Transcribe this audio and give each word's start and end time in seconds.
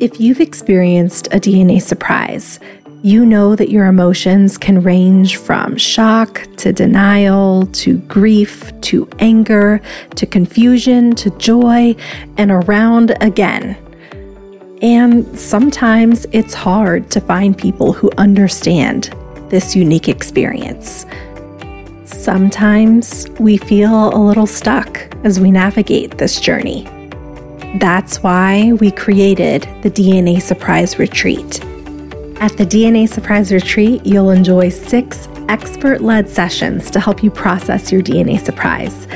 If 0.00 0.20
you've 0.20 0.40
experienced 0.40 1.28
a 1.28 1.40
DNA 1.40 1.80
surprise, 1.80 2.60
you 3.02 3.24
know 3.24 3.54
that 3.54 3.70
your 3.70 3.86
emotions 3.86 4.58
can 4.58 4.82
range 4.82 5.36
from 5.36 5.76
shock 5.76 6.42
to 6.56 6.72
denial 6.72 7.66
to 7.66 7.98
grief 7.98 8.72
to 8.80 9.08
anger 9.20 9.80
to 10.16 10.26
confusion 10.26 11.14
to 11.14 11.30
joy 11.38 11.94
and 12.36 12.50
around 12.50 13.16
again. 13.20 13.76
And 14.82 15.38
sometimes 15.38 16.26
it's 16.32 16.52
hard 16.52 17.10
to 17.12 17.20
find 17.20 17.56
people 17.56 17.92
who 17.92 18.10
understand 18.18 19.14
this 19.50 19.76
unique 19.76 20.08
experience. 20.08 21.06
Sometimes 22.04 23.28
we 23.38 23.56
feel 23.56 24.08
a 24.14 24.18
little 24.18 24.46
stuck 24.46 24.98
as 25.24 25.38
we 25.38 25.50
navigate 25.50 26.18
this 26.18 26.40
journey. 26.40 26.88
That's 27.80 28.22
why 28.22 28.72
we 28.72 28.90
created 28.90 29.62
the 29.82 29.90
DNA 29.90 30.40
Surprise 30.40 30.98
Retreat 30.98 31.60
at 32.38 32.54
the 32.58 32.66
DNA 32.66 33.08
Surprise 33.08 33.50
Retreat, 33.50 34.04
you'll 34.04 34.30
enjoy 34.30 34.68
six 34.68 35.26
expert 35.48 36.02
led 36.02 36.28
sessions 36.28 36.90
to 36.90 37.00
help 37.00 37.22
you 37.22 37.30
process 37.30 37.90
your 37.90 38.02
DNA 38.02 38.38
surprise. 38.38 39.08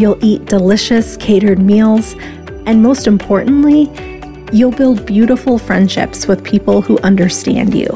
You'll 0.00 0.18
eat 0.24 0.46
delicious 0.46 1.18
catered 1.18 1.58
meals, 1.58 2.14
and 2.64 2.82
most 2.82 3.06
importantly, 3.06 3.90
you'll 4.54 4.72
build 4.72 5.04
beautiful 5.04 5.58
friendships 5.58 6.26
with 6.26 6.42
people 6.42 6.80
who 6.80 6.98
understand 7.00 7.74
you, 7.74 7.88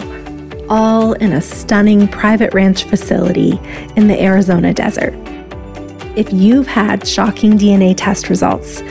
all 0.68 1.14
in 1.14 1.32
a 1.32 1.40
stunning 1.40 2.06
private 2.06 2.52
ranch 2.52 2.84
facility 2.84 3.58
in 3.96 4.08
the 4.08 4.22
Arizona 4.22 4.74
desert. 4.74 5.14
If 6.16 6.30
you've 6.34 6.66
had 6.66 7.08
shocking 7.08 7.56
DNA 7.56 7.94
test 7.96 8.28
results, 8.28 8.82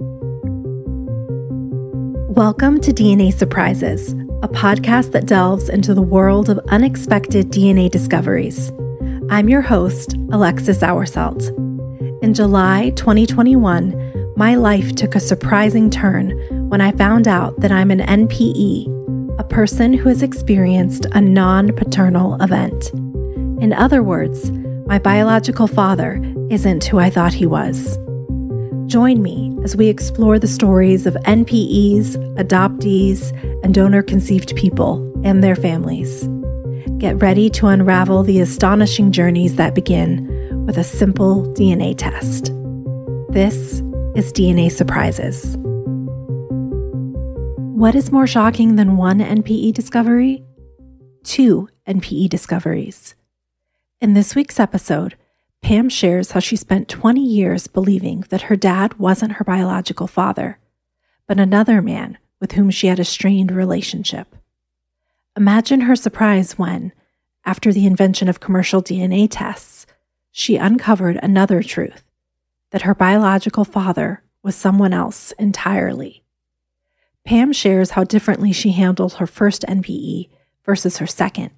Welcome 2.35 2.81
to 2.81 2.91
DNA 2.91 3.31
Surprises, 3.31 4.11
a 4.41 4.49
podcast 4.49 5.13
that 5.13 5.27
delves 5.27 5.69
into 5.69 5.93
the 5.93 6.01
world 6.01 6.49
of 6.49 6.59
unexpected 6.67 7.51
DNA 7.51 7.89
discoveries. 7.89 8.73
I'm 9.33 9.49
your 9.49 9.63
host, 9.63 10.13
Alexis 10.31 10.83
Hourselt. 10.83 11.49
In 12.21 12.35
July 12.35 12.91
2021, 12.91 14.33
my 14.37 14.53
life 14.53 14.93
took 14.93 15.15
a 15.15 15.19
surprising 15.19 15.89
turn 15.89 16.29
when 16.69 16.81
I 16.81 16.91
found 16.91 17.27
out 17.27 17.59
that 17.59 17.71
I'm 17.71 17.89
an 17.89 18.01
NPE, 18.01 19.39
a 19.39 19.43
person 19.43 19.91
who 19.91 20.09
has 20.09 20.21
experienced 20.21 21.07
a 21.13 21.19
non 21.19 21.75
paternal 21.75 22.39
event. 22.43 22.91
In 23.59 23.73
other 23.73 24.03
words, 24.03 24.51
my 24.85 24.99
biological 24.99 25.65
father 25.65 26.21
isn't 26.51 26.83
who 26.83 26.99
I 26.99 27.09
thought 27.09 27.33
he 27.33 27.47
was. 27.47 27.97
Join 28.85 29.23
me 29.23 29.57
as 29.63 29.75
we 29.75 29.87
explore 29.87 30.37
the 30.37 30.47
stories 30.47 31.07
of 31.07 31.15
NPEs, 31.25 32.17
adoptees, 32.35 33.31
and 33.63 33.73
donor 33.73 34.03
conceived 34.03 34.55
people 34.55 35.11
and 35.25 35.43
their 35.43 35.55
families. 35.55 36.29
Get 37.03 37.21
ready 37.21 37.49
to 37.49 37.67
unravel 37.67 38.23
the 38.23 38.39
astonishing 38.39 39.11
journeys 39.11 39.57
that 39.57 39.75
begin 39.75 40.65
with 40.65 40.77
a 40.77 40.85
simple 40.85 41.43
DNA 41.47 41.97
test. 41.97 42.45
This 43.33 43.81
is 44.15 44.31
DNA 44.31 44.71
Surprises. 44.71 45.57
What 47.75 47.93
is 47.93 48.13
more 48.13 48.25
shocking 48.25 48.77
than 48.77 48.95
one 48.95 49.19
NPE 49.19 49.73
discovery? 49.73 50.45
Two 51.25 51.67
NPE 51.85 52.29
discoveries. 52.29 53.15
In 53.99 54.13
this 54.13 54.33
week's 54.33 54.57
episode, 54.57 55.17
Pam 55.61 55.89
shares 55.89 56.31
how 56.31 56.39
she 56.39 56.55
spent 56.55 56.87
20 56.87 57.19
years 57.19 57.67
believing 57.67 58.21
that 58.29 58.43
her 58.43 58.55
dad 58.55 58.97
wasn't 58.97 59.33
her 59.33 59.43
biological 59.43 60.07
father, 60.07 60.57
but 61.27 61.37
another 61.37 61.81
man 61.81 62.17
with 62.39 62.53
whom 62.53 62.69
she 62.69 62.87
had 62.87 63.01
a 63.01 63.03
strained 63.03 63.51
relationship. 63.51 64.37
Imagine 65.35 65.81
her 65.81 65.95
surprise 65.95 66.59
when, 66.59 66.91
after 67.43 67.73
the 67.73 67.87
invention 67.87 68.29
of 68.29 68.39
commercial 68.39 68.83
DNA 68.83 69.27
tests, 69.29 69.87
she 70.31 70.57
uncovered 70.57 71.19
another 71.23 71.63
truth 71.63 72.03
that 72.69 72.83
her 72.83 72.93
biological 72.93 73.65
father 73.65 74.23
was 74.43 74.55
someone 74.55 74.93
else 74.93 75.31
entirely. 75.33 76.23
Pam 77.25 77.51
shares 77.51 77.91
how 77.91 78.03
differently 78.03 78.51
she 78.51 78.73
handled 78.73 79.13
her 79.13 79.25
first 79.25 79.63
NPE 79.67 80.29
versus 80.65 80.97
her 80.97 81.07
second, 81.07 81.49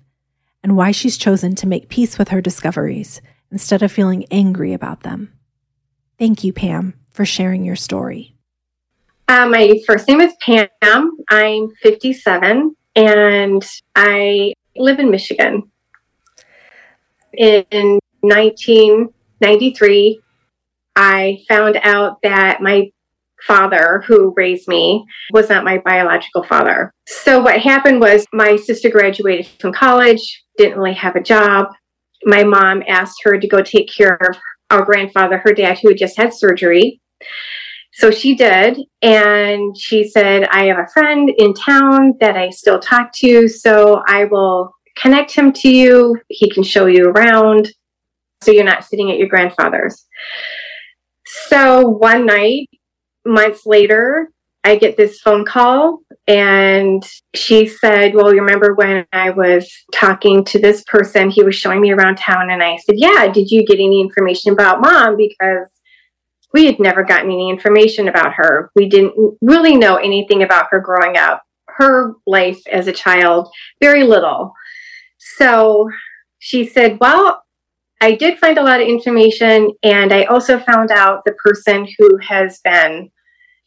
and 0.63 0.77
why 0.77 0.91
she's 0.91 1.17
chosen 1.17 1.53
to 1.55 1.67
make 1.67 1.89
peace 1.89 2.17
with 2.17 2.29
her 2.29 2.41
discoveries 2.41 3.21
instead 3.51 3.83
of 3.83 3.91
feeling 3.91 4.25
angry 4.31 4.71
about 4.71 5.01
them. 5.01 5.33
Thank 6.17 6.45
you, 6.45 6.53
Pam, 6.53 6.93
for 7.11 7.25
sharing 7.25 7.65
your 7.65 7.75
story. 7.75 8.35
Uh, 9.27 9.49
my 9.49 9.79
first 9.85 10.07
name 10.07 10.21
is 10.21 10.33
Pam. 10.39 10.69
I'm 11.29 11.69
57 11.81 12.75
and 12.95 13.63
I 13.95 14.53
live 14.75 14.99
in 14.99 15.11
Michigan. 15.11 15.69
In 17.33 17.99
1993, 18.21 20.21
I 20.95 21.43
found 21.47 21.79
out 21.83 22.21
that 22.23 22.61
my 22.61 22.89
father 23.45 24.03
who 24.07 24.33
raised 24.35 24.67
me 24.67 25.05
was 25.31 25.49
not 25.49 25.63
my 25.63 25.77
biological 25.79 26.43
father. 26.43 26.91
So 27.07 27.41
what 27.41 27.59
happened 27.59 27.99
was 27.99 28.25
my 28.33 28.55
sister 28.55 28.89
graduated 28.89 29.47
from 29.59 29.73
college, 29.73 30.43
didn't 30.57 30.77
really 30.77 30.93
have 30.93 31.15
a 31.15 31.21
job. 31.21 31.67
My 32.23 32.43
mom 32.43 32.83
asked 32.87 33.21
her 33.23 33.37
to 33.37 33.47
go 33.47 33.61
take 33.61 33.93
care 33.93 34.15
of 34.15 34.37
our 34.71 34.83
grandfather, 34.83 35.37
her 35.39 35.53
dad, 35.53 35.79
who 35.79 35.89
had 35.89 35.97
just 35.97 36.17
had 36.17 36.33
surgery. 36.33 37.01
So 37.95 38.11
she 38.11 38.35
did. 38.35 38.77
And 39.01 39.75
she 39.77 40.07
said, 40.07 40.43
I 40.51 40.65
have 40.65 40.79
a 40.79 40.87
friend 40.93 41.31
in 41.37 41.53
town 41.53 42.13
that 42.19 42.35
I 42.35 42.49
still 42.49 42.79
talk 42.79 43.13
to. 43.13 43.47
So 43.47 44.03
I 44.05 44.25
will 44.25 44.71
connect 44.97 45.31
him 45.31 45.53
to 45.53 45.69
you. 45.69 46.19
He 46.27 46.49
can 46.49 46.63
show 46.63 46.87
you 46.87 47.05
around. 47.09 47.69
So 48.43 48.51
you're 48.51 48.65
not 48.65 48.83
sitting 48.83 49.11
at 49.11 49.17
your 49.17 49.29
grandfather's. 49.29 50.05
So 51.47 51.87
one 51.87 52.25
night, 52.25 52.67
months 53.25 53.65
later, 53.65 54.29
I 54.65 54.75
get 54.75 54.97
this 54.97 55.21
phone 55.21 55.45
call 55.45 55.99
and 56.27 57.03
she 57.33 57.67
said, 57.67 58.13
Well, 58.13 58.33
you 58.33 58.41
remember 58.41 58.73
when 58.73 59.05
I 59.13 59.29
was 59.29 59.71
talking 59.93 60.43
to 60.45 60.59
this 60.59 60.83
person? 60.87 61.29
He 61.29 61.43
was 61.43 61.55
showing 61.55 61.81
me 61.81 61.91
around 61.91 62.17
town. 62.17 62.49
And 62.49 62.61
I 62.61 62.75
said, 62.77 62.95
Yeah, 62.97 63.31
did 63.31 63.51
you 63.51 63.65
get 63.65 63.75
any 63.75 64.01
information 64.01 64.51
about 64.51 64.81
mom? 64.81 65.17
Because 65.17 65.69
we 66.53 66.65
had 66.65 66.79
never 66.79 67.03
gotten 67.03 67.31
any 67.31 67.49
information 67.49 68.07
about 68.07 68.33
her. 68.33 68.71
We 68.75 68.87
didn't 68.87 69.37
really 69.41 69.75
know 69.75 69.95
anything 69.97 70.43
about 70.43 70.67
her 70.71 70.79
growing 70.79 71.17
up, 71.17 71.43
her 71.67 72.13
life 72.25 72.61
as 72.71 72.87
a 72.87 72.93
child, 72.93 73.49
very 73.81 74.03
little. 74.03 74.53
So 75.17 75.89
she 76.39 76.65
said, 76.65 76.97
Well, 76.99 77.43
I 78.01 78.13
did 78.13 78.37
find 78.39 78.57
a 78.57 78.63
lot 78.63 78.81
of 78.81 78.87
information, 78.87 79.71
and 79.83 80.13
I 80.13 80.23
also 80.25 80.59
found 80.59 80.91
out 80.91 81.23
the 81.25 81.33
person 81.33 81.87
who 81.97 82.17
has 82.17 82.59
been 82.59 83.09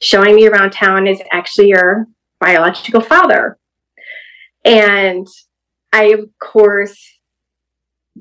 showing 0.01 0.37
me 0.37 0.47
around 0.47 0.73
town 0.73 1.07
is 1.07 1.21
actually 1.33 1.69
your 1.69 2.07
biological 2.41 3.01
father. 3.01 3.59
And 4.65 5.27
I, 5.93 6.05
of 6.05 6.29
course, 6.41 7.19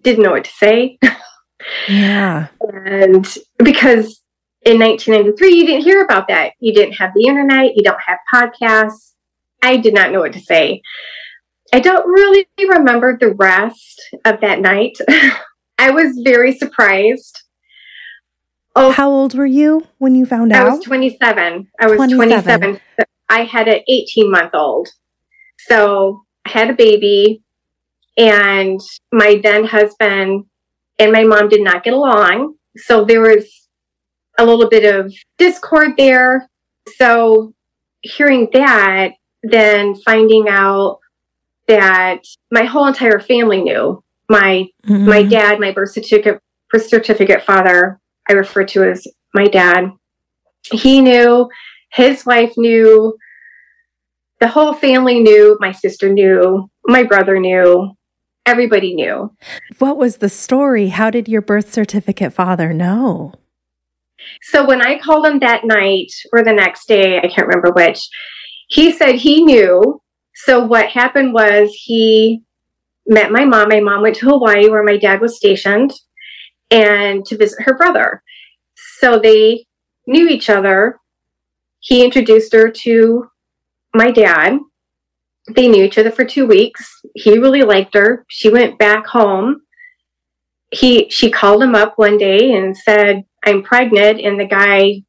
didn't 0.01 0.24
know 0.24 0.31
what 0.31 0.45
to 0.45 0.51
say. 0.51 0.98
Yeah. 1.88 2.48
and 2.62 3.27
because 3.63 4.21
in 4.68 4.80
1993, 4.80 5.56
you 5.56 5.66
didn't 5.66 5.84
hear 5.84 6.04
about 6.04 6.28
that. 6.28 6.54
You 6.60 6.74
didn't 6.74 6.96
have 6.96 7.12
the 7.16 7.25
internet, 7.28 7.75
you 7.75 7.84
don't 7.84 8.02
have 8.02 8.19
podcasts. 8.34 9.14
I 9.62 9.78
did 9.78 9.94
not 9.94 10.12
know 10.12 10.19
what 10.19 10.34
to 10.34 10.40
say. 10.40 10.81
I 11.74 11.80
don't 11.80 12.08
really 12.08 12.46
remember 12.60 13.18
the 13.18 13.34
rest 13.34 14.02
of 14.25 14.42
that 14.42 14.60
night. 14.60 14.98
I 15.80 15.92
was 15.92 16.19
very 16.24 16.56
surprised 16.56 17.44
Oh, 18.80 18.92
how 18.92 19.10
old 19.10 19.34
were 19.34 19.48
you 19.48 19.88
when 19.98 20.14
you 20.14 20.28
found 20.28 20.54
I 20.54 20.60
out? 20.60 20.68
I 20.68 20.75
was 20.75 20.84
27. 20.84 21.68
I 21.80 21.88
was 21.88 21.98
27. 21.98 22.44
27. 22.44 22.80
I 23.28 23.44
had 23.44 23.68
an 23.68 23.80
18 23.88 24.30
month 24.31 24.54
old. 24.54 24.88
So 25.58 26.25
I 26.46 26.50
had 26.52 26.70
a 26.70 26.75
baby, 26.75 27.42
and 28.18 28.80
my 29.12 29.40
then 29.42 29.66
husband 29.66 30.46
and 31.00 31.12
my 31.12 31.24
mom 31.24 31.50
did 31.50 31.63
not 31.63 31.84
get 31.84 31.94
along. 31.94 32.54
So 32.75 33.04
there 33.04 33.22
was 33.22 33.50
a 34.38 34.45
little 34.45 34.69
bit 34.69 34.86
of 34.95 35.13
discord 35.38 35.92
there. 35.98 36.50
So 36.95 37.54
hearing 38.01 38.50
that, 38.54 39.13
then 39.44 39.95
finding 39.95 40.48
out 40.50 41.00
that 41.68 42.19
my 42.51 42.63
whole 42.63 42.88
entire 42.88 43.19
family 43.19 43.62
knew 43.62 44.04
my 44.30 44.68
mm-hmm. 44.86 45.07
my 45.07 45.24
dad, 45.24 45.60
my 45.60 45.72
birth 45.72 45.92
certificate 45.92 46.42
birth 46.72 46.88
certificate 46.88 47.44
father, 47.44 48.00
I 48.30 48.34
refer 48.34 48.63
to 48.66 48.84
as 48.84 49.07
my 49.34 49.45
dad. 49.45 49.92
He 50.63 51.01
knew, 51.01 51.50
his 51.92 52.25
wife 52.25 52.54
knew, 52.57 53.18
the 54.39 54.48
whole 54.48 54.74
family 54.74 55.22
knew, 55.22 55.57
my 55.62 55.72
sister 55.72 56.12
knew, 56.12 56.69
my 56.86 57.04
brother 57.04 57.39
knew, 57.39 57.94
everybody 58.45 58.94
knew. 58.94 59.34
What 59.80 59.98
was 59.98 60.18
the 60.18 60.30
story? 60.30 60.89
How 60.89 61.10
did 61.10 61.30
your 61.30 61.42
birth 61.42 61.74
certificate 61.74 62.34
father 62.34 62.74
know? 62.74 63.34
So 64.42 64.66
when 64.66 64.81
I 64.81 65.00
called 65.00 65.25
him 65.25 65.40
that 65.40 65.66
night 65.66 66.12
or 66.34 66.44
the 66.44 66.54
next 66.54 66.88
day, 66.88 67.18
I 67.18 67.28
can't 67.28 67.48
remember 67.48 67.72
which, 67.72 68.08
he 68.69 68.92
said 68.92 69.16
he 69.16 69.44
knew. 69.44 70.02
So 70.36 70.64
what 70.64 70.90
happened 70.90 71.34
was 71.34 71.72
he 71.74 72.42
met 73.08 73.31
my 73.31 73.46
mom. 73.46 73.69
My 73.69 73.80
mom 73.80 74.02
went 74.02 74.16
to 74.18 74.28
Hawaii 74.28 74.69
where 74.69 74.84
my 74.84 74.98
dad 74.98 75.22
was 75.22 75.38
stationed 75.38 75.94
and 76.69 77.25
to 77.25 77.38
visit 77.38 77.64
her 77.64 77.78
brother. 77.78 78.22
So 79.00 79.19
they 79.19 79.66
knew 80.06 80.28
each 80.28 80.50
other. 80.50 81.00
He 81.80 82.04
introduced 82.04 82.54
her 82.54 82.70
to 82.70 83.30
my 83.94 84.12
dad. 84.12 84.60
They 85.56 85.68
knew 85.68 85.84
each 85.84 85.98
other 85.98 86.12
for 86.12 86.25
two 86.25 86.46
weeks. 86.46 86.86
He 87.16 87.40
really 87.40 87.63
liked 87.63 87.94
her. 87.94 88.25
She 88.28 88.50
went 88.50 88.78
back 88.78 89.08
home. 89.08 89.62
He 90.72 91.10
she 91.10 91.31
called 91.31 91.63
him 91.63 91.75
up 91.75 91.94
one 91.96 92.18
day 92.18 92.54
and 92.54 92.75
said, 92.75 93.24
I'm 93.48 93.64
pregnant, 93.64 94.20
and 94.20 94.40
the 94.40 94.46
guy 94.46 95.04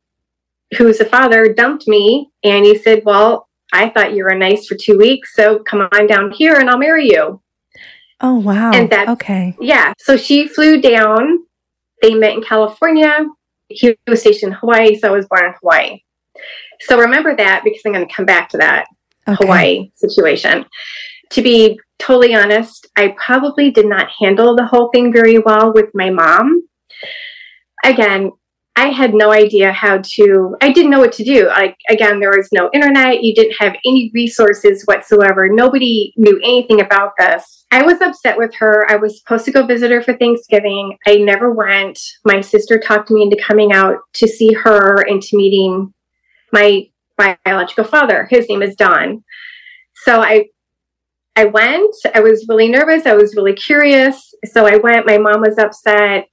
who's 0.77 0.99
the 0.99 1.05
father 1.05 1.53
dumped 1.53 1.89
me. 1.89 2.31
And 2.45 2.65
he 2.65 2.77
said, 2.79 3.03
Well, 3.05 3.49
I 3.73 3.89
thought 3.91 4.15
you 4.15 4.25
were 4.25 4.35
nice 4.35 4.67
for 4.67 4.77
two 4.77 4.97
weeks, 4.97 5.35
so 5.35 5.59
come 5.61 5.89
on 5.93 6.07
down 6.07 6.31
here 6.31 6.57
and 6.57 6.71
I'll 6.71 6.79
marry 6.79 7.07
you. 7.11 7.41
Oh 8.21 8.37
wow. 8.37 8.73
And 8.73 8.91
that 8.91 9.09
okay. 9.09 9.57
Yeah. 9.61 9.93
So 9.99 10.17
she 10.17 10.49
flew 10.49 10.81
down. 10.81 11.45
They 12.03 12.15
met 12.15 12.35
in 12.35 12.43
California. 12.43 13.27
He 13.69 13.97
was 14.07 14.21
stationed 14.21 14.53
in 14.53 14.59
Hawaii, 14.59 14.99
so 14.99 15.09
I 15.09 15.17
was 15.17 15.27
born 15.27 15.45
in 15.47 15.55
Hawaii. 15.61 16.01
So 16.81 16.99
remember 16.99 17.37
that 17.37 17.63
because 17.65 17.83
I'm 17.85 17.93
going 17.93 18.07
to 18.07 18.15
come 18.15 18.25
back 18.25 18.49
to 18.51 18.59
that 18.59 18.87
okay. 19.29 19.45
Hawaii 19.45 19.91
situation. 19.95 20.65
To 21.31 21.43
be 21.43 21.79
totally 21.99 22.35
honest, 22.35 22.87
I 22.97 23.15
probably 23.19 23.71
did 23.71 23.87
not 23.87 24.09
handle 24.19 24.57
the 24.57 24.65
whole 24.65 24.89
thing 24.91 25.13
very 25.13 25.39
well 25.39 25.73
with 25.75 25.91
my 25.93 26.09
mom. 26.09 26.68
Again, 27.85 28.33
I 28.77 28.91
had 28.91 29.13
no 29.13 29.33
idea 29.33 29.73
how 29.73 29.99
to, 29.99 30.57
I 30.63 30.71
didn't 30.71 30.93
know 30.93 31.01
what 31.01 31.13
to 31.15 31.25
do. 31.25 31.49
Like, 31.49 31.77
again, 31.89 32.21
there 32.21 32.31
was 32.31 32.49
no 32.53 32.71
internet. 32.73 33.25
You 33.25 33.35
didn't 33.35 33.57
have 33.59 33.75
any 33.85 34.09
resources 34.15 34.85
whatsoever. 34.85 35.49
Nobody 35.49 36.13
knew 36.17 36.39
anything 36.45 36.81
about 36.81 37.15
this. 37.19 37.67
I 37.73 37.83
was 37.83 38.01
upset 38.01 38.39
with 38.39 38.55
her. 38.55 38.89
I 38.89 38.95
was 38.95 39.19
supposed 39.19 39.45
to 39.47 39.51
go 39.51 39.67
visit 39.67 39.91
her 39.91 40.01
for 40.01 40.17
Thanksgiving. 40.17 40.97
I 41.09 41.17
never 41.17 41.53
went. 41.53 41.99
My 42.25 42.41
sister 42.41 42.79
talked 42.79 43.11
me 43.11 43.23
into 43.23 43.43
coming 43.43 43.73
out 43.73 43.97
to 44.15 44.29
see 44.29 44.53
her 44.53 45.03
and 45.09 45.21
to 45.23 45.37
meeting 45.37 45.93
my 46.53 46.89
biological 47.17 47.85
father. 47.85 48.29
His 48.31 48.49
name 48.49 48.63
is 48.63 48.77
Don. 48.77 49.25
So 50.05 50.21
I 50.21 50.47
I 51.35 51.47
went. 51.47 51.95
I 52.15 52.21
was 52.21 52.47
really 52.49 52.69
nervous. 52.69 53.07
I 53.07 53.15
was 53.15 53.37
really 53.37 53.55
curious. 53.55 54.35
So 54.45 54.67
I 54.67 54.77
went. 54.77 55.07
My 55.07 55.19
mom 55.19 55.41
was 55.41 55.59
upset. 55.59 56.29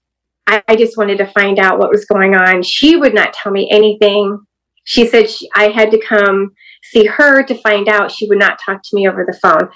I, 0.48 0.64
I 0.68 0.76
just 0.76 0.98
wanted 0.98 1.18
to 1.18 1.28
find 1.28 1.60
out 1.60 1.80
what 1.80 1.92
was 1.92 2.06
going 2.06 2.36
on. 2.36 2.64
She 2.64 2.96
would 2.96 3.14
not 3.14 3.34
tell 3.34 3.52
me 3.52 3.70
anything. 3.72 4.40
She 4.84 5.08
said 5.08 5.30
she, 5.30 5.50
I 5.56 5.70
had 5.70 5.92
to 5.92 6.00
come 6.00 6.54
see 6.84 7.06
her 7.06 7.44
to 7.44 7.56
find 7.56 7.90
out. 7.90 8.12
She 8.12 8.28
would 8.28 8.38
not 8.38 8.60
talk 8.64 8.82
to 8.84 8.96
me 8.96 9.08
over 9.08 9.26
the 9.26 9.38
phone. 9.38 9.70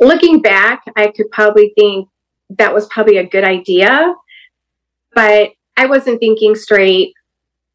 Looking 0.00 0.40
back, 0.40 0.82
I 0.96 1.08
could 1.08 1.30
probably 1.30 1.72
think 1.76 2.08
that 2.50 2.72
was 2.72 2.86
probably 2.86 3.16
a 3.16 3.26
good 3.26 3.44
idea, 3.44 4.14
but 5.14 5.50
I 5.76 5.86
wasn't 5.86 6.20
thinking 6.20 6.54
straight, 6.54 7.14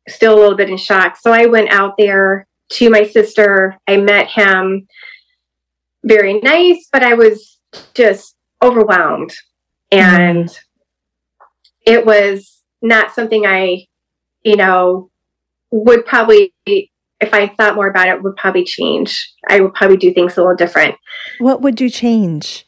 still 0.07 0.35
a 0.35 0.39
little 0.39 0.57
bit 0.57 0.69
in 0.69 0.77
shock. 0.77 1.17
So 1.17 1.31
I 1.31 1.47
went 1.47 1.71
out 1.71 1.95
there 1.97 2.47
to 2.73 2.89
my 2.89 3.03
sister. 3.03 3.77
I 3.87 3.97
met 3.97 4.27
him. 4.29 4.87
Very 6.03 6.39
nice, 6.41 6.89
but 6.91 7.03
I 7.03 7.13
was 7.13 7.59
just 7.93 8.35
overwhelmed. 8.61 9.33
And 9.91 10.49
mm 10.49 10.59
it 11.85 12.05
was 12.05 12.61
not 12.81 13.13
something 13.13 13.45
I, 13.45 13.87
you 14.43 14.55
know, 14.55 15.09
would 15.71 16.05
probably, 16.05 16.53
if 16.65 17.33
I 17.33 17.47
thought 17.47 17.75
more 17.75 17.87
about 17.87 18.07
it, 18.07 18.21
would 18.21 18.35
probably 18.35 18.63
change. 18.63 19.33
I 19.47 19.59
would 19.59 19.73
probably 19.73 19.97
do 19.97 20.13
things 20.13 20.37
a 20.37 20.41
little 20.41 20.55
different. 20.55 20.95
What 21.39 21.61
would 21.61 21.81
you 21.81 21.89
change? 21.89 22.67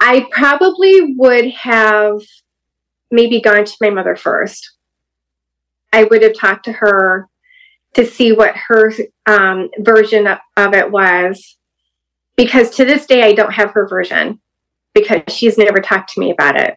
I 0.00 0.26
probably 0.30 1.14
would 1.16 1.50
have 1.52 2.20
maybe 3.10 3.40
gone 3.40 3.64
to 3.64 3.76
my 3.80 3.90
mother 3.90 4.16
first. 4.16 4.72
I 5.92 6.04
would 6.04 6.22
have 6.22 6.36
talked 6.36 6.64
to 6.64 6.72
her 6.72 7.28
to 7.94 8.04
see 8.04 8.32
what 8.32 8.54
her 8.56 8.92
um, 9.26 9.70
version 9.78 10.26
of, 10.26 10.38
of 10.56 10.74
it 10.74 10.90
was. 10.90 11.56
Because 12.36 12.70
to 12.76 12.84
this 12.84 13.06
day, 13.06 13.22
I 13.22 13.32
don't 13.32 13.54
have 13.54 13.70
her 13.70 13.88
version 13.88 14.40
because 14.92 15.22
she's 15.28 15.56
never 15.56 15.80
talked 15.80 16.12
to 16.12 16.20
me 16.20 16.30
about 16.30 16.58
it. 16.58 16.76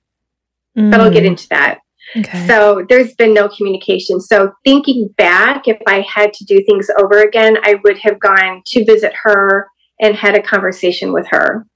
Mm. 0.80 0.92
But 0.92 1.02
I'll 1.02 1.12
get 1.12 1.26
into 1.26 1.48
that. 1.50 1.80
Okay. 2.16 2.48
So 2.48 2.86
there's 2.90 3.14
been 3.16 3.34
no 3.34 3.50
communication. 3.50 4.20
So 4.20 4.54
thinking 4.64 5.10
back, 5.18 5.68
if 5.68 5.78
I 5.86 6.02
had 6.02 6.34
to 6.34 6.46
do 6.46 6.64
things 6.66 6.90
over 6.98 7.22
again, 7.22 7.58
I 7.64 7.76
would 7.84 8.00
have 8.00 8.20
gone 8.20 8.64
to 8.68 8.86
visit 8.86 9.14
her 9.24 9.68
and 10.00 10.16
had 10.16 10.36
a 10.36 10.42
conversation 10.42 11.14
with 11.14 11.28
her. 11.28 11.68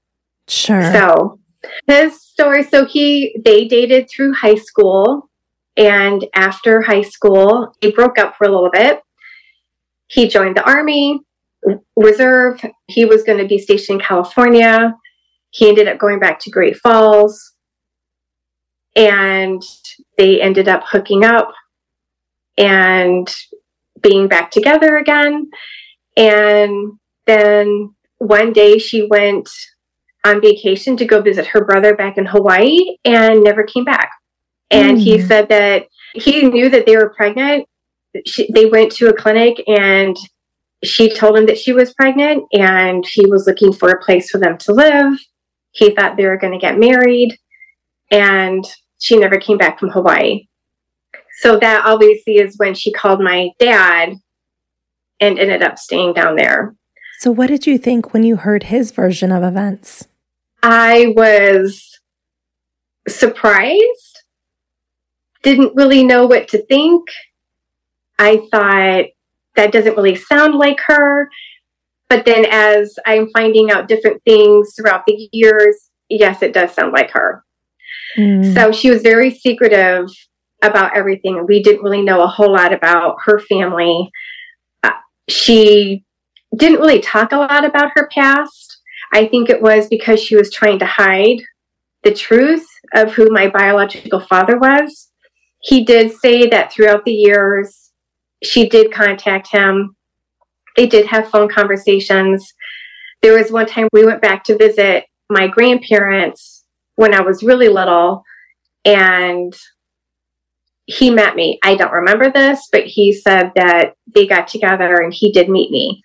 Sure. 0.48 0.92
So 0.92 1.38
his 1.86 2.20
story. 2.20 2.64
So 2.64 2.84
he 2.84 3.36
they 3.44 3.66
dated 3.66 4.08
through 4.10 4.34
high 4.34 4.56
school, 4.56 5.30
and 5.76 6.24
after 6.34 6.82
high 6.82 7.02
school, 7.02 7.74
they 7.80 7.90
broke 7.90 8.18
up 8.18 8.36
for 8.36 8.46
a 8.46 8.50
little 8.50 8.70
bit. 8.70 9.00
He 10.08 10.28
joined 10.28 10.56
the 10.56 10.64
army 10.64 11.20
reserve. 11.96 12.60
He 12.86 13.04
was 13.04 13.22
going 13.22 13.38
to 13.38 13.46
be 13.46 13.58
stationed 13.58 14.00
in 14.00 14.06
California. 14.06 14.94
He 15.50 15.68
ended 15.68 15.88
up 15.88 15.98
going 15.98 16.18
back 16.18 16.40
to 16.40 16.50
Great 16.50 16.76
Falls 16.76 17.53
and 18.96 19.62
they 20.16 20.40
ended 20.40 20.68
up 20.68 20.84
hooking 20.86 21.24
up 21.24 21.52
and 22.56 23.34
being 24.02 24.28
back 24.28 24.50
together 24.50 24.96
again. 24.96 25.50
And 26.16 26.92
then 27.26 27.94
one 28.18 28.52
day 28.52 28.78
she 28.78 29.06
went 29.06 29.48
on 30.24 30.40
vacation 30.40 30.96
to 30.96 31.04
go 31.04 31.20
visit 31.20 31.46
her 31.46 31.64
brother 31.64 31.94
back 31.94 32.16
in 32.16 32.26
Hawaii 32.26 32.96
and 33.04 33.42
never 33.42 33.64
came 33.64 33.84
back. 33.84 34.10
And 34.70 34.98
mm. 34.98 35.02
he 35.02 35.20
said 35.20 35.48
that 35.48 35.86
he 36.14 36.48
knew 36.48 36.68
that 36.68 36.86
they 36.86 36.96
were 36.96 37.10
pregnant. 37.10 37.66
She, 38.24 38.50
they 38.52 38.66
went 38.66 38.92
to 38.92 39.08
a 39.08 39.12
clinic 39.12 39.62
and 39.66 40.16
she 40.84 41.12
told 41.12 41.36
him 41.36 41.46
that 41.46 41.58
she 41.58 41.72
was 41.72 41.94
pregnant 41.94 42.44
and 42.52 43.04
he 43.06 43.26
was 43.26 43.46
looking 43.46 43.72
for 43.72 43.90
a 43.90 44.02
place 44.02 44.30
for 44.30 44.38
them 44.38 44.56
to 44.58 44.72
live. 44.72 45.18
He 45.72 45.94
thought 45.94 46.16
they 46.16 46.26
were 46.26 46.38
going 46.38 46.52
to 46.52 46.58
get 46.58 46.78
married. 46.78 47.36
And 48.10 48.64
she 49.04 49.18
never 49.18 49.36
came 49.36 49.58
back 49.58 49.78
from 49.78 49.90
Hawaii. 49.90 50.46
So 51.40 51.58
that 51.58 51.84
obviously 51.84 52.38
is 52.38 52.56
when 52.56 52.72
she 52.74 52.90
called 52.90 53.20
my 53.20 53.50
dad 53.58 54.14
and 55.20 55.38
ended 55.38 55.62
up 55.62 55.78
staying 55.78 56.14
down 56.14 56.36
there. 56.36 56.74
So, 57.18 57.30
what 57.30 57.48
did 57.48 57.66
you 57.66 57.76
think 57.76 58.14
when 58.14 58.22
you 58.22 58.36
heard 58.36 58.64
his 58.64 58.92
version 58.92 59.30
of 59.30 59.42
events? 59.42 60.08
I 60.62 61.12
was 61.14 62.00
surprised, 63.06 64.22
didn't 65.42 65.76
really 65.76 66.02
know 66.02 66.26
what 66.26 66.48
to 66.48 66.64
think. 66.64 67.06
I 68.18 68.38
thought 68.50 69.04
that 69.54 69.70
doesn't 69.70 69.98
really 69.98 70.16
sound 70.16 70.54
like 70.54 70.80
her. 70.86 71.28
But 72.08 72.24
then, 72.24 72.46
as 72.50 72.98
I'm 73.04 73.28
finding 73.32 73.70
out 73.70 73.86
different 73.86 74.22
things 74.24 74.72
throughout 74.74 75.04
the 75.06 75.28
years, 75.30 75.90
yes, 76.08 76.40
it 76.40 76.54
does 76.54 76.72
sound 76.72 76.94
like 76.94 77.10
her. 77.10 77.43
Mm. 78.16 78.54
So 78.54 78.72
she 78.72 78.90
was 78.90 79.02
very 79.02 79.30
secretive 79.30 80.08
about 80.62 80.96
everything. 80.96 81.46
We 81.46 81.62
didn't 81.62 81.82
really 81.82 82.02
know 82.02 82.22
a 82.22 82.26
whole 82.26 82.52
lot 82.52 82.72
about 82.72 83.16
her 83.24 83.38
family. 83.38 84.10
Uh, 84.82 84.92
she 85.28 86.04
didn't 86.56 86.80
really 86.80 87.00
talk 87.00 87.32
a 87.32 87.36
lot 87.36 87.64
about 87.64 87.92
her 87.94 88.08
past. 88.12 88.78
I 89.12 89.26
think 89.26 89.50
it 89.50 89.60
was 89.60 89.88
because 89.88 90.20
she 90.20 90.36
was 90.36 90.52
trying 90.52 90.78
to 90.80 90.86
hide 90.86 91.42
the 92.02 92.14
truth 92.14 92.66
of 92.94 93.12
who 93.12 93.28
my 93.30 93.48
biological 93.48 94.20
father 94.20 94.58
was. 94.58 95.10
he 95.62 95.82
did 95.82 96.12
say 96.12 96.46
that 96.46 96.70
throughout 96.70 97.04
the 97.06 97.12
years, 97.12 97.90
she 98.42 98.68
did 98.68 98.92
contact 98.92 99.48
him. 99.48 99.96
They 100.76 100.86
did 100.86 101.06
have 101.06 101.30
phone 101.30 101.48
conversations. 101.48 102.52
There 103.22 103.38
was 103.38 103.50
one 103.50 103.66
time 103.66 103.88
we 103.92 104.04
went 104.04 104.20
back 104.20 104.44
to 104.44 104.58
visit 104.58 105.06
my 105.30 105.48
grandparents 105.48 106.53
when 106.96 107.14
I 107.14 107.20
was 107.20 107.42
really 107.42 107.68
little, 107.68 108.24
and 108.84 109.54
he 110.86 111.10
met 111.10 111.34
me. 111.34 111.58
I 111.62 111.76
don't 111.76 111.92
remember 111.92 112.30
this, 112.30 112.68
but 112.70 112.84
he 112.84 113.12
said 113.12 113.52
that 113.56 113.94
they 114.14 114.26
got 114.26 114.48
together 114.48 114.96
and 114.96 115.12
he 115.12 115.32
did 115.32 115.48
meet 115.48 115.70
me. 115.70 116.02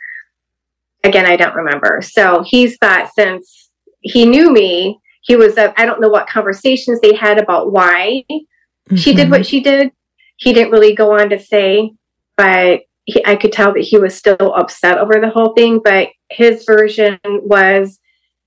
Again, 1.04 1.26
I 1.26 1.36
don't 1.36 1.56
remember. 1.56 2.02
So 2.02 2.44
he's 2.46 2.78
thought 2.78 3.12
since 3.14 3.70
he 4.02 4.26
knew 4.26 4.52
me, 4.52 5.00
he 5.22 5.36
was, 5.36 5.58
I 5.58 5.86
don't 5.86 6.00
know 6.00 6.10
what 6.10 6.28
conversations 6.28 7.02
they 7.02 7.14
had 7.14 7.38
about 7.38 7.72
why 7.72 8.24
mm-hmm. 8.30 8.96
she 8.96 9.14
did 9.14 9.30
what 9.30 9.42
mm-hmm. 9.42 9.48
she 9.50 9.60
did. 9.60 9.92
He 10.38 10.54
didn't 10.54 10.72
really 10.72 10.96
go 10.96 11.20
on 11.20 11.30
to 11.30 11.40
say, 11.40 11.92
but 12.38 12.82
he, 13.04 13.24
I 13.26 13.36
could 13.36 13.52
tell 13.52 13.74
that 13.74 13.84
he 13.84 13.98
was 13.98 14.16
still 14.16 14.54
upset 14.56 14.98
over 14.98 15.20
the 15.20 15.30
whole 15.30 15.54
thing. 15.54 15.82
But 15.84 16.10
his 16.30 16.64
version 16.64 17.20
was 17.26 18.00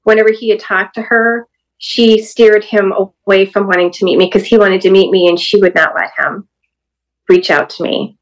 whenever 0.04 0.32
he 0.32 0.48
had 0.48 0.60
talked 0.60 0.94
to 0.94 1.02
her, 1.02 1.46
she 1.84 2.22
steered 2.22 2.62
him 2.62 2.92
away 2.92 3.44
from 3.44 3.66
wanting 3.66 3.90
to 3.90 4.04
meet 4.04 4.16
me 4.16 4.26
because 4.26 4.44
he 4.44 4.56
wanted 4.56 4.80
to 4.80 4.88
meet 4.88 5.10
me 5.10 5.26
and 5.26 5.38
she 5.38 5.60
would 5.60 5.74
not 5.74 5.96
let 5.96 6.12
him 6.16 6.46
reach 7.28 7.50
out 7.50 7.68
to 7.68 7.82
me. 7.82 8.16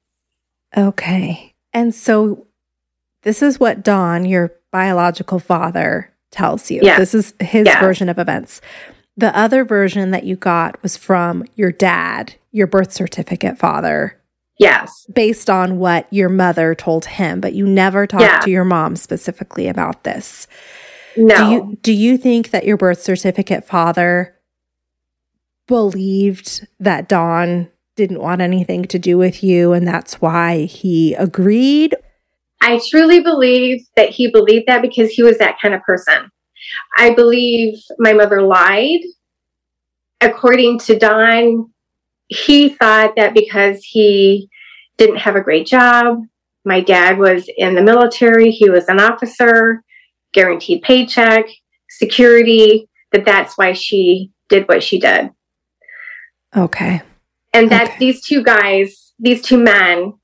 Okay. 0.75 1.55
And 1.75 1.95
so 1.95 2.47
this 3.21 3.43
is 3.43 3.61
what 3.61 3.85
Don, 3.85 4.25
your 4.25 4.55
biological 4.73 5.39
father, 5.39 6.11
tells 6.31 6.71
you. 6.71 6.81
Yeah. 6.83 6.99
This 6.99 7.15
is 7.15 7.35
his 7.39 7.69
version 7.81 8.09
of 8.09 8.19
events. 8.19 8.63
The 9.19 9.37
other 9.37 9.63
version 9.63 10.11
that 10.13 10.25
you 10.25 10.37
got 10.37 10.83
was 10.83 10.97
from 10.97 11.45
your 11.55 11.71
dad, 11.71 12.37
your 12.53 12.67
birth 12.67 12.93
certificate 12.93 13.59
father. 13.59 14.19
Yes. 14.59 15.05
Based 15.13 15.51
on 15.51 15.79
what 15.79 16.11
your 16.11 16.31
mother 16.31 16.75
told 16.75 17.05
him, 17.05 17.43
but 17.43 17.53
you 17.53 17.67
never 17.67 18.07
talked 18.07 18.23
yeah. 18.23 18.41
to 18.41 18.51
your 18.51 18.65
mom 18.65 18.97
specifically 18.97 19.69
about 19.69 20.05
this. 20.05 20.47
No. 21.17 21.37
Do 21.37 21.51
you, 21.51 21.79
do 21.83 21.93
you 21.93 22.19
think 22.19 22.51
that 22.51 22.65
your 22.65 22.77
birth 22.77 23.03
certificate 23.03 23.65
father 23.65 24.37
believed 25.67 26.67
that 26.79 27.09
Don 27.09 27.69
didn't 27.97 28.21
want 28.21 28.41
anything 28.41 28.85
to 28.87 28.99
do 28.99 29.19
with 29.19 29.43
you 29.43 29.73
and 29.73 29.87
that's 29.87 30.21
why 30.21 30.63
he 30.65 31.15
agreed? 31.15 31.95
I 32.61 32.81
truly 32.91 33.21
believe 33.21 33.87
that 33.97 34.11
he 34.11 34.31
believed 34.31 34.67
that 34.69 34.83
because 34.83 35.11
he 35.11 35.23
was 35.23 35.39
that 35.39 35.59
kind 35.61 35.75
of 35.75 35.83
person. 35.83 36.31
I 36.97 37.15
believe 37.15 37.79
my 37.99 38.13
mother 38.13 38.43
lied. 38.43 39.01
According 40.21 40.81
to 40.81 40.99
Don, 40.99 41.73
he 42.29 42.69
thought 42.69 43.17
that 43.17 43.35
because 43.35 43.83
he 43.83 44.49
didn't 44.99 45.17
have 45.19 45.37
a 45.37 45.41
great 45.41 45.67
job, 45.67 46.23
my 46.65 46.81
dad 46.81 47.19
was 47.19 47.49
in 47.57 47.75
the 47.75 47.83
military, 47.83 48.51
he 48.51 48.69
was 48.69 48.87
an 48.89 49.01
officer, 49.01 49.83
guaranteed 50.33 50.83
paycheck, 50.83 51.47
security, 51.89 52.89
that 53.13 53.25
that's 53.25 53.57
why 53.57 53.73
she 53.73 54.31
did 54.49 54.69
what 54.69 54.83
she 54.83 54.99
did. 54.99 55.31
Okay. 56.57 57.03
And 57.53 57.71
that 57.71 57.89
okay. 57.89 57.97
these 57.99 58.23
two 58.23 58.43
guys, 58.43 59.13
these 59.19 59.43
two 59.43 59.59
men, 59.59 60.15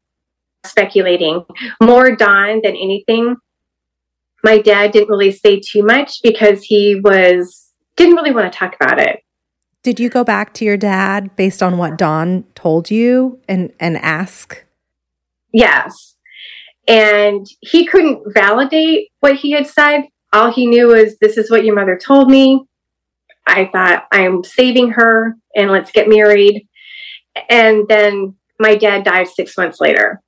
speculating 0.64 1.44
more 1.82 2.14
Don 2.14 2.60
than 2.62 2.72
anything. 2.72 3.36
My 4.44 4.58
dad 4.58 4.92
didn't 4.92 5.08
really 5.08 5.32
say 5.32 5.60
too 5.60 5.82
much 5.82 6.20
because 6.22 6.62
he 6.62 7.00
was 7.02 7.72
didn't 7.96 8.16
really 8.16 8.32
want 8.32 8.52
to 8.52 8.56
talk 8.56 8.76
about 8.80 9.00
it. 9.00 9.20
Did 9.82 9.98
you 9.98 10.08
go 10.08 10.24
back 10.24 10.52
to 10.54 10.64
your 10.64 10.76
dad 10.76 11.34
based 11.36 11.62
on 11.62 11.78
what 11.78 11.96
Don 11.96 12.44
told 12.54 12.90
you 12.90 13.40
and 13.48 13.72
and 13.80 13.96
ask? 13.98 14.64
Yes. 15.52 16.15
And 16.88 17.46
he 17.60 17.86
couldn't 17.86 18.32
validate 18.32 19.08
what 19.20 19.36
he 19.36 19.50
had 19.52 19.66
said. 19.66 20.04
All 20.32 20.52
he 20.52 20.66
knew 20.66 20.88
was, 20.88 21.16
this 21.18 21.36
is 21.36 21.50
what 21.50 21.64
your 21.64 21.74
mother 21.74 21.98
told 21.98 22.30
me. 22.30 22.64
I 23.46 23.66
thought, 23.72 24.06
I'm 24.12 24.44
saving 24.44 24.90
her 24.92 25.36
and 25.54 25.70
let's 25.70 25.92
get 25.92 26.08
married. 26.08 26.66
And 27.48 27.86
then 27.88 28.34
my 28.58 28.74
dad 28.74 29.04
died 29.04 29.28
six 29.28 29.56
months 29.56 29.80
later. 29.80 30.20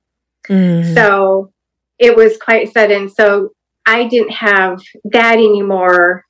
Mm. 0.49 0.93
So 0.93 1.51
it 1.97 2.15
was 2.15 2.37
quite 2.37 2.73
sudden. 2.73 3.09
So 3.09 3.49
I 3.85 4.05
didn't 4.05 4.31
have 4.31 4.81
that 5.05 5.35
anymore 5.35 6.25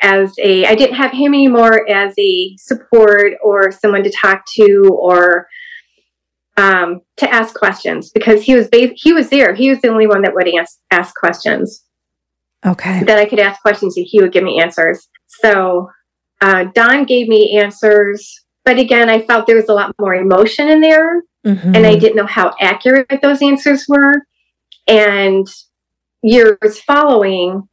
as 0.00 0.32
a, 0.38 0.66
I 0.66 0.74
didn't 0.74 0.96
have 0.96 1.12
him 1.12 1.32
anymore 1.32 1.88
as 1.88 2.14
a 2.18 2.56
support 2.56 3.34
or 3.42 3.70
someone 3.70 4.02
to 4.02 4.10
talk 4.10 4.44
to 4.56 4.88
or 4.92 5.46
um, 6.56 7.00
to 7.16 7.32
ask 7.32 7.54
questions 7.54 8.10
because 8.10 8.42
he 8.42 8.54
was 8.54 8.68
ba- 8.68 8.92
he 8.94 9.12
was 9.12 9.30
there. 9.30 9.54
He 9.54 9.70
was 9.70 9.80
the 9.80 9.88
only 9.88 10.06
one 10.06 10.22
that 10.22 10.34
would 10.34 10.48
ask 10.54 10.78
ask 10.90 11.14
questions. 11.14 11.84
Okay. 12.64 13.02
That 13.04 13.18
I 13.18 13.24
could 13.24 13.40
ask 13.40 13.60
questions 13.60 13.96
and 13.96 14.06
he 14.08 14.20
would 14.20 14.32
give 14.32 14.44
me 14.44 14.60
answers. 14.60 15.08
So 15.26 15.90
uh, 16.40 16.66
Don 16.74 17.04
gave 17.04 17.28
me 17.28 17.58
answers, 17.58 18.44
but 18.64 18.78
again, 18.78 19.08
I 19.08 19.22
felt 19.22 19.46
there 19.46 19.56
was 19.56 19.68
a 19.68 19.74
lot 19.74 19.94
more 19.98 20.14
emotion 20.14 20.68
in 20.68 20.80
there, 20.80 21.22
mm-hmm. 21.44 21.74
and 21.74 21.86
I 21.86 21.96
didn't 21.96 22.16
know 22.16 22.26
how 22.26 22.54
accurate 22.60 23.20
those 23.22 23.42
answers 23.42 23.84
were. 23.88 24.14
And 24.86 25.46
years 26.22 26.80
following, 26.86 27.68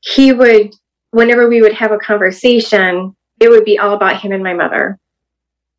he 0.00 0.32
would, 0.32 0.74
whenever 1.10 1.48
we 1.48 1.62
would 1.62 1.74
have 1.74 1.92
a 1.92 1.98
conversation, 1.98 3.16
it 3.40 3.48
would 3.48 3.64
be 3.64 3.78
all 3.78 3.94
about 3.94 4.20
him 4.20 4.32
and 4.32 4.44
my 4.44 4.54
mother. 4.54 4.98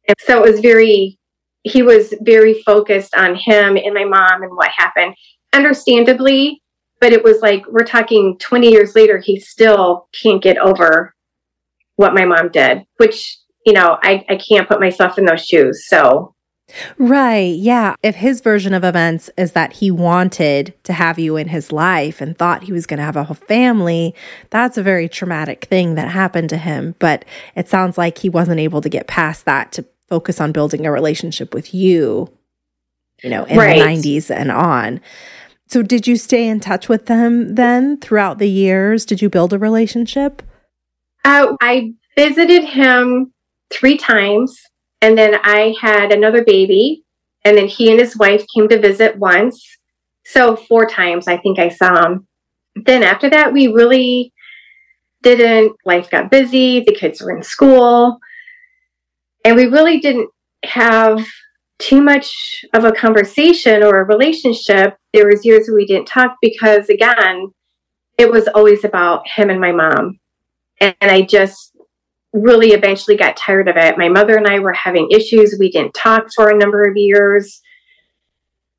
And 0.07 0.15
so 0.19 0.43
it 0.43 0.51
was 0.51 0.59
very 0.61 1.19
he 1.63 1.81
was 1.81 2.13
very 2.21 2.61
focused 2.63 3.15
on 3.15 3.35
him 3.35 3.77
and 3.77 3.93
my 3.93 4.05
mom 4.05 4.43
and 4.43 4.55
what 4.55 4.69
happened. 4.75 5.15
Understandably, 5.53 6.61
but 6.99 7.13
it 7.13 7.23
was 7.23 7.41
like 7.41 7.63
we're 7.67 7.83
talking 7.83 8.37
20 8.39 8.69
years 8.69 8.95
later, 8.95 9.17
he 9.17 9.39
still 9.39 10.07
can't 10.13 10.41
get 10.41 10.57
over 10.57 11.13
what 11.95 12.13
my 12.13 12.25
mom 12.25 12.49
did, 12.49 12.83
which, 12.97 13.37
you 13.65 13.73
know, 13.73 13.97
I, 14.01 14.25
I 14.29 14.37
can't 14.37 14.67
put 14.67 14.79
myself 14.79 15.17
in 15.17 15.25
those 15.25 15.45
shoes. 15.45 15.87
So 15.87 16.35
Right. 16.97 17.55
Yeah. 17.55 17.95
If 18.03 18.15
his 18.15 18.41
version 18.41 18.73
of 18.73 18.83
events 18.83 19.29
is 19.37 19.53
that 19.53 19.73
he 19.73 19.91
wanted 19.91 20.73
to 20.83 20.93
have 20.93 21.19
you 21.19 21.35
in 21.35 21.49
his 21.49 21.71
life 21.71 22.21
and 22.21 22.37
thought 22.37 22.63
he 22.63 22.71
was 22.71 22.85
going 22.85 22.99
to 22.99 23.03
have 23.03 23.15
a 23.15 23.25
whole 23.25 23.35
family, 23.35 24.15
that's 24.49 24.77
a 24.77 24.83
very 24.83 25.09
traumatic 25.09 25.65
thing 25.65 25.95
that 25.95 26.09
happened 26.09 26.49
to 26.49 26.57
him. 26.57 26.95
But 26.99 27.25
it 27.55 27.67
sounds 27.67 27.97
like 27.97 28.19
he 28.19 28.29
wasn't 28.29 28.59
able 28.59 28.81
to 28.81 28.89
get 28.89 29.07
past 29.07 29.45
that 29.45 29.71
to 29.73 29.85
focus 30.11 30.41
on 30.41 30.51
building 30.51 30.85
a 30.85 30.91
relationship 30.91 31.53
with 31.53 31.73
you, 31.73 32.29
you 33.23 33.29
know, 33.29 33.45
in 33.45 33.57
right. 33.57 33.79
the 33.79 33.85
90s 33.85 34.29
and 34.29 34.51
on. 34.51 34.99
So, 35.69 35.81
did 35.81 36.05
you 36.05 36.17
stay 36.17 36.49
in 36.49 36.59
touch 36.59 36.89
with 36.89 37.05
them 37.05 37.55
then 37.55 37.97
throughout 37.97 38.37
the 38.37 38.49
years? 38.49 39.05
Did 39.05 39.21
you 39.21 39.29
build 39.29 39.53
a 39.53 39.57
relationship? 39.57 40.43
Uh, 41.23 41.55
I 41.61 41.93
visited 42.17 42.65
him 42.65 43.31
three 43.71 43.97
times, 43.97 44.61
and 45.01 45.17
then 45.17 45.35
I 45.43 45.73
had 45.79 46.11
another 46.11 46.43
baby, 46.43 47.05
and 47.45 47.55
then 47.57 47.69
he 47.69 47.89
and 47.89 47.97
his 47.97 48.17
wife 48.17 48.43
came 48.53 48.67
to 48.67 48.81
visit 48.81 49.17
once. 49.17 49.65
So, 50.25 50.57
four 50.57 50.85
times 50.85 51.29
I 51.29 51.37
think 51.37 51.57
I 51.57 51.69
saw 51.69 52.05
him. 52.05 52.27
Then, 52.75 53.01
after 53.01 53.29
that, 53.29 53.53
we 53.53 53.67
really 53.67 54.33
didn't. 55.23 55.77
Life 55.85 56.09
got 56.09 56.29
busy, 56.29 56.81
the 56.81 56.93
kids 56.93 57.21
were 57.21 57.33
in 57.33 57.43
school. 57.43 58.19
And 59.43 59.55
we 59.55 59.65
really 59.65 59.99
didn't 59.99 60.29
have 60.63 61.25
too 61.79 62.01
much 62.01 62.63
of 62.73 62.85
a 62.85 62.91
conversation 62.91 63.81
or 63.83 64.01
a 64.01 64.05
relationship. 64.05 64.95
There 65.13 65.27
was 65.27 65.45
years 65.45 65.69
we 65.73 65.85
didn't 65.85 66.07
talk 66.07 66.37
because 66.41 66.89
again, 66.89 67.47
it 68.17 68.31
was 68.31 68.47
always 68.49 68.83
about 68.83 69.27
him 69.27 69.49
and 69.49 69.59
my 69.59 69.71
mom. 69.71 70.19
And, 70.79 70.95
and 71.01 71.09
I 71.09 71.23
just 71.23 71.75
really 72.33 72.69
eventually 72.69 73.17
got 73.17 73.35
tired 73.35 73.67
of 73.67 73.77
it. 73.77 73.97
My 73.97 74.09
mother 74.09 74.37
and 74.37 74.47
I 74.47 74.59
were 74.59 74.73
having 74.73 75.09
issues. 75.11 75.57
We 75.59 75.71
didn't 75.71 75.93
talk 75.93 76.27
for 76.35 76.49
a 76.49 76.57
number 76.57 76.83
of 76.83 76.95
years. 76.95 77.61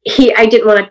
He 0.04 0.34
I 0.34 0.46
didn't 0.46 0.66
want 0.66 0.90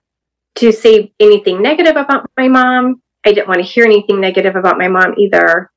to 0.55 0.71
say 0.71 1.13
anything 1.19 1.61
negative 1.61 1.95
about 1.95 2.29
my 2.37 2.49
mom. 2.49 3.01
I 3.25 3.31
didn't 3.31 3.47
want 3.47 3.59
to 3.59 3.67
hear 3.67 3.85
anything 3.85 4.19
negative 4.19 4.55
about 4.55 4.77
my 4.77 4.89
mom 4.89 5.15
either. 5.17 5.71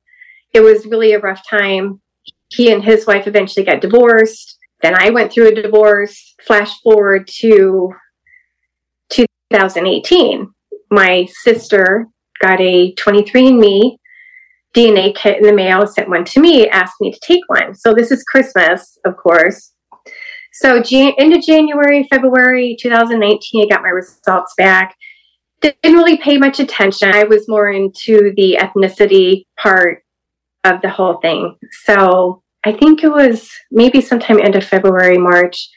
It 0.53 0.61
was 0.61 0.85
really 0.85 1.13
a 1.13 1.19
rough 1.19 1.47
time 1.47 2.01
he 2.49 2.71
and 2.71 2.83
his 2.83 3.05
wife 3.05 3.27
eventually 3.27 3.65
got 3.65 3.81
divorced. 3.81 4.57
Then 4.81 4.95
I 4.97 5.09
went 5.09 5.31
through 5.31 5.49
a 5.49 5.61
divorce. 5.61 6.35
Flash 6.45 6.79
forward 6.81 7.27
to 7.39 7.93
2018. 9.09 10.49
My 10.91 11.27
sister 11.43 12.07
got 12.41 12.61
a 12.61 12.93
23andMe 12.95 13.97
DNA 14.75 15.15
kit 15.15 15.37
in 15.37 15.43
the 15.43 15.53
mail, 15.53 15.87
sent 15.87 16.09
one 16.09 16.25
to 16.25 16.39
me, 16.41 16.67
asked 16.67 16.99
me 16.99 17.11
to 17.11 17.19
take 17.23 17.41
one. 17.47 17.73
So 17.73 17.93
this 17.93 18.11
is 18.11 18.23
Christmas, 18.23 18.97
of 19.05 19.15
course. 19.15 19.71
So 20.53 20.77
into 20.77 21.41
January, 21.41 22.07
February 22.09 22.77
2019, 22.79 23.63
I 23.63 23.67
got 23.73 23.81
my 23.81 23.89
results 23.89 24.53
back. 24.57 24.95
Didn't 25.61 25.79
really 25.83 26.17
pay 26.17 26.37
much 26.37 26.59
attention. 26.59 27.09
I 27.13 27.23
was 27.23 27.49
more 27.49 27.69
into 27.71 28.33
the 28.35 28.57
ethnicity 28.61 29.45
part 29.57 30.04
of 30.65 30.81
the 30.81 30.89
whole 30.89 31.15
thing. 31.15 31.55
So 31.85 32.43
I 32.65 32.71
think 32.71 33.03
it 33.03 33.09
was 33.09 33.49
maybe 33.71 34.01
sometime 34.01 34.39
end 34.39 34.55
of 34.55 34.65
February, 34.65 35.17
March, 35.17 35.69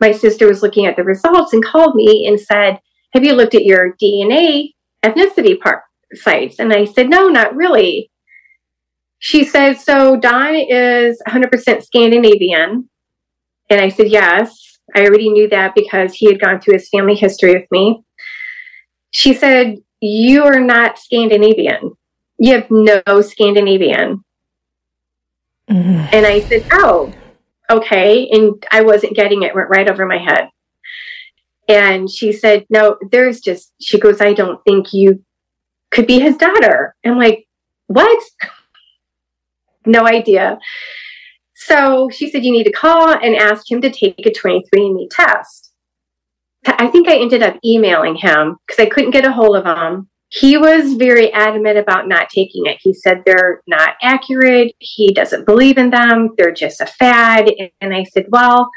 my 0.00 0.12
sister 0.12 0.46
was 0.46 0.62
looking 0.62 0.86
at 0.86 0.96
the 0.96 1.04
results 1.04 1.52
and 1.52 1.64
called 1.64 1.94
me 1.94 2.26
and 2.26 2.40
said, 2.40 2.80
Have 3.12 3.24
you 3.24 3.34
looked 3.34 3.54
at 3.54 3.66
your 3.66 3.94
DNA 4.02 4.72
ethnicity 5.04 5.58
part 5.60 5.82
sites? 6.14 6.58
And 6.58 6.72
I 6.72 6.86
said, 6.86 7.10
No, 7.10 7.28
not 7.28 7.54
really. 7.54 8.10
She 9.18 9.44
said, 9.44 9.78
So 9.78 10.16
Don 10.16 10.54
is 10.54 11.20
100% 11.28 11.82
Scandinavian. 11.82 12.88
And 13.68 13.80
I 13.80 13.90
said, 13.90 14.08
Yes. 14.08 14.78
I 14.94 15.04
already 15.04 15.30
knew 15.30 15.48
that 15.50 15.74
because 15.76 16.14
he 16.14 16.26
had 16.26 16.40
gone 16.40 16.60
through 16.60 16.74
his 16.74 16.88
family 16.88 17.14
history 17.14 17.52
with 17.52 17.66
me. 17.70 18.02
She 19.12 19.34
said, 19.34 19.76
You 20.00 20.44
are 20.44 20.60
not 20.60 20.98
Scandinavian. 20.98 21.92
You 22.40 22.54
have 22.54 22.70
no 22.70 23.20
Scandinavian. 23.20 24.24
Mm-hmm. 25.70 26.06
And 26.12 26.26
I 26.26 26.40
said, 26.40 26.66
Oh, 26.72 27.12
okay. 27.70 28.28
And 28.30 28.64
I 28.72 28.80
wasn't 28.80 29.14
getting 29.14 29.42
it, 29.42 29.54
went 29.54 29.68
right 29.68 29.88
over 29.88 30.06
my 30.06 30.18
head. 30.18 30.48
And 31.68 32.10
she 32.10 32.32
said, 32.32 32.66
No, 32.70 32.96
there's 33.12 33.40
just, 33.40 33.72
she 33.80 34.00
goes, 34.00 34.20
I 34.20 34.32
don't 34.32 34.62
think 34.64 34.92
you 34.92 35.22
could 35.90 36.06
be 36.06 36.18
his 36.18 36.36
daughter. 36.36 36.96
I'm 37.04 37.18
like, 37.18 37.46
What? 37.86 38.24
no 39.86 40.06
idea. 40.06 40.58
So 41.54 42.08
she 42.10 42.30
said, 42.30 42.42
You 42.42 42.52
need 42.52 42.64
to 42.64 42.72
call 42.72 43.10
and 43.10 43.36
ask 43.36 43.70
him 43.70 43.82
to 43.82 43.90
take 43.90 44.26
a 44.26 44.30
23andMe 44.30 45.08
test. 45.10 45.72
I 46.66 46.88
think 46.88 47.06
I 47.08 47.16
ended 47.16 47.42
up 47.42 47.58
emailing 47.64 48.16
him 48.16 48.56
because 48.66 48.82
I 48.82 48.88
couldn't 48.88 49.12
get 49.12 49.24
a 49.24 49.32
hold 49.32 49.56
of 49.56 49.64
him. 49.64 50.09
He 50.32 50.56
was 50.56 50.94
very 50.94 51.32
adamant 51.32 51.76
about 51.76 52.06
not 52.06 52.28
taking 52.28 52.66
it. 52.66 52.78
He 52.80 52.94
said 52.94 53.22
they're 53.26 53.62
not 53.66 53.96
accurate. 54.00 54.72
He 54.78 55.12
doesn't 55.12 55.44
believe 55.44 55.76
in 55.76 55.90
them. 55.90 56.30
They're 56.36 56.52
just 56.52 56.80
a 56.80 56.86
fad. 56.86 57.50
And 57.80 57.92
I 57.92 58.04
said, 58.04 58.26
Well, 58.28 58.70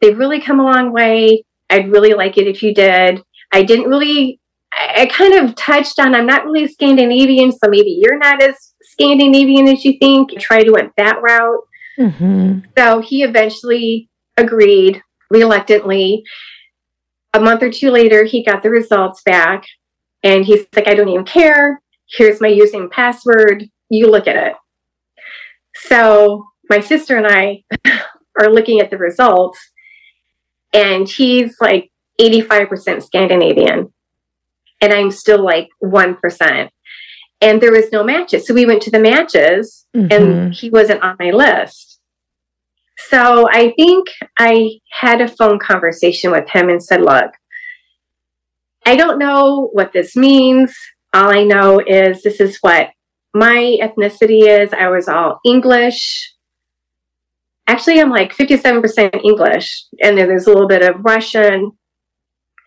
they've 0.00 0.16
really 0.16 0.40
come 0.40 0.60
a 0.60 0.64
long 0.64 0.92
way. 0.92 1.44
I'd 1.68 1.90
really 1.90 2.14
like 2.14 2.38
it 2.38 2.46
if 2.46 2.62
you 2.62 2.72
did. 2.72 3.22
I 3.52 3.64
didn't 3.64 3.88
really, 3.88 4.40
I 4.72 5.06
kind 5.06 5.34
of 5.34 5.56
touched 5.56 5.98
on, 5.98 6.14
I'm 6.14 6.26
not 6.26 6.44
really 6.44 6.68
Scandinavian, 6.68 7.50
so 7.50 7.68
maybe 7.68 8.00
you're 8.00 8.18
not 8.18 8.40
as 8.40 8.72
Scandinavian 8.82 9.66
as 9.66 9.84
you 9.84 9.98
think. 9.98 10.30
I 10.32 10.36
tried 10.36 10.64
to 10.64 10.72
went 10.72 10.92
that 10.96 11.20
route. 11.20 11.60
Mm-hmm. 11.98 12.60
So 12.78 13.00
he 13.00 13.24
eventually 13.24 14.08
agreed 14.36 15.02
reluctantly. 15.28 16.22
A 17.34 17.40
month 17.40 17.64
or 17.64 17.70
two 17.70 17.90
later, 17.90 18.24
he 18.24 18.44
got 18.44 18.62
the 18.62 18.70
results 18.70 19.22
back 19.22 19.64
and 20.22 20.44
he's 20.44 20.66
like, 20.74 20.88
I 20.88 20.94
don't 20.94 21.08
even 21.08 21.24
care. 21.24 21.80
Here's 22.08 22.40
my 22.40 22.50
username 22.50 22.90
password. 22.90 23.64
You 23.88 24.10
look 24.10 24.26
at 24.26 24.36
it. 24.36 24.54
So 25.74 26.46
my 26.68 26.80
sister 26.80 27.16
and 27.16 27.26
I 27.26 27.64
are 28.38 28.50
looking 28.50 28.80
at 28.80 28.90
the 28.90 28.98
results, 28.98 29.58
and 30.72 31.08
he's 31.08 31.56
like 31.60 31.90
85% 32.20 33.02
Scandinavian. 33.02 33.92
And 34.82 34.92
I'm 34.92 35.10
still 35.10 35.42
like 35.42 35.68
1%. 35.82 36.68
And 37.42 37.60
there 37.60 37.72
was 37.72 37.92
no 37.92 38.02
matches. 38.04 38.46
So 38.46 38.54
we 38.54 38.66
went 38.66 38.82
to 38.82 38.90
the 38.90 38.98
matches, 38.98 39.86
mm-hmm. 39.96 40.12
and 40.12 40.54
he 40.54 40.70
wasn't 40.70 41.02
on 41.02 41.16
my 41.18 41.30
list. 41.30 42.00
So 43.08 43.48
I 43.50 43.72
think 43.76 44.08
I 44.38 44.78
had 44.90 45.20
a 45.20 45.28
phone 45.28 45.58
conversation 45.58 46.30
with 46.30 46.48
him 46.50 46.68
and 46.68 46.82
said, 46.82 47.00
Look, 47.00 47.32
I 48.90 48.96
don't 48.96 49.20
know 49.20 49.68
what 49.72 49.92
this 49.92 50.16
means. 50.16 50.74
All 51.14 51.32
I 51.32 51.44
know 51.44 51.78
is 51.78 52.24
this 52.24 52.40
is 52.40 52.58
what 52.60 52.90
my 53.32 53.78
ethnicity 53.80 54.48
is. 54.48 54.72
I 54.72 54.88
was 54.88 55.06
all 55.06 55.38
English. 55.46 56.34
Actually, 57.68 58.00
I'm 58.00 58.10
like 58.10 58.34
57% 58.34 59.24
English, 59.24 59.84
and 60.02 60.18
then 60.18 60.26
there's 60.26 60.48
a 60.48 60.50
little 60.50 60.66
bit 60.66 60.82
of 60.82 61.04
Russian, 61.04 61.70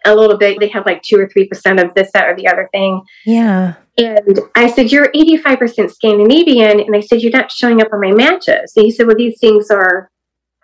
a 0.05 0.15
little 0.15 0.37
bit, 0.37 0.61
they 0.61 0.69
have 0.69 0.85
like 0.85 1.01
two 1.01 1.19
or 1.19 1.27
3% 1.27 1.83
of 1.83 1.93
this, 1.93 2.09
that, 2.13 2.29
or 2.29 2.37
the 2.37 2.47
other 2.47 2.69
thing. 2.71 3.01
Yeah. 3.25 3.73
And 3.97 4.39
I 4.55 4.67
said, 4.67 4.93
You're 4.93 5.11
85% 5.11 5.91
Scandinavian. 5.91 6.79
And 6.79 6.95
I 6.95 7.01
said, 7.01 7.21
You're 7.21 7.33
not 7.33 7.51
showing 7.51 7.81
up 7.81 7.91
on 7.91 7.99
my 7.99 8.13
matches. 8.13 8.71
And 8.77 8.85
he 8.85 8.91
said, 8.91 9.07
Well, 9.07 9.17
these 9.17 9.39
things 9.41 9.69
are 9.69 10.09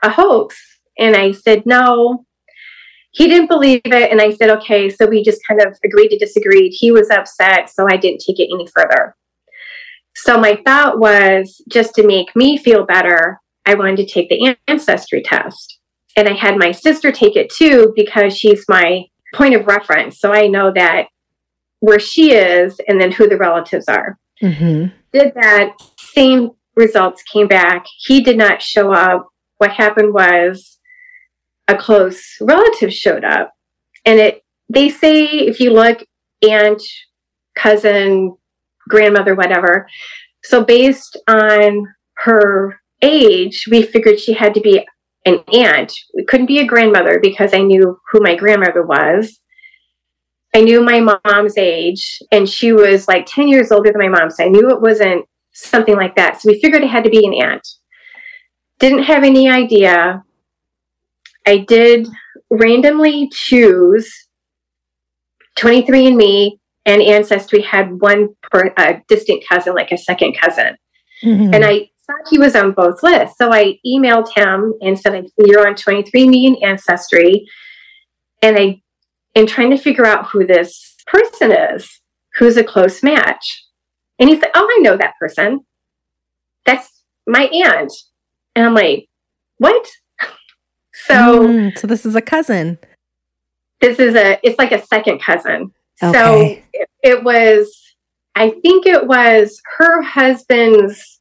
a 0.02 0.10
hoax. 0.10 0.56
And 0.98 1.18
I 1.18 1.34
said, 1.34 1.66
No, 1.66 2.26
he 3.12 3.28
didn't 3.28 3.48
believe 3.48 3.82
it. 3.86 4.12
And 4.12 4.22
I 4.22 4.32
said, 4.32 4.50
okay. 4.52 4.90
So 4.90 5.08
we 5.08 5.24
just 5.24 5.46
kind 5.48 5.62
of 5.62 5.78
agreed 5.84 6.10
to 6.10 6.18
disagree. 6.18 6.70
He 6.70 6.92
was 6.92 7.10
upset. 7.10 7.70
So 7.70 7.88
I 7.90 7.98
didn't 7.98 8.22
take 8.26 8.40
it 8.40 8.50
any 8.54 8.68
further. 8.68 9.16
So 10.16 10.38
my 10.38 10.62
thought 10.66 11.00
was 11.00 11.62
just 11.70 11.96
to 11.96 12.06
make 12.06 12.36
me 12.36 12.58
feel 12.58 12.86
better, 12.86 13.40
I 13.66 13.76
wanted 13.76 13.98
to 13.98 14.06
take 14.06 14.30
the 14.30 14.56
ancestry 14.68 15.22
test. 15.22 15.80
And 16.16 16.28
I 16.28 16.34
had 16.34 16.58
my 16.58 16.72
sister 16.72 17.12
take 17.12 17.36
it 17.36 17.50
too 17.50 17.94
because 17.96 18.38
she's 18.38 18.66
my 18.68 19.06
point 19.34 19.56
of 19.56 19.68
reference. 19.68 20.20
So 20.20 20.34
I 20.34 20.48
know 20.48 20.72
that 20.74 21.08
where 21.80 22.00
she 22.00 22.34
is 22.34 22.80
and 22.88 23.00
then 23.00 23.12
who 23.12 23.28
the 23.28 23.38
relatives 23.38 23.88
are. 23.88 24.18
Mm-hmm. 24.42 24.96
Did 25.14 25.34
that, 25.36 25.74
same 25.98 26.52
results 26.76 27.24
came 27.24 27.48
back. 27.48 27.86
He 27.98 28.22
did 28.22 28.38
not 28.38 28.62
show 28.62 28.92
up. 28.92 29.28
What 29.58 29.72
happened 29.72 30.14
was 30.14 30.79
a 31.70 31.78
close 31.78 32.36
relative 32.42 32.94
showed 32.94 33.24
up. 33.24 33.54
And 34.06 34.20
it 34.20 34.44
they 34.70 34.90
say 34.90 35.26
if 35.26 35.60
you 35.60 35.72
look 35.72 36.04
aunt, 36.48 36.82
cousin, 37.56 38.36
grandmother, 38.88 39.36
whatever. 39.36 39.88
So 40.44 40.64
based 40.64 41.18
on 41.28 41.88
her 42.16 42.80
age, 43.02 43.68
we 43.70 43.84
figured 43.84 44.20
she 44.20 44.34
had 44.34 44.54
to 44.54 44.62
be 44.62 44.86
an 45.26 45.44
aunt. 45.54 45.94
It 46.14 46.28
couldn't 46.28 46.48
be 46.48 46.60
a 46.60 46.68
grandmother 46.68 47.20
because 47.22 47.54
I 47.54 47.62
knew 47.62 48.00
who 48.12 48.20
my 48.22 48.36
grandmother 48.36 48.84
was. 48.84 49.40
I 50.56 50.62
knew 50.62 50.82
my 50.82 51.00
mom's 51.00 51.58
age, 51.58 52.22
and 52.32 52.50
she 52.50 52.74
was 52.74 53.08
like 53.08 53.28
10 53.28 53.48
years 53.48 53.72
older 53.72 53.92
than 53.92 54.02
my 54.02 54.08
mom. 54.08 54.32
So 54.32 54.44
I 54.44 54.48
knew 54.48 54.72
it 54.72 54.82
wasn't 54.82 55.26
something 55.52 55.96
like 55.96 56.16
that. 56.16 56.42
So 56.42 56.50
we 56.50 56.60
figured 56.60 56.82
it 56.82 56.90
had 56.90 57.04
to 57.04 57.10
be 57.10 57.26
an 57.26 57.36
aunt. 57.36 57.68
Didn't 58.80 59.04
have 59.04 59.24
any 59.24 59.50
idea 59.50 60.24
I 61.46 61.60
did 61.60 62.08
randomly 62.50 63.30
choose 63.30 64.12
23andMe 65.58 66.60
and 66.86 67.02
Ancestry 67.02 67.62
had 67.62 68.02
one 68.02 68.30
per, 68.42 68.74
a 68.78 69.02
distant 69.08 69.44
cousin, 69.48 69.76
like 69.76 69.92
a 69.92 69.98
second 69.98 70.36
cousin. 70.40 70.76
Mm-hmm. 71.24 71.54
And 71.54 71.66
I 71.66 71.90
thought 72.08 72.30
he 72.30 72.40
was 72.40 72.56
on 72.56 72.72
both 72.72 73.04
lists. 73.04 73.38
So 73.38 73.52
I 73.54 73.78
emailed 73.86 74.34
him 74.34 74.74
and 74.82 75.00
said, 75.00 75.28
You're 75.38 75.68
on 75.68 75.76
23andMe 75.76 76.48
and 76.48 76.64
Ancestry. 76.64 77.46
And 78.42 78.58
I 78.58 78.82
am 79.36 79.46
trying 79.46 79.70
to 79.72 79.78
figure 79.78 80.06
out 80.06 80.30
who 80.30 80.46
this 80.46 80.96
person 81.06 81.52
is, 81.52 82.02
who's 82.36 82.58
a 82.58 82.64
close 82.64 83.04
match. 83.04 83.66
And 84.18 84.30
he's 84.30 84.42
like, 84.42 84.52
Oh, 84.56 84.68
I 84.68 84.82
know 84.82 84.98
that 84.98 85.16
person. 85.20 85.62
That's 86.66 87.04
my 87.28 87.44
aunt. 87.44 87.92
And 88.56 88.66
I'm 88.66 88.74
like, 88.74 89.08
What? 89.58 89.88
So, 91.06 91.48
mm, 91.48 91.78
so 91.78 91.88
this 91.88 92.06
is 92.06 92.16
a 92.16 92.22
cousin. 92.22 92.78
This 93.82 94.00
is 94.00 94.16
a, 94.16 94.40
it's 94.44 94.60
like 94.60 94.72
a 94.72 94.86
second 94.86 95.22
cousin. 95.22 95.72
Okay. 96.04 96.14
So 96.18 96.62
it, 96.74 96.90
it 97.02 97.24
was, 97.24 97.76
I 98.36 98.52
think 98.62 98.86
it 98.86 99.08
was 99.08 99.62
her 99.78 100.02
husband's 100.02 101.20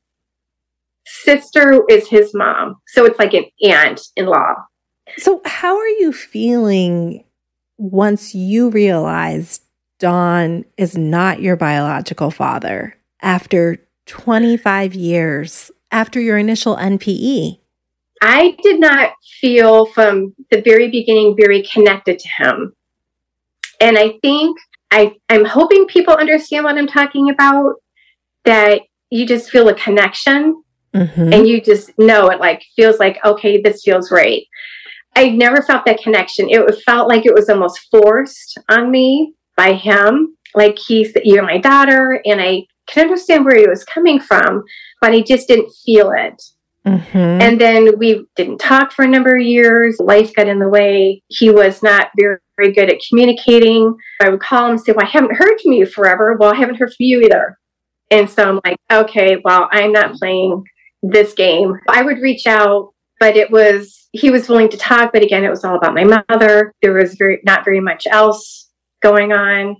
sister 1.06 1.82
is 1.88 2.08
his 2.08 2.34
mom. 2.34 2.76
So 2.88 3.04
it's 3.04 3.18
like 3.18 3.34
an 3.34 3.44
aunt 3.62 4.00
in 4.16 4.26
law. 4.26 4.54
So, 5.16 5.40
how 5.44 5.76
are 5.76 5.88
you 5.88 6.12
feeling 6.12 7.24
once 7.78 8.34
you 8.34 8.70
realize 8.70 9.60
Don 9.98 10.64
is 10.76 10.96
not 10.96 11.40
your 11.40 11.56
biological 11.56 12.30
father 12.30 12.94
after 13.22 13.78
25 14.06 14.94
years 14.94 15.70
after 15.90 16.20
your 16.20 16.36
initial 16.36 16.76
NPE? 16.76 17.57
I 18.20 18.56
did 18.62 18.80
not 18.80 19.12
feel 19.40 19.86
from 19.86 20.34
the 20.50 20.60
very 20.62 20.90
beginning 20.90 21.36
very 21.36 21.62
connected 21.62 22.18
to 22.18 22.28
him. 22.28 22.72
And 23.80 23.98
I 23.98 24.18
think 24.22 24.58
I, 24.90 25.14
I'm 25.28 25.44
hoping 25.44 25.86
people 25.86 26.14
understand 26.14 26.64
what 26.64 26.76
I'm 26.76 26.86
talking 26.86 27.30
about, 27.30 27.76
that 28.44 28.82
you 29.10 29.26
just 29.26 29.50
feel 29.50 29.68
a 29.68 29.74
connection 29.74 30.62
mm-hmm. 30.94 31.32
and 31.32 31.46
you 31.46 31.60
just 31.60 31.96
know 31.98 32.28
it 32.28 32.40
like 32.40 32.62
feels 32.74 32.98
like, 32.98 33.18
okay, 33.24 33.60
this 33.60 33.82
feels 33.82 34.10
right. 34.10 34.44
I 35.16 35.30
never 35.30 35.62
felt 35.62 35.84
that 35.86 36.02
connection. 36.02 36.48
It 36.48 36.82
felt 36.84 37.08
like 37.08 37.26
it 37.26 37.34
was 37.34 37.48
almost 37.48 37.88
forced 37.90 38.58
on 38.68 38.90
me 38.90 39.34
by 39.56 39.72
him. 39.72 40.36
Like 40.54 40.78
he's, 40.78 41.12
you're 41.24 41.42
my 41.42 41.58
daughter, 41.58 42.22
and 42.24 42.40
I 42.40 42.66
can 42.86 43.04
understand 43.04 43.44
where 43.44 43.56
he 43.56 43.68
was 43.68 43.84
coming 43.84 44.18
from, 44.18 44.64
but 45.00 45.12
I 45.12 45.20
just 45.20 45.46
didn't 45.46 45.70
feel 45.84 46.10
it. 46.16 46.42
Mm-hmm. 46.88 47.42
And 47.42 47.60
then 47.60 47.98
we 47.98 48.24
didn't 48.36 48.58
talk 48.58 48.92
for 48.92 49.04
a 49.04 49.08
number 49.08 49.36
of 49.36 49.42
years. 49.42 49.98
Life 49.98 50.34
got 50.34 50.48
in 50.48 50.58
the 50.58 50.68
way. 50.68 51.22
He 51.28 51.50
was 51.50 51.82
not 51.82 52.08
very, 52.18 52.38
very 52.56 52.72
good 52.72 52.90
at 52.90 53.00
communicating. 53.06 53.94
I 54.22 54.30
would 54.30 54.40
call 54.40 54.66
him 54.66 54.70
and 54.72 54.80
say, 54.80 54.92
Well, 54.92 55.06
I 55.06 55.10
haven't 55.10 55.36
heard 55.36 55.60
from 55.60 55.72
you 55.72 55.86
forever. 55.86 56.36
Well, 56.38 56.52
I 56.52 56.56
haven't 56.56 56.76
heard 56.76 56.88
from 56.88 57.04
you 57.04 57.20
either. 57.20 57.58
And 58.10 58.28
so 58.28 58.48
I'm 58.48 58.60
like, 58.64 58.78
Okay, 58.90 59.36
well, 59.44 59.68
I'm 59.70 59.92
not 59.92 60.14
playing 60.14 60.64
this 61.02 61.34
game. 61.34 61.78
I 61.90 62.02
would 62.02 62.18
reach 62.18 62.46
out, 62.46 62.92
but 63.20 63.36
it 63.36 63.50
was, 63.50 64.08
he 64.12 64.30
was 64.30 64.48
willing 64.48 64.70
to 64.70 64.76
talk, 64.78 65.12
but 65.12 65.22
again, 65.22 65.44
it 65.44 65.50
was 65.50 65.64
all 65.64 65.76
about 65.76 65.94
my 65.94 66.22
mother. 66.28 66.72
There 66.80 66.94
was 66.94 67.14
very, 67.16 67.40
not 67.44 67.64
very 67.64 67.80
much 67.80 68.06
else 68.10 68.70
going 69.02 69.32
on. 69.32 69.76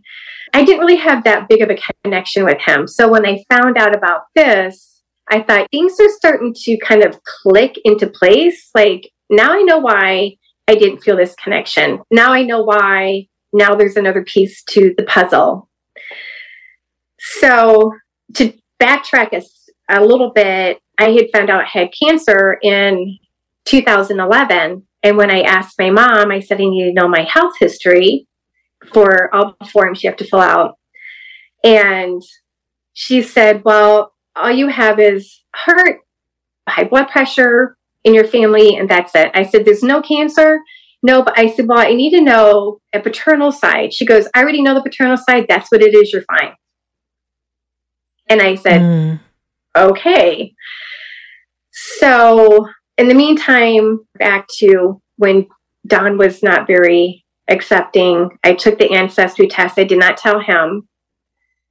I 0.54 0.64
didn't 0.64 0.80
really 0.80 0.96
have 0.96 1.24
that 1.24 1.48
big 1.48 1.62
of 1.62 1.70
a 1.70 1.78
connection 2.04 2.44
with 2.44 2.58
him. 2.60 2.86
So 2.86 3.08
when 3.08 3.26
I 3.26 3.44
found 3.50 3.76
out 3.76 3.94
about 3.94 4.22
this, 4.34 4.87
I 5.30 5.42
thought 5.42 5.70
things 5.70 5.98
are 6.00 6.08
starting 6.08 6.54
to 6.54 6.78
kind 6.78 7.04
of 7.04 7.22
click 7.24 7.78
into 7.84 8.06
place. 8.06 8.70
Like 8.74 9.10
now 9.30 9.52
I 9.52 9.62
know 9.62 9.78
why 9.78 10.36
I 10.66 10.74
didn't 10.74 11.02
feel 11.02 11.16
this 11.16 11.34
connection. 11.34 12.00
Now 12.10 12.32
I 12.32 12.42
know 12.42 12.62
why. 12.62 13.28
Now 13.52 13.74
there's 13.74 13.96
another 13.96 14.22
piece 14.24 14.62
to 14.64 14.94
the 14.96 15.04
puzzle. 15.04 15.68
So 17.18 17.92
to 18.34 18.52
backtrack 18.80 19.32
a, 19.32 19.42
a 19.88 20.04
little 20.04 20.30
bit, 20.30 20.80
I 20.98 21.10
had 21.10 21.30
found 21.32 21.50
out 21.50 21.64
I 21.64 21.78
had 21.78 21.90
cancer 21.98 22.58
in 22.62 23.18
2011. 23.64 24.86
And 25.02 25.16
when 25.16 25.30
I 25.30 25.42
asked 25.42 25.78
my 25.78 25.90
mom, 25.90 26.30
I 26.30 26.40
said, 26.40 26.60
I 26.60 26.64
need 26.64 26.84
to 26.84 26.92
know 26.92 27.08
my 27.08 27.22
health 27.22 27.54
history 27.58 28.26
for 28.92 29.34
all 29.34 29.56
the 29.60 29.66
forms 29.66 30.02
you 30.02 30.10
have 30.10 30.18
to 30.18 30.26
fill 30.26 30.40
out. 30.40 30.78
And 31.64 32.22
she 32.92 33.22
said, 33.22 33.62
Well, 33.64 34.12
all 34.36 34.50
you 34.50 34.68
have 34.68 34.98
is 35.00 35.42
heart, 35.54 36.00
high 36.68 36.84
blood 36.84 37.08
pressure 37.08 37.76
in 38.04 38.14
your 38.14 38.24
family, 38.24 38.76
and 38.76 38.88
that's 38.88 39.14
it. 39.14 39.30
I 39.34 39.42
said, 39.42 39.64
There's 39.64 39.82
no 39.82 40.02
cancer. 40.02 40.60
No, 41.02 41.22
but 41.22 41.38
I 41.38 41.50
said, 41.50 41.68
Well, 41.68 41.78
I 41.78 41.94
need 41.94 42.10
to 42.10 42.20
know 42.20 42.80
a 42.92 43.00
paternal 43.00 43.52
side. 43.52 43.92
She 43.92 44.04
goes, 44.04 44.28
I 44.34 44.42
already 44.42 44.62
know 44.62 44.74
the 44.74 44.82
paternal 44.82 45.16
side. 45.16 45.46
That's 45.48 45.70
what 45.70 45.82
it 45.82 45.94
is. 45.94 46.12
You're 46.12 46.22
fine. 46.22 46.54
And 48.28 48.42
I 48.42 48.56
said, 48.56 48.82
mm. 48.82 49.20
Okay. 49.76 50.54
So, 51.70 52.68
in 52.96 53.08
the 53.08 53.14
meantime, 53.14 54.00
back 54.18 54.46
to 54.58 55.00
when 55.16 55.46
Don 55.86 56.18
was 56.18 56.42
not 56.42 56.66
very 56.66 57.24
accepting. 57.48 58.30
I 58.44 58.54
took 58.54 58.78
the 58.78 58.92
ancestry 58.92 59.46
test. 59.46 59.78
I 59.78 59.84
did 59.84 59.98
not 59.98 60.16
tell 60.16 60.40
him 60.40 60.88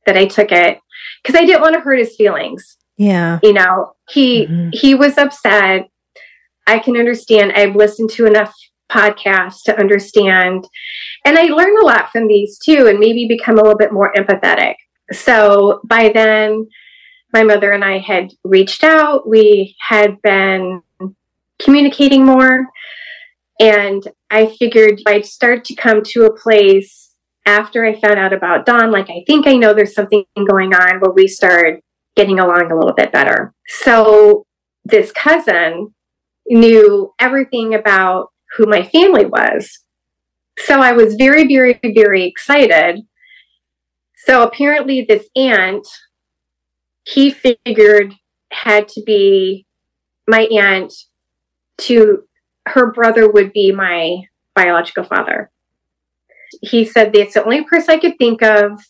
that 0.08 0.18
I 0.18 0.26
took 0.26 0.52
it 0.52 0.80
because 1.22 1.40
I 1.40 1.46
didn't 1.46 1.62
want 1.62 1.76
to 1.76 1.82
hurt 1.82 2.00
his 2.00 2.16
feelings. 2.16 2.78
Yeah. 2.98 3.40
You 3.44 3.54
know, 3.54 3.94
he 4.10 4.48
mm-hmm. 4.48 4.70
he 4.74 4.96
was 4.96 5.18
upset. 5.18 5.90
I 6.66 6.80
can 6.80 6.98
understand. 6.98 7.54
I've 7.54 7.76
listened 7.76 8.10
to 8.12 8.26
enough 8.26 8.54
podcasts 8.92 9.62
to 9.64 9.80
understand. 9.80 10.68
And 11.26 11.38
I 11.38 11.44
learned 11.44 11.78
a 11.82 11.86
lot 11.86 12.12
from 12.12 12.28
these 12.28 12.58
too 12.58 12.88
and 12.88 13.00
maybe 13.00 13.28
become 13.28 13.60
a 13.60 13.62
little 13.62 13.78
bit 13.78 13.94
more 13.94 14.12
empathetic. 14.14 14.76
So 15.12 15.82
by 15.84 16.10
then 16.10 16.68
my 17.34 17.44
mother 17.44 17.72
and 17.72 17.84
I 17.84 18.00
had 18.00 18.32
reached 18.44 18.84
out. 18.84 19.28
We 19.28 19.76
had 19.80 20.22
been 20.22 20.82
communicating 21.60 22.26
more. 22.26 22.68
And 23.60 24.08
I 24.30 24.56
figured 24.60 25.02
I'd 25.08 25.26
start 25.26 25.66
to 25.66 25.76
come 25.76 26.04
to 26.04 26.26
a 26.26 26.38
place 26.38 27.07
after 27.48 27.86
I 27.86 28.00
found 28.00 28.20
out 28.20 28.34
about 28.34 28.66
Don, 28.66 28.92
like, 28.92 29.10
I 29.10 29.24
think 29.26 29.48
I 29.48 29.56
know 29.56 29.74
there's 29.74 29.96
something 29.96 30.26
going 30.48 30.76
on 30.76 31.00
where 31.00 31.14
we 31.14 31.28
start 31.28 31.80
getting 32.16 32.40
along 32.40 32.70
a 32.70 32.76
little 32.76 32.94
bit 32.94 33.14
better. 33.14 33.54
So 33.68 34.46
this 34.84 35.12
cousin 35.14 35.94
knew 36.48 37.14
everything 37.20 37.74
about 37.74 38.34
who 38.56 38.66
my 38.66 38.84
family 38.84 39.26
was. 39.26 39.80
So 40.60 40.82
I 40.82 40.92
was 40.92 41.16
very, 41.16 41.48
very, 41.48 41.80
very 41.96 42.26
excited. 42.26 43.02
So 44.26 44.44
apparently, 44.44 45.06
this 45.08 45.28
aunt, 45.36 45.88
he 47.04 47.32
figured 47.32 48.14
had 48.52 48.90
to 48.90 49.04
be 49.04 49.66
my 50.28 50.48
aunt 50.52 50.92
to 51.78 52.24
her 52.68 52.92
brother 52.92 53.32
would 53.32 53.54
be 53.54 53.72
my 53.72 54.24
biological 54.56 55.06
father. 55.06 55.50
He 56.62 56.86
said 56.86 57.14
that's 57.14 57.34
the 57.34 57.44
only 57.44 57.64
person 57.64 57.96
I 57.96 58.00
could 58.00 58.18
think 58.18 58.42
of 58.42 58.82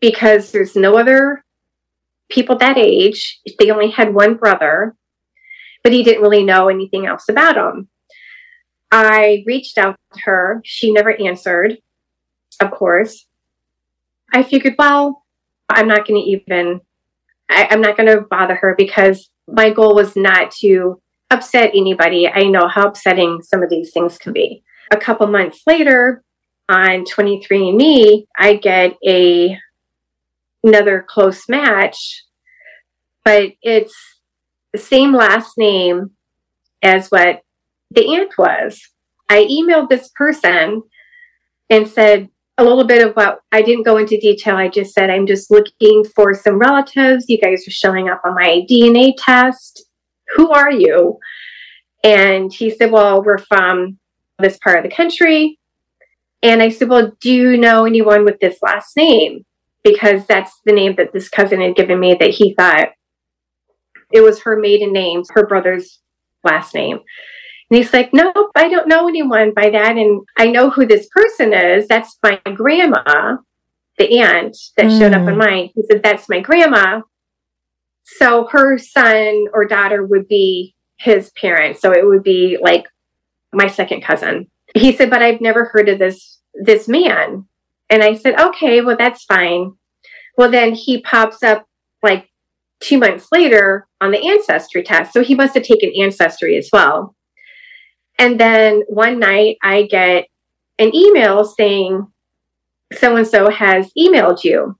because 0.00 0.52
there's 0.52 0.76
no 0.76 0.96
other 0.96 1.44
people 2.30 2.56
that 2.58 2.78
age. 2.78 3.40
They 3.58 3.70
only 3.70 3.90
had 3.90 4.14
one 4.14 4.34
brother, 4.34 4.96
but 5.82 5.92
he 5.92 6.02
didn't 6.02 6.22
really 6.22 6.44
know 6.44 6.68
anything 6.68 7.06
else 7.06 7.28
about 7.28 7.56
him. 7.56 7.88
I 8.90 9.44
reached 9.46 9.78
out 9.78 9.96
to 10.14 10.20
her. 10.20 10.60
She 10.64 10.92
never 10.92 11.20
answered, 11.20 11.78
of 12.60 12.70
course. 12.70 13.26
I 14.32 14.42
figured, 14.42 14.76
well, 14.78 15.24
I'm 15.68 15.88
not 15.88 16.06
going 16.06 16.22
to 16.22 16.30
even, 16.30 16.80
I, 17.50 17.68
I'm 17.70 17.80
not 17.80 17.96
going 17.96 18.08
to 18.08 18.26
bother 18.28 18.56
her 18.56 18.74
because 18.76 19.30
my 19.46 19.70
goal 19.70 19.94
was 19.94 20.16
not 20.16 20.50
to 20.60 21.00
upset 21.30 21.70
anybody. 21.74 22.28
I 22.28 22.44
know 22.44 22.68
how 22.68 22.88
upsetting 22.88 23.42
some 23.42 23.62
of 23.62 23.70
these 23.70 23.92
things 23.92 24.18
can 24.18 24.32
be. 24.32 24.62
A 24.90 24.96
couple 24.96 25.26
months 25.26 25.62
later, 25.66 26.22
on 26.68 27.04
23andMe, 27.04 28.24
I 28.36 28.54
get 28.56 28.94
a 29.06 29.58
another 30.64 31.04
close 31.08 31.48
match, 31.48 32.24
but 33.24 33.52
it's 33.62 33.94
the 34.72 34.78
same 34.78 35.12
last 35.12 35.56
name 35.56 36.10
as 36.82 37.08
what 37.08 37.42
the 37.90 38.16
aunt 38.16 38.36
was. 38.36 38.80
I 39.30 39.44
emailed 39.44 39.88
this 39.88 40.08
person 40.14 40.82
and 41.70 41.86
said 41.86 42.28
a 42.56 42.64
little 42.64 42.84
bit 42.84 43.06
of 43.06 43.14
what 43.14 43.40
I 43.52 43.62
didn't 43.62 43.84
go 43.84 43.98
into 43.98 44.18
detail. 44.18 44.56
I 44.56 44.68
just 44.68 44.92
said, 44.92 45.10
I'm 45.10 45.26
just 45.26 45.50
looking 45.50 46.04
for 46.16 46.34
some 46.34 46.58
relatives. 46.58 47.26
You 47.28 47.38
guys 47.38 47.66
are 47.68 47.72
showing 47.72 48.08
up 48.08 48.20
on 48.24 48.34
my 48.34 48.66
DNA 48.68 49.14
test 49.16 49.88
who 50.36 50.50
are 50.50 50.70
you? 50.70 51.18
And 52.04 52.52
he 52.52 52.70
said, 52.70 52.90
well, 52.90 53.22
we're 53.22 53.38
from 53.38 53.98
this 54.38 54.58
part 54.58 54.78
of 54.78 54.84
the 54.84 54.94
country. 54.94 55.57
And 56.42 56.62
I 56.62 56.68
said, 56.68 56.88
well, 56.88 57.12
do 57.20 57.32
you 57.32 57.56
know 57.56 57.84
anyone 57.84 58.24
with 58.24 58.38
this 58.40 58.58
last 58.62 58.96
name? 58.96 59.44
Because 59.82 60.26
that's 60.26 60.60
the 60.64 60.72
name 60.72 60.94
that 60.96 61.12
this 61.12 61.28
cousin 61.28 61.60
had 61.60 61.76
given 61.76 61.98
me 61.98 62.14
that 62.14 62.30
he 62.30 62.54
thought 62.54 62.90
it 64.12 64.20
was 64.20 64.40
her 64.40 64.56
maiden 64.58 64.92
name, 64.92 65.22
her 65.30 65.46
brother's 65.46 66.00
last 66.44 66.74
name. 66.74 66.98
And 67.70 67.76
he's 67.76 67.92
like, 67.92 68.12
Nope, 68.12 68.50
I 68.54 68.68
don't 68.68 68.88
know 68.88 69.08
anyone 69.08 69.52
by 69.54 69.70
that. 69.70 69.96
And 69.96 70.22
I 70.36 70.50
know 70.50 70.70
who 70.70 70.86
this 70.86 71.08
person 71.10 71.52
is. 71.52 71.86
That's 71.86 72.16
my 72.22 72.40
grandma, 72.54 73.36
the 73.98 74.20
aunt 74.20 74.56
that 74.76 74.86
mm. 74.86 74.98
showed 74.98 75.12
up 75.12 75.26
on 75.26 75.34
mm. 75.34 75.38
mine. 75.38 75.70
He 75.74 75.82
said, 75.90 76.02
That's 76.02 76.28
my 76.28 76.40
grandma. 76.40 77.02
So 78.04 78.48
her 78.50 78.78
son 78.78 79.46
or 79.52 79.66
daughter 79.66 80.04
would 80.04 80.28
be 80.28 80.74
his 80.96 81.30
parent. 81.32 81.76
So 81.76 81.92
it 81.92 82.06
would 82.06 82.22
be 82.22 82.58
like 82.60 82.86
my 83.52 83.66
second 83.66 84.02
cousin. 84.02 84.50
He 84.74 84.92
said, 84.92 85.10
but 85.10 85.22
I've 85.22 85.40
never 85.40 85.66
heard 85.66 85.88
of 85.88 85.98
this 85.98 86.38
this 86.54 86.88
man. 86.88 87.46
And 87.90 88.02
I 88.02 88.14
said, 88.14 88.38
okay, 88.38 88.80
well 88.80 88.96
that's 88.96 89.24
fine. 89.24 89.72
Well 90.36 90.50
then 90.50 90.74
he 90.74 91.00
pops 91.00 91.42
up 91.42 91.66
like 92.02 92.28
two 92.80 92.98
months 92.98 93.28
later 93.32 93.86
on 94.00 94.10
the 94.10 94.24
ancestry 94.26 94.82
test. 94.82 95.12
So 95.12 95.22
he 95.22 95.34
must 95.34 95.54
have 95.54 95.64
taken 95.64 95.92
ancestry 96.00 96.56
as 96.56 96.68
well. 96.72 97.14
And 98.18 98.38
then 98.38 98.82
one 98.88 99.18
night 99.18 99.56
I 99.62 99.82
get 99.84 100.26
an 100.78 100.94
email 100.94 101.44
saying 101.44 102.06
so 102.92 103.16
and 103.16 103.26
so 103.26 103.50
has 103.50 103.92
emailed 103.98 104.44
you. 104.44 104.78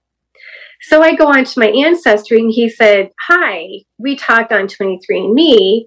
So 0.83 1.03
I 1.03 1.15
go 1.15 1.27
on 1.27 1.45
to 1.45 1.61
my 1.61 1.69
ancestry 1.69 2.39
and 2.39 2.51
he 2.51 2.69
said, 2.69 3.11
Hi, 3.29 3.67
we 3.99 4.17
talked 4.17 4.53
on 4.53 4.69
23andMe. 4.69 5.85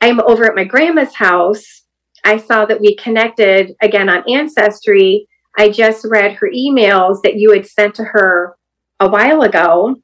I'm 0.00 0.20
over 0.20 0.44
at 0.44 0.56
my 0.56 0.64
grandma's 0.64 1.14
house. 1.14 1.82
I 2.28 2.36
saw 2.36 2.66
that 2.66 2.80
we 2.80 2.94
connected 2.96 3.74
again 3.80 4.10
on 4.10 4.28
Ancestry. 4.28 5.26
I 5.56 5.70
just 5.70 6.04
read 6.04 6.34
her 6.34 6.50
emails 6.54 7.22
that 7.22 7.36
you 7.36 7.52
had 7.52 7.66
sent 7.66 7.94
to 7.94 8.04
her 8.04 8.56
a 9.00 9.08
while 9.08 9.40
ago. 9.40 9.96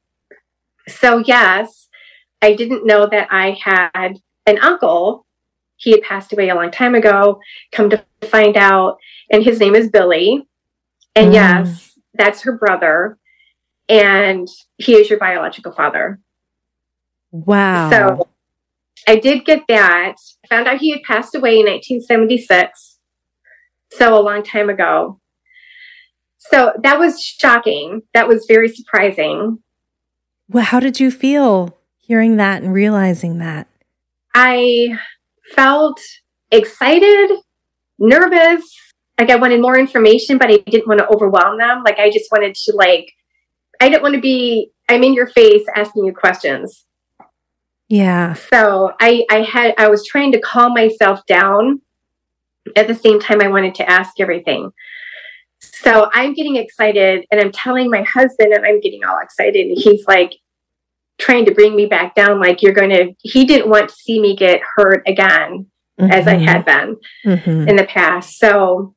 So, 0.87 1.19
yes, 1.19 1.87
I 2.41 2.53
didn't 2.53 2.87
know 2.87 3.07
that 3.07 3.27
I 3.31 3.51
had 3.63 4.17
an 4.47 4.57
uncle. 4.59 5.27
He 5.77 5.91
had 5.91 6.01
passed 6.01 6.33
away 6.33 6.49
a 6.49 6.55
long 6.55 6.71
time 6.71 6.95
ago. 6.95 7.39
Come 7.71 7.91
to 7.91 8.03
find 8.23 8.57
out, 8.57 8.97
and 9.31 9.43
his 9.43 9.59
name 9.59 9.75
is 9.75 9.89
Billy. 9.89 10.47
And 11.15 11.29
mm. 11.29 11.33
yes, 11.35 11.97
that's 12.15 12.41
her 12.41 12.57
brother 12.57 13.19
and 13.87 14.47
he 14.77 14.95
is 14.95 15.09
your 15.09 15.19
biological 15.19 15.71
father. 15.71 16.19
Wow. 17.31 17.89
So 17.89 18.27
I 19.07 19.17
did 19.17 19.45
get 19.45 19.63
that. 19.67 20.15
I 20.43 20.47
Found 20.47 20.67
out 20.67 20.77
he 20.77 20.91
had 20.91 21.01
passed 21.03 21.35
away 21.35 21.59
in 21.59 21.65
1976. 21.65 22.97
So 23.91 24.19
a 24.19 24.21
long 24.21 24.43
time 24.43 24.69
ago. 24.69 25.19
So 26.37 26.73
that 26.83 26.99
was 26.99 27.21
shocking. 27.21 28.01
That 28.13 28.27
was 28.27 28.45
very 28.47 28.67
surprising. 28.67 29.59
Well, 30.49 30.63
how 30.63 30.79
did 30.79 30.99
you 30.99 31.09
feel 31.09 31.77
hearing 31.97 32.37
that 32.37 32.61
and 32.61 32.73
realizing 32.73 33.39
that? 33.39 33.67
I 34.35 34.97
felt 35.55 35.99
excited, 36.51 37.31
nervous. 37.97 38.63
Like 39.17 39.29
I 39.29 39.37
wanted 39.37 39.61
more 39.61 39.77
information, 39.77 40.37
but 40.37 40.51
I 40.51 40.57
didn't 40.57 40.87
want 40.87 40.99
to 40.99 41.07
overwhelm 41.07 41.57
them. 41.57 41.83
Like 41.83 41.99
I 41.99 42.11
just 42.11 42.31
wanted 42.31 42.53
to 42.55 42.75
like 42.75 43.11
I 43.81 43.89
didn't 43.89 44.03
want 44.03 44.15
to 44.15 44.21
be, 44.21 44.71
I'm 44.89 45.03
in 45.03 45.13
your 45.13 45.27
face 45.27 45.63
asking 45.75 46.05
you 46.05 46.13
questions. 46.13 46.84
Yeah. 47.87 48.33
So 48.33 48.93
I, 48.99 49.25
I 49.29 49.41
had, 49.41 49.75
I 49.77 49.87
was 49.89 50.05
trying 50.05 50.31
to 50.31 50.41
calm 50.41 50.73
myself 50.73 51.25
down. 51.25 51.81
At 52.75 52.87
the 52.87 52.95
same 52.95 53.19
time, 53.19 53.41
I 53.41 53.47
wanted 53.47 53.75
to 53.75 53.87
ask 53.89 54.19
everything. 54.19 54.71
So 55.59 56.09
I'm 56.13 56.33
getting 56.33 56.55
excited 56.55 57.25
and 57.29 57.39
I'm 57.39 57.51
telling 57.51 57.91
my 57.91 58.01
husband 58.01 58.53
and 58.53 58.65
I'm 58.65 58.79
getting 58.79 59.03
all 59.03 59.19
excited. 59.19 59.67
And 59.67 59.77
he's 59.77 60.07
like 60.07 60.35
trying 61.19 61.45
to 61.45 61.53
bring 61.53 61.75
me 61.75 61.85
back 61.85 62.15
down, 62.15 62.39
like, 62.39 62.61
you're 62.61 62.73
going 62.73 62.89
to, 62.89 63.13
he 63.19 63.45
didn't 63.45 63.69
want 63.69 63.89
to 63.89 63.95
see 63.95 64.19
me 64.19 64.35
get 64.35 64.61
hurt 64.75 65.03
again 65.07 65.67
mm-hmm. 65.99 66.11
as 66.11 66.27
I 66.27 66.35
had 66.35 66.65
been 66.65 66.97
mm-hmm. 67.25 67.69
in 67.69 67.75
the 67.75 67.85
past. 67.85 68.39
So 68.39 68.95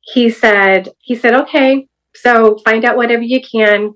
he 0.00 0.30
said, 0.30 0.88
he 1.00 1.16
said, 1.16 1.34
okay, 1.34 1.88
so 2.14 2.58
find 2.64 2.84
out 2.84 2.96
whatever 2.96 3.22
you 3.22 3.42
can. 3.42 3.94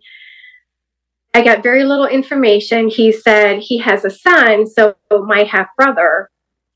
I 1.34 1.42
got 1.42 1.64
very 1.64 1.84
little 1.84 2.06
information. 2.06 2.88
He 2.88 3.10
said 3.10 3.58
he 3.58 3.78
has 3.78 4.04
a 4.04 4.10
son, 4.10 4.66
so 4.66 4.94
my 5.10 5.42
half 5.42 5.66
brother. 5.76 6.30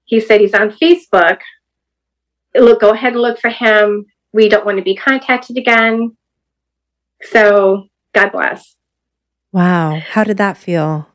He 0.04 0.20
said 0.20 0.40
he's 0.40 0.54
on 0.54 0.70
Facebook. 0.70 1.38
Look, 2.56 2.80
go 2.80 2.90
ahead 2.90 3.12
and 3.12 3.22
look 3.22 3.38
for 3.38 3.50
him. 3.50 4.06
We 4.32 4.48
don't 4.48 4.66
want 4.66 4.78
to 4.78 4.84
be 4.84 4.96
contacted 4.96 5.56
again. 5.56 6.16
So, 7.22 7.84
God 8.14 8.32
bless. 8.32 8.74
Wow. 9.52 10.00
How 10.00 10.24
did 10.24 10.38
that 10.38 10.56
feel? 10.56 11.08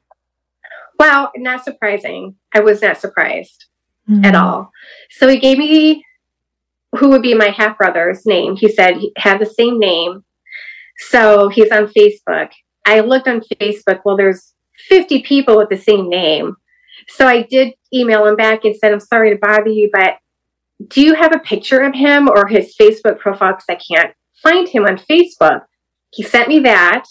Wow, 0.98 1.32
not 1.36 1.64
surprising. 1.64 2.36
I 2.54 2.62
was 2.62 2.82
not 2.82 3.00
surprised 3.00 3.66
mm-hmm. 4.10 4.24
at 4.24 4.36
all. 4.36 4.72
So 5.10 5.28
he 5.28 5.40
gave 5.40 5.58
me 5.58 6.06
who 6.98 7.10
would 7.10 7.22
be 7.22 7.34
my 7.34 7.50
half 7.50 7.78
brother's 7.78 8.26
name. 8.26 8.56
He 8.56 8.70
said 8.70 8.98
he 8.98 9.12
had 9.18 9.40
the 9.40 9.46
same 9.46 9.80
name. 9.80 10.24
So 11.10 11.50
he's 11.50 11.72
on 11.72 11.88
Facebook. 11.88 12.52
I 12.86 13.00
looked 13.00 13.28
on 13.28 13.42
Facebook. 13.42 14.02
Well, 14.04 14.18
there's 14.18 14.54
50 14.90 15.22
people 15.24 15.58
with 15.58 15.70
the 15.70 15.78
same 15.78 16.10
name. 16.10 16.56
So 17.08 17.28
I 17.28 17.44
did 17.44 17.74
email 17.94 18.26
him 18.26 18.36
back 18.36 18.66
and 18.66 18.76
said, 18.76 18.92
I'm 18.92 19.00
sorry 19.00 19.32
to 19.32 19.38
bother 19.38 19.70
you, 19.70 19.90
but 19.92 20.18
do 20.88 21.02
you 21.02 21.16
have 21.16 21.34
a 21.34 21.40
picture 21.40 21.82
of 21.82 21.94
him 21.94 22.30
or 22.30 22.48
his 22.48 22.76
Facebook 22.80 23.20
profile? 23.20 23.54
Because 23.54 23.66
I 23.70 23.76
can't 23.76 24.14
find 24.34 24.68
him 24.68 24.86
on 24.86 24.98
Facebook. 24.98 25.62
He 26.12 26.24
sent 26.24 26.48
me 26.50 26.60
that. 26.60 27.06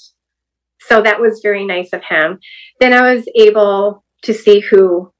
So 0.80 1.02
that 1.02 1.20
was 1.20 1.40
very 1.42 1.64
nice 1.64 1.92
of 1.92 2.02
him. 2.04 2.38
Then 2.80 2.92
I 2.92 3.14
was 3.14 3.26
able 3.36 4.04
to 4.22 4.34
see 4.34 4.60
who 4.60 5.12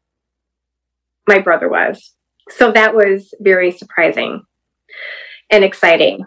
my 1.27 1.39
brother 1.39 1.69
was. 1.69 2.15
So 2.51 2.73
that 2.73 2.95
was 2.95 3.33
very 3.41 3.71
surprising 3.71 4.43
and 5.51 5.65
exciting. 5.65 6.25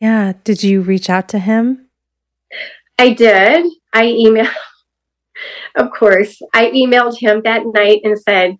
Yeah. 0.00 0.34
Did 0.44 0.62
you 0.62 0.82
reach 0.82 1.10
out 1.10 1.28
to 1.30 1.38
him? 1.38 1.88
I 2.98 3.10
did. 3.10 3.66
I 3.92 4.06
emailed, 4.06 4.54
of 5.76 5.90
course, 5.90 6.40
I 6.54 6.70
emailed 6.70 7.18
him 7.18 7.42
that 7.44 7.62
night 7.66 8.00
and 8.04 8.18
said, 8.18 8.56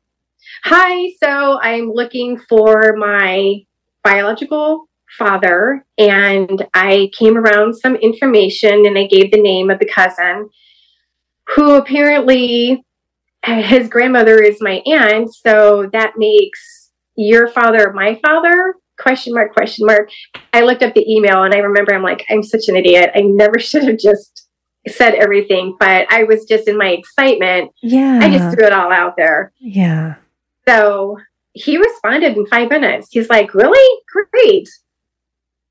Hi, 0.64 1.12
so 1.22 1.58
I'm 1.60 1.92
looking 1.92 2.38
for 2.38 2.96
my 2.96 3.64
biological 4.02 4.88
father, 5.18 5.84
and 5.98 6.66
I 6.74 7.10
came 7.16 7.36
around 7.36 7.74
some 7.74 7.96
information 7.96 8.86
and 8.86 8.98
I 8.98 9.06
gave 9.06 9.30
the 9.30 9.40
name 9.40 9.70
of 9.70 9.78
the 9.78 9.88
cousin 9.88 10.50
who 11.54 11.74
apparently 11.74 12.84
his 13.44 13.88
grandmother 13.88 14.40
is 14.42 14.58
my 14.60 14.82
aunt, 14.86 15.32
so 15.34 15.88
that 15.92 16.14
makes 16.16 16.90
your 17.16 17.48
father 17.48 17.92
my 17.92 18.18
father 18.24 18.74
question 18.98 19.34
mark 19.34 19.52
question 19.52 19.86
mark. 19.86 20.10
I 20.52 20.62
looked 20.62 20.82
up 20.82 20.94
the 20.94 21.10
email 21.10 21.42
and 21.42 21.54
i 21.54 21.58
remember 21.58 21.94
i'm 21.94 22.02
like 22.02 22.24
i'm 22.30 22.42
such 22.42 22.68
an 22.68 22.76
idiot. 22.76 23.10
I 23.14 23.20
never 23.20 23.58
should 23.58 23.84
have 23.84 23.98
just 23.98 24.48
said 24.88 25.14
everything 25.14 25.76
but 25.80 26.06
i 26.12 26.22
was 26.22 26.44
just 26.44 26.68
in 26.68 26.78
my 26.78 26.90
excitement. 26.90 27.72
Yeah. 27.82 28.20
I 28.22 28.30
just 28.30 28.54
threw 28.54 28.66
it 28.66 28.72
all 28.72 28.92
out 28.92 29.16
there. 29.16 29.52
Yeah. 29.58 30.16
So 30.68 31.18
he 31.52 31.78
responded 31.78 32.36
in 32.36 32.46
five 32.46 32.68
minutes. 32.70 33.08
He's 33.10 33.28
like 33.28 33.54
really? 33.54 34.02
Great. 34.32 34.68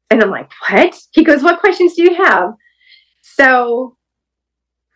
And 0.10 0.22
i'm 0.22 0.32
like 0.32 0.52
what? 0.70 0.96
He 1.12 1.24
goes 1.24 1.44
what 1.44 1.60
questions 1.60 1.96
do 1.96 2.04
you 2.04 2.16
have? 2.16 2.54
So 3.22 3.98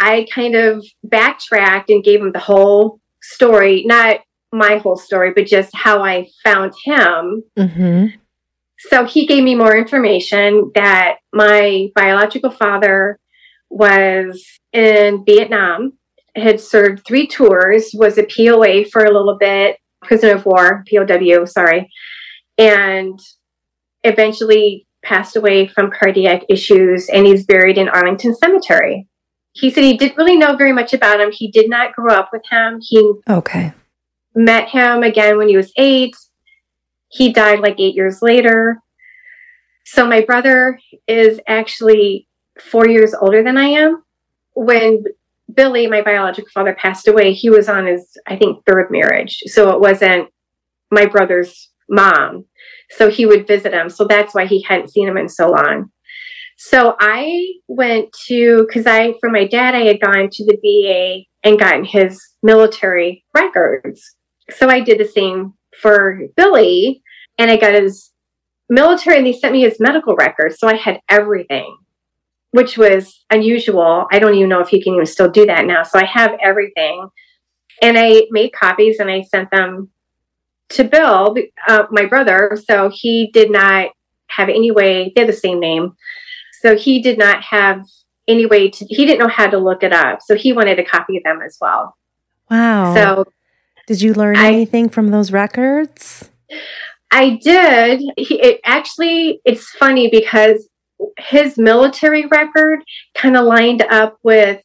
i 0.01 0.25
kind 0.33 0.55
of 0.55 0.85
backtracked 1.03 1.89
and 1.89 2.03
gave 2.03 2.21
him 2.21 2.31
the 2.31 2.39
whole 2.39 2.99
story. 3.21 3.83
Not 3.85 4.21
my 4.51 4.77
whole 4.77 4.95
story, 4.95 5.31
but 5.35 5.45
just 5.45 5.75
how 5.75 6.03
I 6.03 6.27
found 6.43 6.73
him. 6.83 7.43
Mm-hmm. 7.57 8.05
So 8.79 9.05
he 9.05 9.25
gave 9.25 9.43
me 9.43 9.55
more 9.55 9.75
information 9.75 10.71
that 10.75 11.17
my 11.33 11.89
biological 11.95 12.49
father 12.49 13.19
was 13.69 14.43
in 14.73 15.23
Vietnam, 15.25 15.93
had 16.35 16.61
served 16.61 17.05
three 17.05 17.27
tours, 17.27 17.91
was 17.93 18.17
a 18.17 18.23
POA 18.23 18.85
for 18.85 19.03
a 19.03 19.11
little 19.11 19.37
bit, 19.37 19.77
prisoner 20.01 20.35
of 20.35 20.45
war, 20.45 20.83
POW, 20.89 21.45
sorry, 21.45 21.89
and 22.57 23.19
eventually 24.03 24.87
passed 25.03 25.35
away 25.35 25.67
from 25.67 25.91
cardiac 25.91 26.43
issues, 26.49 27.09
and 27.09 27.27
he's 27.27 27.45
buried 27.45 27.77
in 27.77 27.89
Arlington 27.89 28.33
Cemetery. 28.35 29.07
He 29.53 29.69
said 29.69 29.83
he 29.83 29.97
didn't 29.97 30.17
really 30.17 30.37
know 30.37 30.55
very 30.55 30.71
much 30.71 30.93
about 30.93 31.19
him. 31.19 31.31
He 31.31 31.51
did 31.51 31.69
not 31.69 31.93
grow 31.93 32.13
up 32.13 32.29
with 32.31 32.43
him. 32.49 32.79
He 32.81 33.13
okay 33.29 33.73
met 34.35 34.69
him 34.69 35.03
again 35.03 35.37
when 35.37 35.49
he 35.49 35.57
was 35.57 35.71
eight. 35.77 36.15
He 37.09 37.33
died 37.33 37.59
like 37.59 37.79
eight 37.79 37.95
years 37.95 38.21
later. 38.21 38.79
So 39.85 40.07
my 40.07 40.21
brother 40.21 40.79
is 41.07 41.39
actually 41.47 42.27
four 42.59 42.87
years 42.87 43.13
older 43.19 43.43
than 43.43 43.57
I 43.57 43.65
am. 43.65 44.03
When 44.53 45.03
Billy, 45.53 45.87
my 45.87 46.01
biological 46.01 46.49
father, 46.53 46.75
passed 46.75 47.07
away, 47.07 47.33
he 47.33 47.49
was 47.49 47.67
on 47.67 47.87
his, 47.87 48.07
I 48.27 48.35
think, 48.35 48.63
third 48.65 48.91
marriage. 48.91 49.39
So 49.47 49.71
it 49.71 49.79
wasn't 49.79 50.29
my 50.91 51.05
brother's 51.05 51.71
mom. 51.89 52.45
So 52.91 53.09
he 53.09 53.25
would 53.25 53.47
visit 53.47 53.73
him. 53.73 53.89
So 53.89 54.05
that's 54.05 54.35
why 54.35 54.45
he 54.45 54.61
hadn't 54.61 54.91
seen 54.91 55.07
him 55.07 55.17
in 55.17 55.29
so 55.29 55.49
long. 55.49 55.91
So 56.57 56.95
I 56.99 57.53
went 57.67 58.11
to, 58.27 58.65
because 58.67 58.85
I, 58.85 59.13
for 59.19 59.29
my 59.29 59.47
dad, 59.47 59.75
I 59.75 59.85
had 59.85 60.01
gone 60.01 60.29
to 60.29 60.45
the 60.45 60.57
VA 60.61 61.23
and 61.47 61.57
gotten 61.57 61.85
his 61.85 62.21
military 62.43 63.23
records. 63.33 64.17
So 64.53 64.69
I 64.69 64.79
did 64.79 64.99
the 64.99 65.05
same 65.05 65.53
for 65.81 66.19
Billy 66.35 67.01
and 67.37 67.49
I 67.49 67.57
got 67.57 67.73
his 67.73 68.11
military 68.69 69.17
and 69.17 69.25
they 69.25 69.33
sent 69.33 69.53
me 69.53 69.61
his 69.61 69.79
medical 69.79 70.15
records. 70.15 70.59
So 70.59 70.67
I 70.67 70.75
had 70.75 70.99
everything, 71.09 71.77
which 72.51 72.77
was 72.77 73.25
unusual. 73.29 74.07
I 74.11 74.19
don't 74.19 74.35
even 74.35 74.49
know 74.49 74.59
if 74.59 74.71
you 74.71 74.81
can 74.83 74.93
even 74.93 75.05
still 75.05 75.29
do 75.29 75.45
that 75.45 75.65
now. 75.65 75.83
So 75.83 75.99
I 75.99 76.05
have 76.05 76.31
everything. 76.41 77.07
And 77.81 77.97
I 77.97 78.27
made 78.29 78.51
copies 78.51 78.99
and 78.99 79.09
I 79.09 79.21
sent 79.21 79.51
them 79.51 79.89
to 80.69 80.83
Bill, 80.83 81.35
uh, 81.67 81.85
my 81.91 82.05
brother. 82.05 82.57
So 82.69 82.89
he 82.93 83.31
did 83.33 83.49
not 83.51 83.91
have 84.27 84.49
any 84.49 84.69
way, 84.69 85.11
they 85.15 85.21
had 85.21 85.29
the 85.29 85.33
same 85.33 85.59
name. 85.59 85.93
So 86.61 86.75
he 86.75 87.01
did 87.01 87.17
not 87.17 87.41
have 87.43 87.83
any 88.27 88.45
way 88.45 88.69
to, 88.69 88.85
he 88.85 89.05
didn't 89.05 89.19
know 89.19 89.33
how 89.33 89.47
to 89.47 89.57
look 89.57 89.81
it 89.81 89.93
up. 89.93 90.19
So 90.21 90.35
he 90.35 90.53
wanted 90.53 90.77
a 90.77 90.83
copy 90.83 91.17
of 91.17 91.23
them 91.23 91.41
as 91.41 91.57
well. 91.59 91.95
Wow. 92.51 92.93
So 92.93 93.25
did 93.89 94.03
you 94.03 94.13
learn 94.13 94.37
I, 94.37 94.49
anything 94.49 94.87
from 94.87 95.09
those 95.09 95.31
records? 95.31 96.29
I 97.09 97.39
did. 97.41 98.03
He, 98.17 98.39
it 98.39 98.61
actually, 98.63 99.41
it's 99.45 99.67
funny 99.71 100.11
because 100.11 100.69
his 101.17 101.57
military 101.57 102.27
record 102.27 102.81
kind 103.15 103.35
of 103.35 103.45
lined 103.45 103.81
up 103.81 104.19
with, 104.21 104.61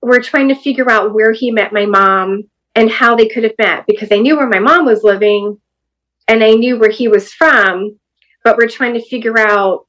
we're 0.00 0.22
trying 0.22 0.48
to 0.48 0.54
figure 0.54 0.90
out 0.90 1.12
where 1.12 1.32
he 1.32 1.50
met 1.50 1.74
my 1.74 1.84
mom 1.84 2.44
and 2.74 2.90
how 2.90 3.14
they 3.14 3.28
could 3.28 3.44
have 3.44 3.52
met 3.58 3.84
because 3.86 4.10
I 4.10 4.20
knew 4.20 4.38
where 4.38 4.48
my 4.48 4.58
mom 4.58 4.86
was 4.86 5.04
living 5.04 5.60
and 6.26 6.42
I 6.42 6.52
knew 6.52 6.78
where 6.78 6.90
he 6.90 7.08
was 7.08 7.30
from, 7.30 7.98
but 8.42 8.56
we're 8.56 8.68
trying 8.68 8.94
to 8.94 9.04
figure 9.04 9.38
out 9.38 9.86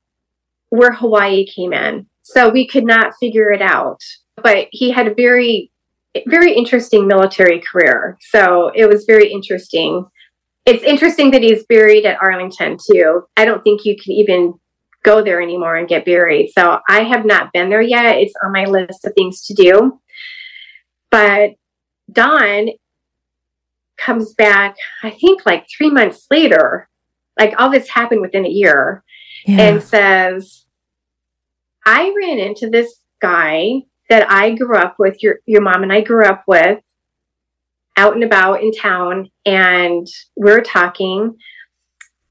where 0.71 0.91
Hawaii 0.91 1.45
came 1.45 1.71
in. 1.71 2.05
So 2.23 2.49
we 2.49 2.67
could 2.67 2.83
not 2.83 3.13
figure 3.17 3.49
it 3.49 3.61
out. 3.61 4.01
But 4.35 4.67
he 4.71 4.91
had 4.91 5.07
a 5.07 5.13
very 5.15 5.71
very 6.27 6.53
interesting 6.53 7.07
military 7.07 7.61
career. 7.61 8.17
So 8.21 8.71
it 8.75 8.87
was 8.87 9.05
very 9.05 9.31
interesting. 9.31 10.05
It's 10.65 10.83
interesting 10.83 11.31
that 11.31 11.41
he's 11.41 11.65
buried 11.65 12.05
at 12.05 12.21
Arlington 12.21 12.77
too. 12.91 13.23
I 13.35 13.45
don't 13.45 13.63
think 13.63 13.85
you 13.85 13.95
can 14.01 14.13
even 14.13 14.53
go 15.03 15.21
there 15.21 15.41
anymore 15.41 15.75
and 15.75 15.87
get 15.87 16.05
buried. 16.05 16.51
So 16.57 16.79
I 16.87 17.03
have 17.03 17.25
not 17.25 17.51
been 17.51 17.69
there 17.69 17.81
yet. 17.81 18.17
It's 18.17 18.33
on 18.43 18.51
my 18.51 18.65
list 18.65 19.05
of 19.05 19.13
things 19.15 19.45
to 19.47 19.53
do. 19.53 19.99
But 21.11 21.51
Don 22.11 22.69
comes 23.97 24.33
back, 24.33 24.75
I 25.03 25.09
think 25.09 25.45
like 25.45 25.67
three 25.69 25.89
months 25.89 26.25
later, 26.31 26.89
like 27.39 27.53
all 27.59 27.69
this 27.69 27.89
happened 27.89 28.21
within 28.21 28.45
a 28.45 28.49
year, 28.49 29.03
yeah. 29.45 29.61
and 29.61 29.83
says, 29.83 30.65
I 31.85 32.13
ran 32.17 32.39
into 32.39 32.69
this 32.69 32.99
guy 33.21 33.83
that 34.13 34.29
I 34.29 34.51
grew 34.51 34.77
up 34.77 34.97
with, 34.99 35.23
your 35.23 35.39
your 35.47 35.61
mom 35.61 35.81
and 35.81 35.91
I 35.91 36.01
grew 36.01 36.23
up 36.23 36.43
with, 36.45 36.77
out 37.97 38.13
and 38.13 38.23
about 38.23 38.61
in 38.61 38.71
town, 38.71 39.31
and 39.43 40.05
we 40.37 40.51
are 40.51 40.61
talking. 40.61 41.35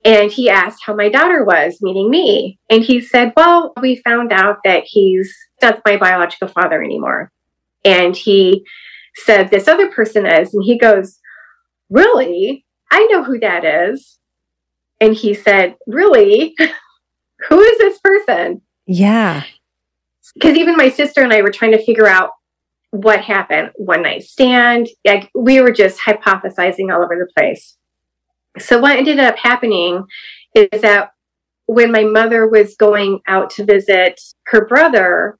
And 0.04 0.30
he 0.30 0.48
asked 0.48 0.84
how 0.86 0.94
my 0.94 1.08
daughter 1.08 1.44
was, 1.44 1.78
meeting 1.82 2.08
me. 2.08 2.60
And 2.70 2.84
he 2.84 3.00
said, 3.00 3.32
Well, 3.36 3.72
we 3.80 3.96
found 4.04 4.32
out 4.32 4.58
that 4.64 4.84
he's 4.86 5.34
not 5.60 5.80
my 5.84 5.96
biological 5.96 6.46
father 6.46 6.80
anymore. 6.80 7.32
And 7.84 8.16
he 8.16 8.64
said 9.16 9.50
this 9.50 9.66
other 9.66 9.90
person 9.90 10.24
is. 10.24 10.54
And 10.54 10.62
he 10.62 10.78
goes, 10.78 11.18
Really? 11.90 12.64
I 12.92 13.08
know 13.10 13.24
who 13.24 13.40
that 13.40 13.64
is. 13.64 14.20
And 15.00 15.14
he 15.14 15.34
said, 15.34 15.74
Really? 15.88 16.54
who 17.48 17.60
is 17.60 17.78
this 17.78 17.98
person? 17.98 18.62
Yeah. 18.86 19.42
Because 20.34 20.56
even 20.56 20.76
my 20.76 20.88
sister 20.88 21.22
and 21.22 21.32
I 21.32 21.42
were 21.42 21.50
trying 21.50 21.72
to 21.72 21.84
figure 21.84 22.06
out 22.06 22.30
what 22.90 23.20
happened 23.20 23.70
one 23.76 24.02
night 24.02 24.22
stand. 24.22 24.88
Like 25.04 25.30
we 25.34 25.60
were 25.60 25.72
just 25.72 26.00
hypothesizing 26.00 26.94
all 26.94 27.02
over 27.02 27.16
the 27.16 27.28
place. 27.36 27.76
So 28.58 28.78
what 28.78 28.96
ended 28.96 29.18
up 29.18 29.36
happening 29.38 30.04
is 30.54 30.82
that 30.82 31.10
when 31.66 31.90
my 31.90 32.04
mother 32.04 32.46
was 32.46 32.76
going 32.76 33.20
out 33.26 33.48
to 33.50 33.64
visit 33.64 34.20
her 34.48 34.66
brother, 34.66 35.38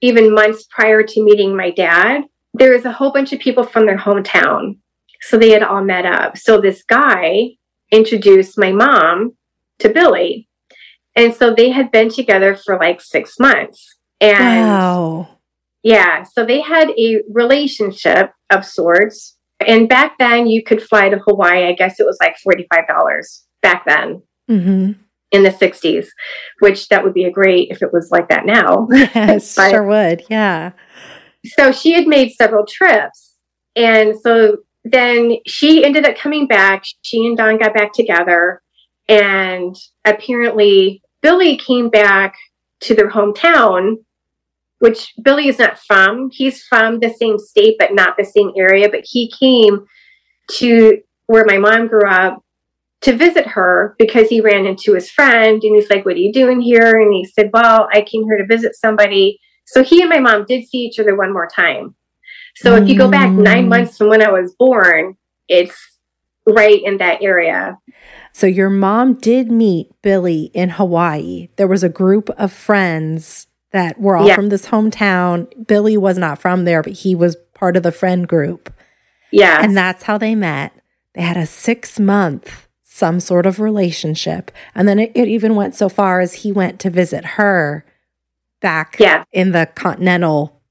even 0.00 0.34
months 0.34 0.66
prior 0.70 1.02
to 1.02 1.24
meeting 1.24 1.54
my 1.54 1.70
dad, 1.70 2.22
there 2.54 2.72
was 2.72 2.86
a 2.86 2.92
whole 2.92 3.12
bunch 3.12 3.32
of 3.34 3.40
people 3.40 3.64
from 3.64 3.84
their 3.84 3.98
hometown. 3.98 4.78
So 5.20 5.36
they 5.36 5.50
had 5.50 5.62
all 5.62 5.84
met 5.84 6.06
up. 6.06 6.38
So 6.38 6.60
this 6.60 6.82
guy 6.82 7.56
introduced 7.92 8.58
my 8.58 8.72
mom 8.72 9.36
to 9.80 9.90
Billy. 9.90 10.48
And 11.14 11.34
so 11.34 11.54
they 11.54 11.70
had 11.70 11.90
been 11.90 12.08
together 12.08 12.54
for 12.56 12.78
like 12.78 13.00
six 13.02 13.38
months. 13.38 13.95
And 14.20 14.66
wow. 14.66 15.28
yeah, 15.82 16.22
so 16.22 16.44
they 16.44 16.60
had 16.60 16.90
a 16.90 17.22
relationship 17.30 18.32
of 18.50 18.64
sorts. 18.64 19.36
And 19.66 19.88
back 19.88 20.18
then, 20.18 20.46
you 20.46 20.62
could 20.62 20.82
fly 20.82 21.08
to 21.08 21.18
Hawaii. 21.18 21.64
I 21.64 21.72
guess 21.72 21.98
it 21.98 22.06
was 22.06 22.18
like 22.20 22.36
$45 22.46 23.42
back 23.62 23.84
then. 23.86 24.22
Mm-hmm 24.50 25.02
in 25.32 25.42
the 25.42 25.50
60s, 25.50 26.06
which 26.60 26.88
that 26.88 27.02
would 27.02 27.14
be 27.14 27.24
a 27.24 27.30
great 27.30 27.70
if 27.70 27.82
it 27.82 27.92
was 27.92 28.10
like 28.10 28.28
that 28.28 28.46
now. 28.46 28.88
Yes, 29.14 29.54
but, 29.56 29.70
sure 29.70 29.84
would. 29.84 30.24
Yeah. 30.28 30.72
So 31.44 31.72
she 31.72 31.92
had 31.92 32.06
made 32.06 32.30
several 32.32 32.66
trips. 32.66 33.34
And 33.74 34.18
so 34.18 34.58
then 34.84 35.36
she 35.46 35.84
ended 35.84 36.06
up 36.06 36.16
coming 36.16 36.46
back. 36.46 36.84
She 37.02 37.26
and 37.26 37.36
Don 37.36 37.58
got 37.58 37.74
back 37.74 37.92
together. 37.92 38.62
And 39.08 39.76
apparently, 40.04 41.02
Billy 41.22 41.56
came 41.56 41.88
back 41.88 42.34
to 42.80 42.94
their 42.94 43.10
hometown, 43.10 43.96
which 44.78 45.14
Billy 45.22 45.48
is 45.48 45.58
not 45.58 45.78
from. 45.78 46.30
He's 46.32 46.62
from 46.62 47.00
the 47.00 47.10
same 47.10 47.38
state, 47.38 47.76
but 47.78 47.94
not 47.94 48.16
the 48.16 48.24
same 48.24 48.52
area. 48.56 48.88
But 48.88 49.04
he 49.04 49.30
came 49.30 49.86
to 50.52 50.98
where 51.26 51.44
my 51.44 51.58
mom 51.58 51.88
grew 51.88 52.08
up 52.08 52.42
to 53.02 53.16
visit 53.16 53.46
her 53.46 53.94
because 53.98 54.28
he 54.28 54.40
ran 54.40 54.66
into 54.66 54.94
his 54.94 55.10
friend 55.10 55.62
and 55.62 55.76
he's 55.76 55.90
like, 55.90 56.04
What 56.04 56.16
are 56.16 56.20
you 56.20 56.32
doing 56.32 56.60
here? 56.60 57.00
And 57.00 57.12
he 57.14 57.24
said, 57.24 57.50
Well, 57.52 57.88
I 57.92 58.02
came 58.02 58.24
here 58.24 58.38
to 58.38 58.46
visit 58.46 58.74
somebody. 58.74 59.38
So 59.66 59.82
he 59.82 60.00
and 60.00 60.10
my 60.10 60.20
mom 60.20 60.44
did 60.46 60.66
see 60.66 60.78
each 60.78 60.98
other 60.98 61.16
one 61.16 61.32
more 61.32 61.48
time. 61.48 61.94
So 62.56 62.74
if 62.76 62.88
you 62.88 62.96
go 62.96 63.10
back 63.10 63.30
nine 63.30 63.66
mm. 63.66 63.68
months 63.68 63.98
from 63.98 64.08
when 64.08 64.22
I 64.22 64.30
was 64.30 64.54
born, 64.58 65.16
it's 65.46 65.76
right 66.46 66.80
in 66.82 66.98
that 66.98 67.22
area. 67.22 67.76
So 68.32 68.46
your 68.46 68.70
mom 68.70 69.14
did 69.14 69.50
meet 69.50 69.90
Billy 70.02 70.50
in 70.54 70.70
Hawaii. 70.70 71.48
There 71.56 71.66
was 71.66 71.82
a 71.82 71.88
group 71.88 72.30
of 72.30 72.52
friends 72.52 73.46
that 73.76 74.00
were 74.00 74.16
all 74.16 74.26
yeah. 74.26 74.34
from 74.34 74.48
this 74.48 74.66
hometown. 74.66 75.66
Billy 75.66 75.96
was 75.96 76.18
not 76.18 76.38
from 76.38 76.64
there, 76.64 76.82
but 76.82 76.92
he 76.92 77.14
was 77.14 77.36
part 77.54 77.76
of 77.76 77.82
the 77.82 77.92
friend 77.92 78.26
group. 78.26 78.72
Yeah. 79.30 79.62
And 79.62 79.76
that's 79.76 80.04
how 80.04 80.18
they 80.18 80.34
met. 80.34 80.72
They 81.14 81.22
had 81.22 81.36
a 81.36 81.46
six 81.46 82.00
month 82.00 82.66
some 82.96 83.20
sort 83.20 83.44
of 83.44 83.60
relationship. 83.60 84.50
And 84.74 84.88
then 84.88 84.98
it, 84.98 85.12
it 85.14 85.28
even 85.28 85.54
went 85.54 85.74
so 85.74 85.90
far 85.90 86.20
as 86.20 86.32
he 86.32 86.50
went 86.50 86.80
to 86.80 86.88
visit 86.88 87.26
her 87.26 87.84
back 88.62 88.96
yeah. 88.98 89.24
in 89.32 89.52
the 89.52 89.68
continental 89.74 90.62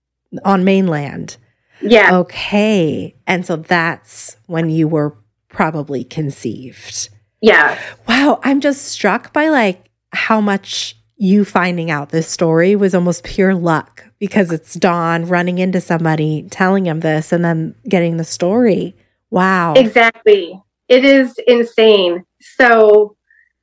on 0.44 0.63
mainland. 0.63 1.38
Yeah. 1.82 2.18
Okay. 2.18 3.15
And 3.28 3.46
so 3.46 3.58
that's 3.58 4.38
when 4.48 4.72
you 4.72 4.88
were 4.88 5.15
probably 5.50 6.04
conceived. 6.04 7.10
Yeah. 7.41 7.80
Wow. 8.08 8.39
I'm 8.44 8.60
just 8.60 8.86
struck 8.86 9.32
by 9.32 9.50
like 9.50 9.91
how 10.12 10.41
much 10.41 10.98
you 11.17 11.45
finding 11.45 11.89
out 11.89 12.10
this 12.10 12.30
story 12.30 12.75
was 12.75 12.93
almost 12.93 13.23
pure 13.23 13.56
luck 13.56 14.06
because 14.19 14.51
it's 14.51 14.73
Don 14.73 15.25
running 15.25 15.60
into 15.60 15.80
somebody, 15.80 16.47
telling 16.49 16.86
him 16.86 16.99
this, 16.99 17.32
and 17.32 17.43
then 17.43 17.75
getting 17.88 18.17
the 18.17 18.23
story. 18.23 18.95
Wow. 19.30 19.73
Exactly. 19.73 20.62
It 20.88 21.06
is 21.06 21.38
insane. 21.47 22.25
So 22.39 23.15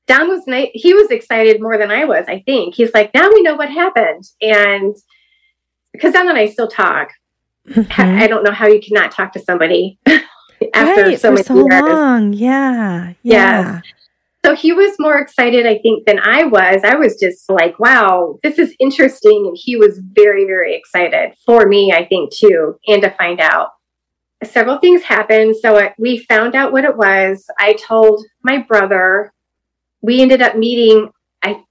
Don 0.07 0.29
was 0.29 0.47
night. 0.47 0.71
He 0.75 0.95
was 0.95 1.11
excited 1.11 1.61
more 1.61 1.79
than 1.79 1.91
I 1.91 2.05
was. 2.05 2.25
I 2.27 2.41
think 2.41 2.75
he's 2.75 2.93
like, 2.95 3.13
now 3.15 3.29
we 3.29 3.43
know 3.43 3.55
what 3.55 3.71
happened, 3.71 4.25
and 4.41 4.97
because 5.93 6.13
Don 6.13 6.29
and 6.29 6.39
I 6.39 6.49
still 6.49 6.69
talk. 6.69 7.11
Mm-hmm. 7.69 8.19
I 8.19 8.27
don't 8.27 8.43
know 8.43 8.51
how 8.51 8.67
you 8.67 8.81
cannot 8.81 9.13
talk 9.13 9.33
to 9.35 9.39
somebody 9.39 9.97
after 10.75 11.03
right, 11.03 11.21
so 11.21 11.31
many 11.31 11.45
so 11.45 11.55
years. 11.55 11.83
long. 11.83 12.33
Yeah, 12.33 13.13
yeah. 13.23 13.81
Yes. 13.83 13.83
So 14.45 14.57
he 14.57 14.73
was 14.73 14.97
more 14.99 15.19
excited, 15.19 15.67
I 15.67 15.79
think, 15.79 16.05
than 16.05 16.19
I 16.19 16.45
was. 16.45 16.83
I 16.83 16.97
was 16.97 17.17
just 17.21 17.49
like, 17.49 17.79
wow, 17.79 18.39
this 18.43 18.59
is 18.59 18.75
interesting. 18.81 19.47
And 19.47 19.57
he 19.59 19.77
was 19.77 20.01
very, 20.03 20.45
very 20.47 20.75
excited 20.75 21.35
for 21.47 21.67
me, 21.67 21.93
I 21.93 22.05
think, 22.07 22.33
too, 22.33 22.77
and 22.89 23.03
to 23.03 23.11
find 23.11 23.41
out 23.41 23.69
several 24.45 24.79
things 24.79 25.03
happened. 25.03 25.55
So 25.57 25.77
it, 25.77 25.93
we 25.97 26.19
found 26.19 26.57
out 26.57 26.73
what 26.73 26.85
it 26.85 26.97
was. 26.97 27.45
I 27.59 27.75
told 27.75 28.25
my 28.43 28.59
brother. 28.59 29.33
We 30.01 30.21
ended 30.21 30.43
up 30.43 30.57
meeting. 30.57 31.11
I 31.45 31.63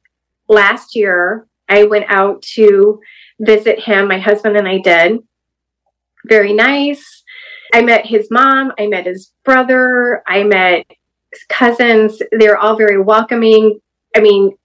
last 0.48 0.96
year. 0.96 1.48
I 1.68 1.84
went 1.84 2.06
out 2.08 2.42
to 2.54 3.02
visit 3.40 3.80
him. 3.80 4.08
My 4.08 4.20
husband 4.20 4.56
and 4.56 4.68
I 4.68 4.78
did. 4.78 5.20
Very 6.26 6.54
nice. 6.54 7.24
I 7.74 7.82
met 7.82 8.06
his 8.06 8.30
mom. 8.32 8.72
I 8.80 8.88
met 8.88 9.06
his 9.06 9.34
brother. 9.44 10.24
I 10.28 10.44
met 10.44 10.86
cousins. 11.50 12.22
They're 12.32 12.58
all 12.58 12.78
very 12.78 13.02
welcoming. 13.02 13.80
I 14.16 14.22
mean, 14.22 14.58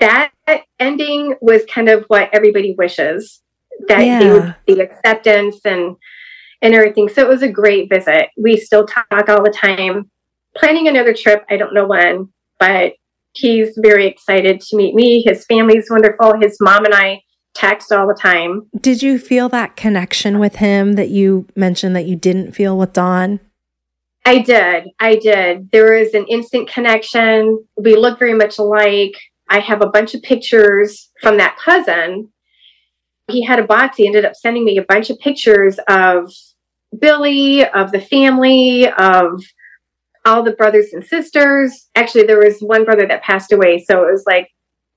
that 0.00 0.32
ending 0.78 1.34
was 1.40 1.64
kind 1.72 1.88
of 1.88 2.04
what 2.08 2.30
everybody 2.32 2.74
wishes 2.76 3.42
that 3.86 4.04
yeah. 4.04 4.18
they 4.18 4.30
would, 4.30 4.56
the 4.66 4.80
acceptance 4.80 5.60
and 5.64 5.96
and 6.60 6.74
everything. 6.74 7.08
So 7.08 7.22
it 7.22 7.28
was 7.28 7.42
a 7.42 7.48
great 7.48 7.88
visit. 7.88 8.28
We 8.36 8.56
still 8.56 8.86
talk 8.86 9.28
all 9.28 9.42
the 9.42 9.54
time. 9.54 10.10
Planning 10.56 10.88
another 10.88 11.14
trip, 11.14 11.44
I 11.48 11.56
don't 11.56 11.72
know 11.72 11.86
when, 11.86 12.30
but 12.58 12.94
he's 13.32 13.78
very 13.78 14.06
excited 14.06 14.60
to 14.62 14.76
meet 14.76 14.94
me. 14.94 15.22
His 15.22 15.44
family's 15.46 15.88
wonderful. 15.88 16.34
His 16.40 16.56
mom 16.60 16.84
and 16.84 16.94
I 16.94 17.22
text 17.54 17.92
all 17.92 18.08
the 18.08 18.14
time. 18.14 18.68
Did 18.80 19.02
you 19.02 19.18
feel 19.18 19.48
that 19.50 19.76
connection 19.76 20.38
with 20.38 20.56
him 20.56 20.94
that 20.94 21.10
you 21.10 21.46
mentioned 21.54 21.94
that 21.96 22.06
you 22.06 22.16
didn't 22.16 22.52
feel 22.52 22.76
with 22.76 22.92
Don? 22.92 23.40
I 24.24 24.38
did. 24.38 24.88
I 25.00 25.16
did. 25.16 25.70
There 25.70 25.98
was 25.98 26.12
an 26.14 26.26
instant 26.26 26.68
connection. 26.68 27.64
We 27.76 27.96
look 27.96 28.18
very 28.18 28.34
much 28.34 28.58
alike. 28.58 29.14
I 29.48 29.60
have 29.60 29.82
a 29.82 29.88
bunch 29.88 30.14
of 30.14 30.22
pictures 30.22 31.10
from 31.22 31.38
that 31.38 31.56
cousin. 31.56 32.30
He 33.30 33.42
had 33.42 33.58
a 33.58 33.66
box. 33.66 33.96
He 33.96 34.06
ended 34.06 34.24
up 34.24 34.34
sending 34.34 34.64
me 34.64 34.76
a 34.76 34.82
bunch 34.82 35.08
of 35.10 35.18
pictures 35.18 35.78
of 35.88 36.30
Billy, 36.98 37.66
of 37.66 37.92
the 37.92 38.00
family, 38.00 38.88
of 38.90 39.42
all 40.24 40.42
the 40.42 40.52
brothers 40.52 40.92
and 40.92 41.04
sisters. 41.04 41.88
Actually, 41.94 42.24
there 42.24 42.38
was 42.38 42.60
one 42.60 42.84
brother 42.84 43.06
that 43.06 43.22
passed 43.22 43.52
away. 43.52 43.78
So 43.78 44.06
it 44.06 44.12
was 44.12 44.24
like 44.26 44.50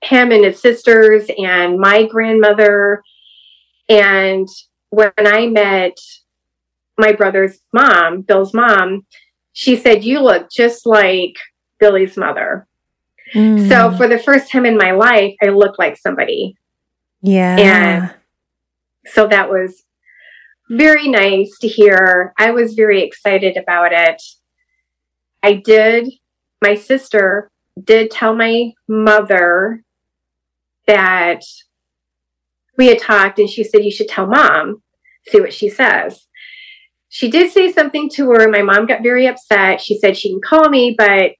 him 0.03 0.31
and 0.31 0.43
his 0.43 0.61
sisters 0.61 1.29
and 1.37 1.79
my 1.79 2.05
grandmother. 2.05 3.01
And 3.87 4.47
when 4.89 5.11
I 5.17 5.47
met 5.47 5.97
my 7.01 7.11
brother's 7.11 7.59
mom, 7.73 8.21
Bill's 8.21 8.53
mom, 8.53 9.05
she 9.53 9.75
said, 9.75 10.05
You 10.05 10.21
look 10.21 10.49
just 10.49 10.85
like 10.85 11.35
Billy's 11.79 12.15
mother. 12.15 12.67
Mm. 13.33 13.67
So 13.67 13.97
for 13.97 14.07
the 14.07 14.19
first 14.19 14.51
time 14.51 14.65
in 14.65 14.77
my 14.77 14.91
life, 14.91 15.35
I 15.41 15.47
looked 15.47 15.79
like 15.79 15.97
somebody. 15.97 16.55
Yeah. 17.21 17.57
And 17.57 18.15
so 19.07 19.27
that 19.27 19.49
was 19.49 19.83
very 20.69 21.07
nice 21.07 21.57
to 21.59 21.67
hear. 21.67 22.33
I 22.37 22.51
was 22.51 22.75
very 22.75 23.03
excited 23.03 23.57
about 23.57 23.91
it. 23.91 24.21
I 25.43 25.53
did, 25.53 26.07
my 26.61 26.75
sister 26.75 27.49
did 27.83 28.11
tell 28.11 28.35
my 28.35 28.71
mother 28.87 29.83
that 30.87 31.41
we 32.77 32.87
had 32.87 32.99
talked, 32.99 33.39
and 33.39 33.49
she 33.49 33.63
said, 33.63 33.83
You 33.83 33.91
should 33.91 34.07
tell 34.07 34.27
mom, 34.27 34.81
see 35.27 35.39
what 35.39 35.53
she 35.53 35.69
says. 35.69 36.27
She 37.13 37.29
did 37.29 37.51
say 37.51 37.73
something 37.73 38.09
to 38.11 38.29
her. 38.29 38.47
My 38.47 38.61
mom 38.61 38.85
got 38.85 39.03
very 39.03 39.27
upset. 39.27 39.81
She 39.81 39.99
said 39.99 40.15
she 40.15 40.29
can 40.29 40.39
call 40.39 40.69
me, 40.69 40.95
but 40.97 41.33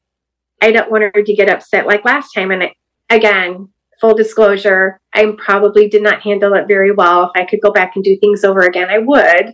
I 0.62 0.72
don't 0.74 0.92
want 0.92 1.04
her 1.16 1.24
to 1.24 1.34
get 1.34 1.50
upset 1.50 1.88
like 1.88 2.04
last 2.04 2.34
time. 2.34 2.52
And 2.52 2.64
I, 2.64 2.74
again, 3.10 3.70
full 4.02 4.14
disclosure, 4.14 5.00
I 5.14 5.34
probably 5.38 5.88
did 5.88 6.04
not 6.04 6.24
handle 6.24 6.56
it 6.56 6.68
very 6.68 6.92
well. 6.92 7.24
If 7.24 7.42
I 7.42 7.46
could 7.46 7.62
go 7.62 7.72
back 7.72 7.94
and 7.96 8.04
do 8.04 8.18
things 8.18 8.44
over 8.44 8.60
again, 8.60 8.90
I 8.90 8.98
would. 8.98 9.54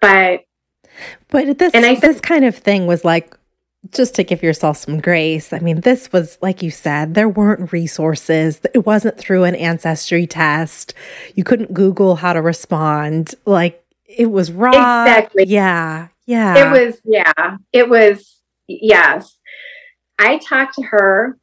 But 0.00 0.40
but 1.28 1.58
this 1.58 1.74
and 1.74 1.84
I 1.84 1.96
this 1.96 2.22
kind 2.22 2.46
of 2.46 2.56
thing 2.56 2.86
was 2.86 3.04
like 3.04 3.36
just 3.90 4.14
to 4.14 4.24
give 4.24 4.42
yourself 4.42 4.78
some 4.78 4.98
grace. 4.98 5.52
I 5.52 5.58
mean, 5.58 5.82
this 5.82 6.10
was 6.10 6.38
like 6.40 6.62
you 6.62 6.70
said, 6.70 7.12
there 7.12 7.28
weren't 7.28 7.70
resources. 7.70 8.62
It 8.72 8.86
wasn't 8.86 9.18
through 9.18 9.44
an 9.44 9.56
ancestry 9.56 10.26
test. 10.26 10.94
You 11.34 11.44
couldn't 11.44 11.74
Google 11.74 12.16
how 12.16 12.32
to 12.32 12.40
respond. 12.40 13.34
Like 13.44 13.81
it 14.16 14.30
was 14.30 14.52
raw. 14.52 14.70
Exactly. 14.70 15.44
Yeah. 15.46 16.08
Yeah. 16.26 16.56
It 16.56 16.70
was, 16.70 17.00
yeah. 17.04 17.56
It 17.72 17.88
was, 17.88 18.38
yes. 18.68 19.36
I 20.18 20.38
talked 20.38 20.74
to 20.74 20.82
her. 20.82 21.38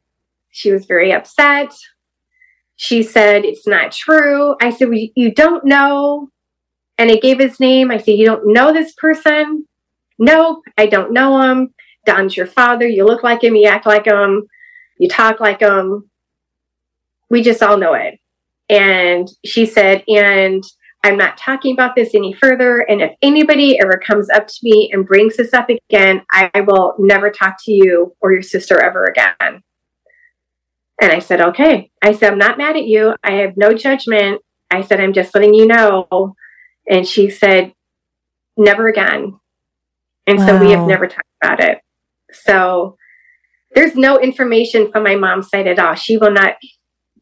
She 0.50 0.72
was 0.72 0.86
very 0.86 1.12
upset. 1.12 1.72
She 2.76 3.02
said, 3.02 3.44
It's 3.44 3.66
not 3.66 3.92
true. 3.92 4.56
I 4.60 4.70
said, 4.70 4.88
well, 4.88 4.98
You 5.14 5.32
don't 5.32 5.64
know. 5.64 6.30
And 6.98 7.10
I 7.10 7.16
gave 7.16 7.38
his 7.38 7.60
name. 7.60 7.90
I 7.90 7.98
said, 7.98 8.12
You 8.12 8.26
don't 8.26 8.52
know 8.52 8.72
this 8.72 8.92
person? 8.94 9.66
Nope, 10.18 10.62
I 10.76 10.86
don't 10.86 11.12
know 11.12 11.40
him. 11.40 11.74
Don's 12.04 12.36
your 12.36 12.46
father. 12.46 12.86
You 12.86 13.04
look 13.04 13.22
like 13.22 13.42
him. 13.42 13.54
You 13.54 13.68
act 13.68 13.86
like 13.86 14.06
him. 14.06 14.46
You 14.98 15.08
talk 15.08 15.40
like 15.40 15.60
him. 15.60 16.10
We 17.30 17.42
just 17.42 17.62
all 17.62 17.78
know 17.78 17.94
it. 17.94 18.18
And 18.68 19.28
she 19.44 19.66
said, 19.66 20.04
And 20.08 20.62
I'm 21.02 21.16
not 21.16 21.38
talking 21.38 21.72
about 21.72 21.94
this 21.94 22.14
any 22.14 22.34
further. 22.34 22.80
And 22.80 23.00
if 23.00 23.12
anybody 23.22 23.80
ever 23.80 24.00
comes 24.04 24.28
up 24.28 24.46
to 24.46 24.58
me 24.62 24.90
and 24.92 25.06
brings 25.06 25.36
this 25.36 25.54
up 25.54 25.68
again, 25.70 26.22
I 26.30 26.50
will 26.60 26.94
never 26.98 27.30
talk 27.30 27.56
to 27.64 27.72
you 27.72 28.14
or 28.20 28.32
your 28.32 28.42
sister 28.42 28.78
ever 28.80 29.06
again. 29.06 29.62
And 31.00 31.10
I 31.10 31.18
said, 31.18 31.40
okay. 31.40 31.90
I 32.02 32.12
said, 32.12 32.32
I'm 32.32 32.38
not 32.38 32.58
mad 32.58 32.76
at 32.76 32.84
you. 32.84 33.14
I 33.24 33.32
have 33.36 33.56
no 33.56 33.72
judgment. 33.72 34.42
I 34.70 34.82
said, 34.82 35.00
I'm 35.00 35.14
just 35.14 35.34
letting 35.34 35.54
you 35.54 35.66
know. 35.66 36.34
And 36.88 37.06
she 37.06 37.30
said, 37.30 37.72
never 38.58 38.86
again. 38.88 39.40
And 40.26 40.38
wow. 40.38 40.46
so 40.46 40.58
we 40.58 40.70
have 40.72 40.86
never 40.86 41.06
talked 41.06 41.26
about 41.42 41.60
it. 41.60 41.78
So 42.32 42.98
there's 43.74 43.96
no 43.96 44.18
information 44.18 44.92
from 44.92 45.04
my 45.04 45.16
mom's 45.16 45.48
side 45.48 45.66
at 45.66 45.78
all. 45.78 45.94
She 45.94 46.18
will 46.18 46.30
not 46.30 46.56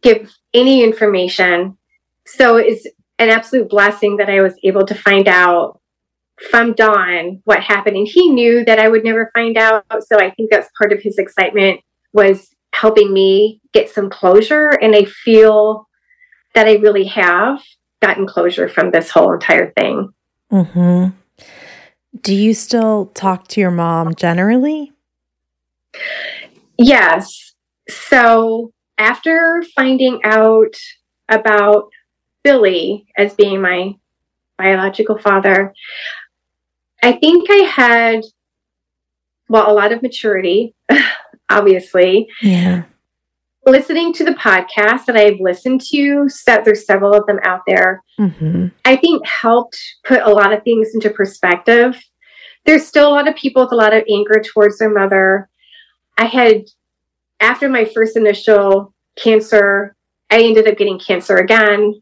give 0.03 0.33
any 0.53 0.83
information. 0.83 1.79
So 2.27 2.57
it's 2.57 2.87
an 3.19 3.29
absolute 3.31 3.69
blessing 3.69 4.17
that 4.17 4.31
I 4.31 4.43
was 4.43 4.55
able 4.63 4.87
to 4.87 4.95
find 4.95 5.29
out 5.29 5.81
from 6.51 6.73
Don 6.75 7.41
what 7.45 7.63
happened. 7.63 7.97
And 7.97 8.07
he 8.07 8.31
knew 8.31 8.65
that 8.65 8.79
I 8.79 8.89
would 8.89 9.05
never 9.05 9.31
find 9.35 9.57
out. 9.57 9.85
So 10.07 10.19
I 10.19 10.31
think 10.31 10.51
that's 10.51 10.71
part 10.79 10.93
of 10.93 11.03
his 11.03 11.19
excitement 11.19 11.81
was 12.13 12.51
helping 12.73 13.13
me 13.13 13.61
get 13.73 13.91
some 13.91 14.09
closure. 14.09 14.71
And 14.71 14.95
I 14.95 15.05
feel 15.05 15.89
that 16.55 16.67
I 16.67 16.75
really 16.75 17.05
have 17.05 17.63
gotten 18.01 18.27
closure 18.27 18.69
from 18.69 18.93
this 18.93 19.11
whole 19.11 19.33
entire 19.33 19.73
thing. 19.73 20.13
Mm-hmm. 20.53 21.09
Do 22.21 22.35
you 22.35 22.55
still 22.55 23.07
talk 23.07 23.49
to 23.49 23.61
your 23.61 23.71
mom 23.71 24.15
generally? 24.15 24.93
Yes. 26.79 27.55
So 27.89 28.73
after 28.97 29.63
finding 29.75 30.21
out 30.25 30.75
about 31.29 31.91
Billy 32.45 33.07
as 33.17 33.35
being 33.35 33.61
my 33.61 33.95
biological 34.57 35.19
father, 35.19 35.73
I 37.03 37.13
think 37.13 37.49
I 37.51 37.65
had, 37.65 38.23
well, 39.49 39.71
a 39.71 39.75
lot 39.75 39.93
of 39.93 40.03
maturity 40.03 40.75
obviously. 41.49 42.29
Yeah. 42.43 42.85
Listening 43.67 44.13
to 44.15 44.25
the 44.25 44.33
podcast 44.33 45.07
that 45.07 45.17
I've 45.17 45.41
listened 45.41 45.83
to, 45.91 46.29
so 46.29 46.63
there's 46.65 46.87
several 46.87 47.13
of 47.13 47.27
them 47.27 47.39
out 47.43 47.61
there, 47.67 48.03
mm-hmm. 48.19 48.69
I 48.85 48.97
think 48.97 49.27
helped 49.27 49.79
put 50.05 50.23
a 50.23 50.31
lot 50.31 50.53
of 50.53 50.63
things 50.63 50.95
into 50.95 51.11
perspective. 51.11 52.01
There's 52.65 52.87
still 52.87 53.09
a 53.09 53.15
lot 53.15 53.29
of 53.29 53.37
people 53.37 53.63
with 53.63 53.73
a 53.73 53.77
lot 53.77 53.95
of 53.95 54.05
anger 54.11 54.41
towards 54.43 54.79
their 54.79 54.93
mother. 54.93 55.49
I 56.17 56.27
had, 56.27 56.65
after 57.41 57.69
my 57.69 57.85
first 57.85 58.17
initial 58.17 58.95
cancer, 59.17 59.95
I 60.31 60.43
ended 60.43 60.67
up 60.67 60.79
getting 60.79 60.99
cancer 60.99 61.37
again. 61.37 62.01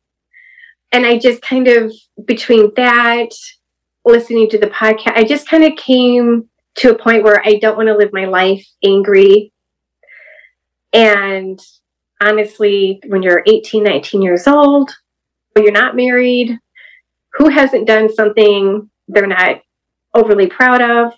And 0.93 1.05
I 1.05 1.19
just 1.19 1.43
kind 1.43 1.69
of, 1.69 1.93
between 2.25 2.73
that, 2.77 3.31
listening 4.05 4.49
to 4.51 4.59
the 4.59 4.69
podcast, 4.69 5.17
I 5.17 5.25
just 5.25 5.49
kind 5.49 5.65
of 5.65 5.77
came 5.77 6.49
to 6.77 6.91
a 6.91 6.99
point 6.99 7.25
where 7.25 7.43
I 7.45 7.59
don't 7.59 7.77
want 7.77 7.89
to 7.89 7.97
live 7.97 8.11
my 8.13 8.27
life 8.27 8.67
angry. 8.85 9.53
And 10.93 11.61
honestly, 12.21 13.01
when 13.07 13.23
you're 13.23 13.43
18, 13.47 13.83
19 13.83 14.23
years 14.23 14.47
old, 14.47 14.91
you're 15.57 15.73
not 15.73 15.97
married, 15.97 16.59
who 17.33 17.49
hasn't 17.49 17.87
done 17.87 18.13
something 18.13 18.91
they're 19.09 19.27
not 19.27 19.63
overly 20.15 20.47
proud 20.47 20.83
of? 20.83 21.13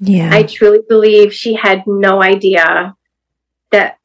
Yeah. 0.00 0.30
I 0.32 0.42
truly 0.42 0.80
believe 0.88 1.32
she 1.32 1.54
had 1.54 1.82
no 1.86 2.22
idea 2.22 2.94
that 3.70 3.98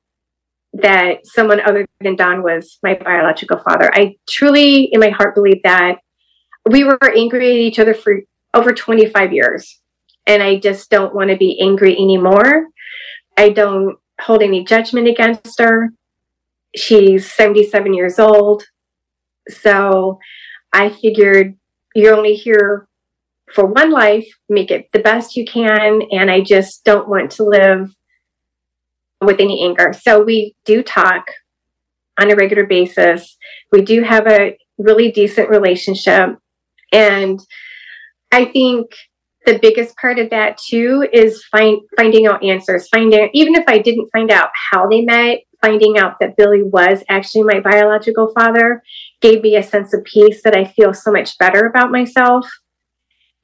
that 0.74 1.26
someone 1.26 1.60
other 1.62 1.88
than 2.02 2.16
Don 2.16 2.44
was 2.44 2.78
my 2.84 2.94
biological 2.94 3.58
father. 3.58 3.92
I 3.94 4.16
truly 4.28 4.86
in 4.92 5.00
my 5.00 5.10
heart 5.10 5.36
believe 5.36 5.62
that 5.64 5.98
we 6.70 6.84
were 6.84 6.98
angry 7.16 7.52
at 7.52 7.58
each 7.58 7.80
other 7.80 7.94
for 7.94 8.20
over 8.54 8.74
25 8.74 9.34
years 9.34 9.80
and 10.30 10.44
I 10.44 10.58
just 10.60 10.92
don't 10.92 11.16
want 11.16 11.32
to 11.32 11.38
be 11.38 11.60
angry 11.60 11.94
anymore. 11.94 12.68
I 13.36 13.50
don't 13.50 13.98
hold 14.22 14.44
any 14.44 14.64
judgment 14.64 15.08
against 15.08 15.60
her. 15.60 15.90
She's 16.76 17.32
77 17.34 17.94
years 17.96 18.20
old. 18.20 18.64
So 19.50 20.20
I 20.72 20.90
figured 20.90 21.56
you're 21.96 22.16
only 22.16 22.36
here 22.36 22.88
for 23.54 23.66
one 23.66 23.92
life, 23.92 24.28
make 24.50 24.70
it 24.70 24.90
the 24.94 25.00
best 25.00 25.36
you 25.36 25.46
can. 25.46 26.04
And 26.12 26.30
I 26.30 26.42
just 26.42 26.84
don't 26.86 27.10
want 27.10 27.32
to 27.32 27.44
live 27.44 27.96
with 29.22 29.40
any 29.40 29.64
anger. 29.64 29.94
So 29.94 30.24
we 30.24 30.56
do 30.66 30.82
talk 30.84 31.26
on 32.20 32.32
a 32.32 32.36
regular 32.36 32.66
basis. 32.66 33.38
We 33.72 33.82
do 33.82 34.04
have 34.04 34.28
a 34.28 34.58
really 34.78 35.12
decent 35.12 35.50
relationship. 35.50 36.38
And 36.92 37.40
I 38.32 38.46
think 38.46 38.92
the 39.46 39.60
biggest 39.60 39.96
part 39.98 40.20
of 40.20 40.30
that 40.30 40.58
too 40.58 41.08
is 41.12 41.44
find, 41.46 41.82
finding 41.98 42.28
out 42.28 42.44
answers 42.44 42.88
finding 42.90 43.30
even 43.34 43.56
if 43.56 43.64
i 43.68 43.78
didn't 43.78 44.10
find 44.12 44.32
out 44.32 44.50
how 44.72 44.88
they 44.88 45.02
met 45.02 45.40
finding 45.62 45.98
out 45.98 46.20
that 46.20 46.38
billy 46.38 46.64
was 46.64 47.04
actually 47.10 47.44
my 47.44 47.60
biological 47.60 48.32
father 48.38 48.84
gave 49.22 49.42
me 49.42 49.56
a 49.56 49.64
sense 49.64 49.94
of 49.94 50.04
peace 50.04 50.42
that 50.44 50.56
i 50.56 50.66
feel 50.66 50.94
so 50.94 51.12
much 51.12 51.38
better 51.38 51.66
about 51.66 51.92
myself 51.92 52.48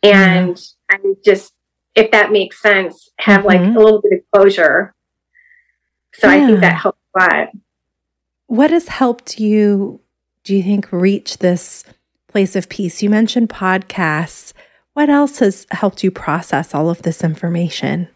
and 0.04 0.56
mm-hmm. 0.56 1.08
i 1.08 1.14
just 1.24 1.54
if 1.96 2.12
that 2.12 2.32
makes 2.32 2.62
sense 2.62 3.10
have 3.20 3.44
mm-hmm. 3.44 3.48
like 3.48 3.76
a 3.76 3.80
little 3.80 4.02
bit 4.02 4.20
of 4.20 4.26
closure 4.34 4.94
so 6.18 6.30
yeah. 6.30 6.44
i 6.44 6.46
think 6.46 6.60
that 6.62 6.76
helps 6.76 7.00
a 7.16 7.20
lot 7.20 7.50
what 8.48 8.72
has 8.72 8.88
helped 8.88 9.40
you 9.40 10.00
do 10.44 10.56
you 10.56 10.64
think 10.64 10.92
reach 10.92 11.40
this 11.40 11.84
place 12.28 12.56
of 12.56 12.70
peace 12.70 13.02
you 13.02 13.10
mentioned 13.10 13.50
podcasts 13.50 14.54
what 14.96 15.10
else 15.10 15.40
has 15.40 15.68
helped 15.72 16.06
you 16.06 16.10
process 16.10 16.74
all 16.74 16.90
of 16.90 17.02
this 17.02 17.22
information? 17.22 18.08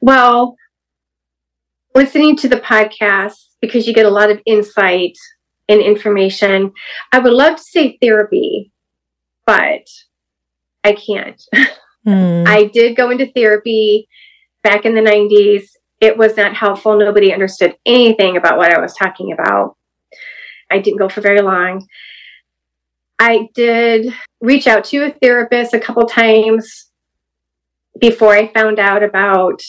Well, 0.00 0.54
listening 1.96 2.36
to 2.36 2.48
the 2.48 2.60
podcast, 2.60 3.34
because 3.60 3.88
you 3.88 3.92
get 3.92 4.06
a 4.06 4.10
lot 4.10 4.30
of 4.30 4.40
insight 4.46 5.18
and 5.68 5.82
information. 5.82 6.72
I 7.12 7.18
would 7.18 7.32
love 7.32 7.56
to 7.56 7.62
say 7.62 7.98
therapy, 8.00 8.72
but 9.44 9.86
I 10.82 10.92
can't. 10.94 11.42
Mm. 12.06 12.46
I 12.46 12.66
did 12.66 12.94
go 12.94 13.10
into 13.10 13.26
therapy 13.26 14.06
back 14.62 14.84
in 14.84 14.94
the 14.94 15.00
90s. 15.00 15.70
It 16.00 16.16
was 16.16 16.36
not 16.36 16.54
helpful. 16.54 16.98
Nobody 16.98 17.32
understood 17.32 17.76
anything 17.86 18.36
about 18.36 18.58
what 18.58 18.72
I 18.72 18.80
was 18.80 18.94
talking 18.94 19.32
about. 19.32 19.76
I 20.70 20.78
didn't 20.78 20.98
go 20.98 21.08
for 21.08 21.20
very 21.20 21.40
long. 21.40 21.86
I 23.18 23.48
did 23.54 24.12
reach 24.40 24.66
out 24.66 24.84
to 24.86 25.06
a 25.06 25.10
therapist 25.22 25.72
a 25.72 25.80
couple 25.80 26.06
times 26.06 26.90
before 27.98 28.34
I 28.34 28.52
found 28.52 28.78
out 28.78 29.02
about 29.02 29.62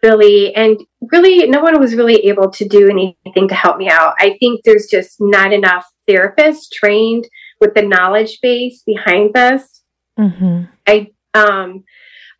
Billy, 0.00 0.54
and 0.54 0.78
really, 1.12 1.48
no 1.48 1.60
one 1.60 1.80
was 1.80 1.94
really 1.94 2.26
able 2.26 2.50
to 2.50 2.68
do 2.68 2.88
anything 2.90 3.48
to 3.48 3.54
help 3.54 3.78
me 3.78 3.88
out. 3.88 4.14
I 4.18 4.36
think 4.38 4.60
there's 4.64 4.86
just 4.86 5.16
not 5.18 5.52
enough 5.52 5.86
therapists 6.08 6.70
trained 6.70 7.26
with 7.60 7.74
the 7.74 7.82
knowledge 7.82 8.38
base 8.42 8.82
behind 8.84 9.32
this. 9.34 9.82
Mm-hmm. 10.18 10.64
I 10.86 11.10
um, 11.32 11.84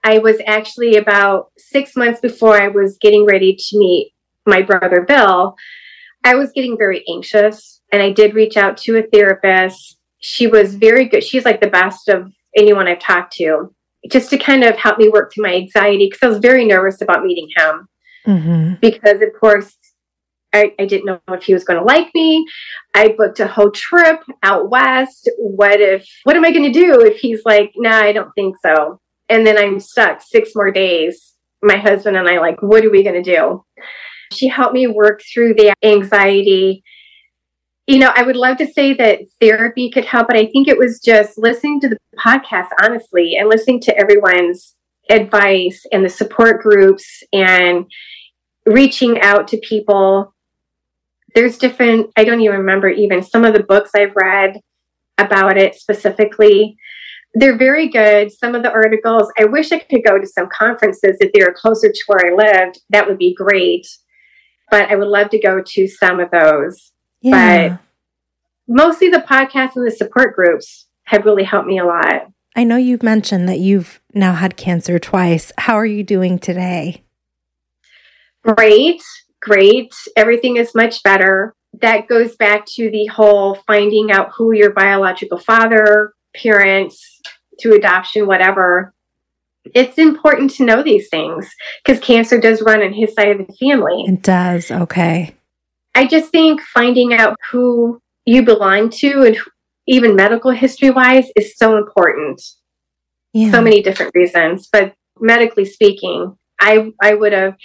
I 0.04 0.18
was 0.18 0.36
actually 0.46 0.96
about 0.96 1.50
six 1.58 1.96
months 1.96 2.20
before 2.20 2.60
I 2.60 2.68
was 2.68 2.98
getting 3.00 3.26
ready 3.26 3.56
to 3.56 3.78
meet 3.78 4.12
my 4.46 4.62
brother 4.62 5.00
Bill. 5.00 5.56
I 6.22 6.36
was 6.36 6.52
getting 6.52 6.78
very 6.78 7.04
anxious, 7.08 7.80
and 7.90 8.02
I 8.02 8.10
did 8.10 8.34
reach 8.34 8.56
out 8.56 8.76
to 8.78 8.98
a 8.98 9.02
therapist 9.02 9.98
she 10.24 10.46
was 10.46 10.74
very 10.74 11.04
good. 11.04 11.22
She's 11.22 11.44
like 11.44 11.60
the 11.60 11.66
best 11.66 12.08
of 12.08 12.32
anyone 12.56 12.88
I've 12.88 12.98
talked 12.98 13.34
to, 13.34 13.74
just 14.10 14.30
to 14.30 14.38
kind 14.38 14.64
of 14.64 14.74
help 14.74 14.96
me 14.96 15.10
work 15.10 15.30
through 15.32 15.42
my 15.44 15.54
anxiety 15.54 16.08
because 16.10 16.26
I 16.26 16.30
was 16.30 16.38
very 16.38 16.64
nervous 16.64 17.02
about 17.02 17.22
meeting 17.22 17.50
him. 17.54 17.88
Mm-hmm. 18.26 18.74
Because, 18.80 19.20
of 19.20 19.28
course, 19.38 19.76
I, 20.54 20.72
I, 20.78 20.86
didn't 20.86 21.04
know 21.04 21.20
if 21.28 21.42
he 21.42 21.52
was 21.52 21.64
going 21.64 21.78
to 21.78 21.84
like 21.84 22.08
me. 22.14 22.46
I 22.94 23.08
booked 23.08 23.38
a 23.40 23.46
whole 23.46 23.70
trip 23.70 24.20
out 24.42 24.70
west. 24.70 25.28
What 25.36 25.78
if, 25.78 26.08
what 26.22 26.36
am 26.36 26.44
I 26.44 26.52
going 26.52 26.72
to 26.72 26.80
do 26.80 27.02
if 27.02 27.18
he's 27.18 27.42
like, 27.44 27.72
nah, 27.76 28.00
I 28.00 28.12
don't 28.12 28.32
think 28.34 28.56
so? 28.64 28.98
And 29.28 29.46
then 29.46 29.58
I'm 29.58 29.80
stuck 29.80 30.20
six 30.22 30.50
more 30.54 30.70
days. 30.70 31.34
My 31.62 31.76
husband 31.76 32.16
and 32.16 32.28
I, 32.28 32.38
like, 32.38 32.62
what 32.62 32.84
are 32.84 32.90
we 32.90 33.02
going 33.02 33.22
to 33.22 33.34
do? 33.34 33.64
She 34.32 34.48
helped 34.48 34.74
me 34.74 34.86
work 34.86 35.22
through 35.32 35.54
the 35.54 35.72
anxiety 35.82 36.84
you 37.86 37.98
know, 37.98 38.12
I 38.14 38.22
would 38.22 38.36
love 38.36 38.56
to 38.58 38.66
say 38.66 38.94
that 38.94 39.20
therapy 39.40 39.90
could 39.90 40.06
help, 40.06 40.28
but 40.28 40.36
I 40.36 40.46
think 40.46 40.68
it 40.68 40.78
was 40.78 41.00
just 41.00 41.36
listening 41.36 41.80
to 41.80 41.88
the 41.88 41.98
podcast, 42.18 42.68
honestly, 42.82 43.36
and 43.36 43.48
listening 43.48 43.80
to 43.82 43.96
everyone's 43.96 44.74
advice 45.10 45.84
and 45.92 46.04
the 46.04 46.08
support 46.08 46.62
groups 46.62 47.22
and 47.32 47.84
reaching 48.64 49.20
out 49.20 49.48
to 49.48 49.58
people. 49.58 50.34
There's 51.34 51.58
different, 51.58 52.10
I 52.16 52.24
don't 52.24 52.40
even 52.40 52.56
remember 52.58 52.88
even 52.88 53.22
some 53.22 53.44
of 53.44 53.52
the 53.52 53.62
books 53.62 53.90
I've 53.94 54.16
read 54.16 54.60
about 55.18 55.58
it 55.58 55.74
specifically. 55.74 56.76
They're 57.34 57.58
very 57.58 57.88
good. 57.88 58.30
Some 58.30 58.54
of 58.54 58.62
the 58.62 58.70
articles, 58.70 59.30
I 59.38 59.44
wish 59.44 59.72
I 59.72 59.80
could 59.80 60.04
go 60.04 60.18
to 60.18 60.26
some 60.26 60.48
conferences 60.52 61.16
if 61.20 61.32
they 61.32 61.44
were 61.44 61.54
closer 61.54 61.90
to 61.90 62.04
where 62.06 62.32
I 62.32 62.34
lived. 62.36 62.80
That 62.90 63.08
would 63.08 63.18
be 63.18 63.34
great. 63.34 63.86
But 64.70 64.90
I 64.90 64.96
would 64.96 65.08
love 65.08 65.30
to 65.30 65.38
go 65.38 65.60
to 65.64 65.88
some 65.88 66.20
of 66.20 66.30
those. 66.30 66.92
Yeah. 67.20 67.68
But 67.68 67.78
mostly 68.68 69.08
the 69.08 69.18
podcasts 69.18 69.76
and 69.76 69.86
the 69.86 69.90
support 69.90 70.34
groups 70.36 70.86
have 71.04 71.24
really 71.24 71.44
helped 71.44 71.66
me 71.66 71.78
a 71.78 71.84
lot. 71.84 72.28
I 72.56 72.62
know 72.64 72.76
you've 72.76 73.02
mentioned 73.02 73.48
that 73.48 73.58
you've 73.58 74.00
now 74.12 74.34
had 74.34 74.56
cancer 74.56 74.98
twice. 74.98 75.50
How 75.58 75.74
are 75.74 75.86
you 75.86 76.04
doing 76.04 76.38
today? 76.38 77.02
Great, 78.42 79.02
great. 79.40 79.92
Everything 80.16 80.56
is 80.56 80.74
much 80.74 81.02
better. 81.02 81.54
That 81.80 82.06
goes 82.06 82.36
back 82.36 82.64
to 82.76 82.90
the 82.90 83.06
whole 83.06 83.56
finding 83.66 84.12
out 84.12 84.30
who 84.36 84.52
your 84.52 84.70
biological 84.70 85.38
father, 85.38 86.14
parents, 86.34 87.20
through 87.60 87.76
adoption, 87.76 88.26
whatever. 88.26 88.92
It's 89.74 89.98
important 89.98 90.50
to 90.52 90.64
know 90.64 90.82
these 90.82 91.08
things 91.08 91.48
because 91.84 92.00
cancer 92.00 92.38
does 92.38 92.60
run 92.62 92.82
in 92.82 92.92
his 92.92 93.14
side 93.14 93.28
of 93.28 93.46
the 93.46 93.52
family. 93.54 94.04
It 94.06 94.22
does. 94.22 94.70
Okay. 94.70 95.34
I 95.94 96.06
just 96.06 96.30
think 96.30 96.60
finding 96.60 97.14
out 97.14 97.36
who 97.50 98.00
you 98.26 98.42
belong 98.42 98.90
to 98.90 99.22
and 99.22 99.38
even 99.86 100.16
medical 100.16 100.50
history 100.50 100.90
wise 100.90 101.28
is 101.36 101.56
so 101.56 101.76
important. 101.76 102.42
Yeah. 103.32 103.50
So 103.50 103.62
many 103.62 103.82
different 103.82 104.12
reasons, 104.14 104.68
but 104.70 104.94
medically 105.18 105.64
speaking, 105.64 106.36
I 106.60 106.92
I 107.02 107.14
would 107.14 107.32
have 107.32 107.56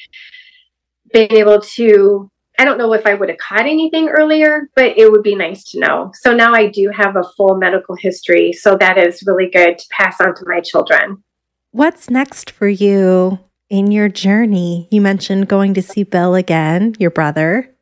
been 1.11 1.31
able 1.31 1.61
to 1.61 2.29
I 2.59 2.65
don't 2.65 2.77
know 2.77 2.91
if 2.91 3.07
I 3.07 3.13
would 3.13 3.29
have 3.29 3.37
caught 3.37 3.61
anything 3.61 4.09
earlier, 4.09 4.69
but 4.75 4.97
it 4.97 5.09
would 5.09 5.23
be 5.23 5.33
nice 5.33 5.63
to 5.71 5.79
know. 5.79 6.11
So 6.19 6.35
now 6.35 6.53
I 6.53 6.67
do 6.67 6.91
have 6.93 7.15
a 7.15 7.23
full 7.37 7.55
medical 7.55 7.95
history, 7.95 8.51
so 8.51 8.75
that 8.75 8.97
is 8.97 9.23
really 9.25 9.49
good 9.49 9.77
to 9.77 9.85
pass 9.91 10.19
on 10.19 10.35
to 10.35 10.43
my 10.45 10.59
children. 10.59 11.23
What's 11.71 12.09
next 12.09 12.51
for 12.51 12.67
you 12.67 13.39
in 13.69 13.91
your 13.91 14.09
journey? 14.09 14.89
You 14.91 14.99
mentioned 14.99 15.47
going 15.47 15.73
to 15.75 15.81
see 15.81 16.03
Bill 16.03 16.35
again, 16.35 16.95
your 16.99 17.11
brother. 17.11 17.73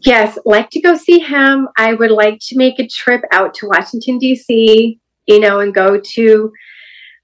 Yes, 0.00 0.36
like 0.44 0.70
to 0.70 0.80
go 0.80 0.96
see 0.96 1.20
him. 1.20 1.68
I 1.76 1.94
would 1.94 2.10
like 2.10 2.40
to 2.48 2.58
make 2.58 2.80
a 2.80 2.88
trip 2.88 3.22
out 3.30 3.54
to 3.54 3.68
Washington, 3.68 4.18
D.C., 4.18 4.98
you 5.26 5.40
know, 5.40 5.60
and 5.60 5.72
go 5.72 6.00
to 6.00 6.52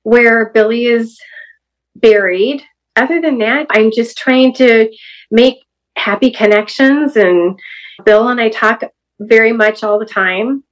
where 0.05 0.51
Billy 0.51 0.85
is 0.85 1.19
buried. 1.97 2.63
Other 2.95 3.21
than 3.21 3.39
that, 3.39 3.67
I'm 3.71 3.91
just 3.91 4.17
trying 4.17 4.55
to 4.55 4.89
make 5.33 5.57
happy 6.03 6.31
connections. 6.31 7.17
And 7.17 7.59
Bill 8.05 8.29
and 8.29 8.41
I 8.41 8.49
talk 8.49 8.83
very 9.21 9.53
much 9.53 9.83
all 9.83 9.99
the 9.99 10.07
time. 10.07 10.65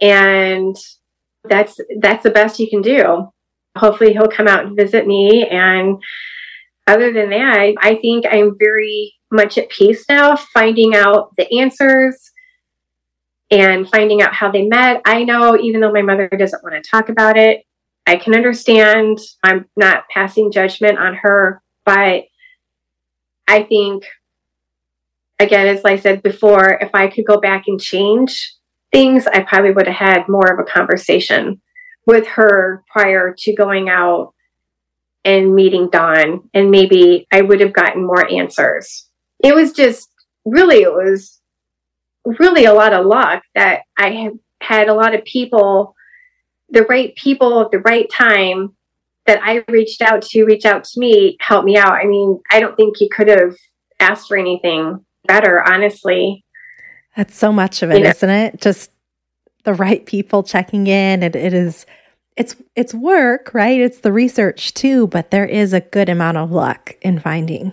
And 0.00 0.76
that's 1.44 1.78
that's 2.00 2.22
the 2.22 2.30
best 2.30 2.60
you 2.60 2.68
can 2.68 2.82
do. 2.82 3.32
Hopefully 3.76 4.12
he'll 4.12 4.28
come 4.28 4.48
out 4.48 4.64
and 4.66 4.76
visit 4.76 5.06
me. 5.06 5.46
And 5.46 6.02
other 6.86 7.12
than 7.12 7.30
that, 7.30 7.74
I 7.80 7.94
think 7.96 8.24
I'm 8.30 8.56
very 8.58 9.14
much 9.30 9.56
at 9.56 9.70
peace 9.70 10.04
now, 10.08 10.36
finding 10.36 10.94
out 10.94 11.34
the 11.36 11.60
answers 11.60 12.30
and 13.50 13.88
finding 13.88 14.20
out 14.22 14.34
how 14.34 14.50
they 14.50 14.66
met. 14.66 15.00
I 15.04 15.24
know, 15.24 15.56
even 15.58 15.80
though 15.80 15.92
my 15.92 16.02
mother 16.02 16.28
doesn't 16.28 16.62
want 16.62 16.74
to 16.74 16.90
talk 16.90 17.08
about 17.08 17.36
it, 17.36 17.62
I 18.06 18.16
can 18.16 18.34
understand. 18.34 19.18
I'm 19.42 19.66
not 19.76 20.08
passing 20.12 20.52
judgment 20.52 20.98
on 20.98 21.14
her, 21.14 21.62
but 21.84 22.24
I 23.48 23.62
think, 23.62 24.04
again, 25.42 25.66
as 25.66 25.84
I 25.84 25.96
said 25.96 26.22
before, 26.22 26.78
if 26.80 26.90
I 26.94 27.08
could 27.08 27.26
go 27.26 27.40
back 27.40 27.64
and 27.66 27.80
change 27.80 28.54
things, 28.92 29.26
I 29.26 29.40
probably 29.40 29.72
would 29.72 29.88
have 29.88 30.08
had 30.08 30.28
more 30.28 30.52
of 30.52 30.58
a 30.58 30.70
conversation 30.70 31.60
with 32.06 32.26
her 32.28 32.82
prior 32.90 33.34
to 33.38 33.54
going 33.54 33.88
out 33.88 34.34
and 35.24 35.54
meeting 35.54 35.88
Don, 35.90 36.48
and 36.52 36.70
maybe 36.70 37.26
I 37.32 37.42
would 37.42 37.60
have 37.60 37.72
gotten 37.72 38.04
more 38.04 38.28
answers. 38.30 39.08
It 39.42 39.54
was 39.54 39.72
just 39.72 40.08
really, 40.44 40.82
it 40.82 40.92
was 40.92 41.40
really 42.38 42.64
a 42.64 42.74
lot 42.74 42.92
of 42.92 43.06
luck 43.06 43.42
that 43.54 43.82
I 43.96 44.10
had 44.10 44.32
had 44.60 44.88
a 44.88 44.94
lot 44.94 45.14
of 45.14 45.24
people, 45.24 45.94
the 46.70 46.84
right 46.84 47.14
people 47.16 47.60
at 47.60 47.70
the 47.70 47.80
right 47.80 48.10
time 48.10 48.76
that 49.26 49.40
I 49.42 49.64
reached 49.68 50.02
out 50.02 50.22
to 50.22 50.44
reach 50.44 50.64
out 50.64 50.84
to 50.84 51.00
me, 51.00 51.36
help 51.40 51.64
me 51.64 51.76
out. 51.76 51.92
I 51.92 52.04
mean, 52.04 52.40
I 52.50 52.58
don't 52.58 52.76
think 52.76 53.00
you 53.00 53.08
could 53.08 53.28
have 53.28 53.54
asked 54.00 54.26
for 54.26 54.36
anything 54.36 55.04
better, 55.32 55.62
honestly. 55.66 56.44
That's 57.16 57.36
so 57.36 57.52
much 57.52 57.82
of 57.82 57.90
it, 57.90 57.98
you 57.98 58.04
not 58.04 58.22
it? 58.22 58.60
Just 58.60 58.90
the 59.64 59.74
right 59.74 60.04
people 60.04 60.42
checking 60.42 60.86
in. 60.86 61.22
It, 61.22 61.36
it 61.36 61.54
is 61.54 61.86
it's 62.36 62.56
it's 62.74 62.94
work, 62.94 63.50
right? 63.52 63.80
It's 63.80 64.00
the 64.00 64.12
research 64.12 64.74
too, 64.74 65.06
but 65.06 65.30
there 65.30 65.46
is 65.46 65.72
a 65.72 65.80
good 65.80 66.08
amount 66.08 66.38
of 66.38 66.50
luck 66.50 66.96
in 67.02 67.18
finding. 67.18 67.72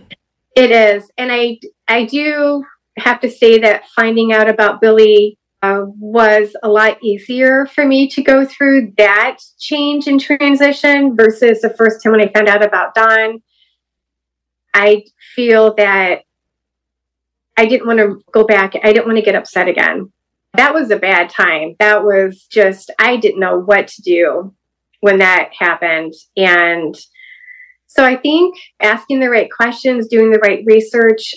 It 0.56 0.72
is. 0.72 1.10
And 1.18 1.32
I, 1.32 1.60
I 1.88 2.06
do 2.06 2.64
have 2.98 3.22
to 3.22 3.30
say 3.30 3.60
that 3.60 3.88
finding 3.96 4.34
out 4.34 4.50
about 4.50 4.82
Billy 4.82 5.38
uh, 5.62 5.84
was 5.98 6.56
a 6.64 6.70
lot 6.70 7.02
easier 7.04 7.66
for 7.68 7.86
me 7.86 8.10
to 8.10 8.22
go 8.22 8.46
through 8.46 8.94
that 8.98 9.38
change 9.60 10.08
and 10.08 10.20
transition 10.20 11.16
versus 11.16 11.62
the 11.62 11.74
first 11.78 12.04
time 12.04 12.12
when 12.12 12.22
I 12.22 12.32
found 12.34 12.50
out 12.50 12.66
about 12.66 12.94
Don. 12.96 13.42
I 14.74 15.04
feel 15.36 15.74
that 15.76 16.24
I 17.60 17.66
didn't 17.66 17.88
want 17.88 18.00
to 18.00 18.24
go 18.32 18.46
back. 18.46 18.74
I 18.82 18.94
didn't 18.94 19.06
want 19.06 19.18
to 19.18 19.22
get 19.22 19.36
upset 19.36 19.68
again. 19.68 20.14
That 20.54 20.74
was 20.74 20.92
a 20.92 20.96
bad 20.96 21.30
time. 21.30 21.76
That 21.78 22.06
was 22.06 22.48
just, 22.50 22.90
I 23.00 23.18
didn't 23.18 23.42
know 23.42 23.60
what 23.60 23.90
to 23.90 24.02
do 24.02 24.56
when 25.02 25.20
that 25.20 25.50
happened. 25.60 26.14
And 26.38 26.98
so 27.88 28.06
I 28.06 28.16
think 28.16 28.56
asking 28.80 29.20
the 29.20 29.30
right 29.30 29.50
questions, 29.52 30.08
doing 30.08 30.32
the 30.32 30.40
right 30.40 30.64
research. 30.66 31.36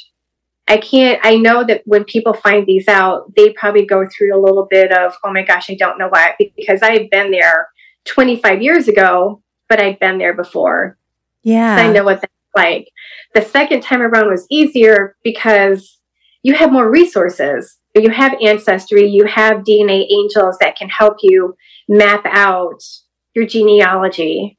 I 0.68 0.76
can't, 0.76 1.18
I 1.24 1.38
know 1.38 1.64
that 1.64 1.82
when 1.86 2.04
people 2.04 2.34
find 2.34 2.64
these 2.66 2.86
out, 2.86 3.34
they 3.34 3.52
probably 3.54 3.84
go 3.84 4.06
through 4.06 4.32
a 4.32 4.40
little 4.40 4.68
bit 4.70 4.92
of, 4.92 5.14
oh 5.24 5.32
my 5.32 5.42
gosh, 5.42 5.70
I 5.70 5.74
don't 5.74 5.98
know 5.98 6.08
why, 6.08 6.36
because 6.38 6.82
I've 6.82 7.10
been 7.10 7.32
there 7.32 7.68
25 8.04 8.62
years 8.62 8.86
ago, 8.86 9.42
but 9.68 9.80
I've 9.80 9.98
been 9.98 10.18
there 10.18 10.34
before. 10.34 10.98
Yeah. 11.42 11.76
So 11.76 11.82
I 11.82 11.92
know 11.92 12.04
what 12.04 12.20
that's 12.20 12.32
like. 12.54 12.86
The 13.34 13.42
second 13.42 13.82
time 13.82 14.02
around 14.02 14.30
was 14.30 14.46
easier 14.50 15.16
because 15.24 15.98
you 16.43 16.55
have 16.55 16.72
more 16.72 16.90
resources. 16.90 17.78
You 17.95 18.11
have 18.11 18.34
ancestry, 18.43 19.07
you 19.07 19.26
have 19.26 19.64
DNA 19.64 20.07
angels 20.11 20.57
that 20.61 20.76
can 20.76 20.88
help 20.88 21.18
you 21.22 21.57
map 21.88 22.22
out 22.24 22.82
your 23.34 23.47
genealogy. 23.47 24.59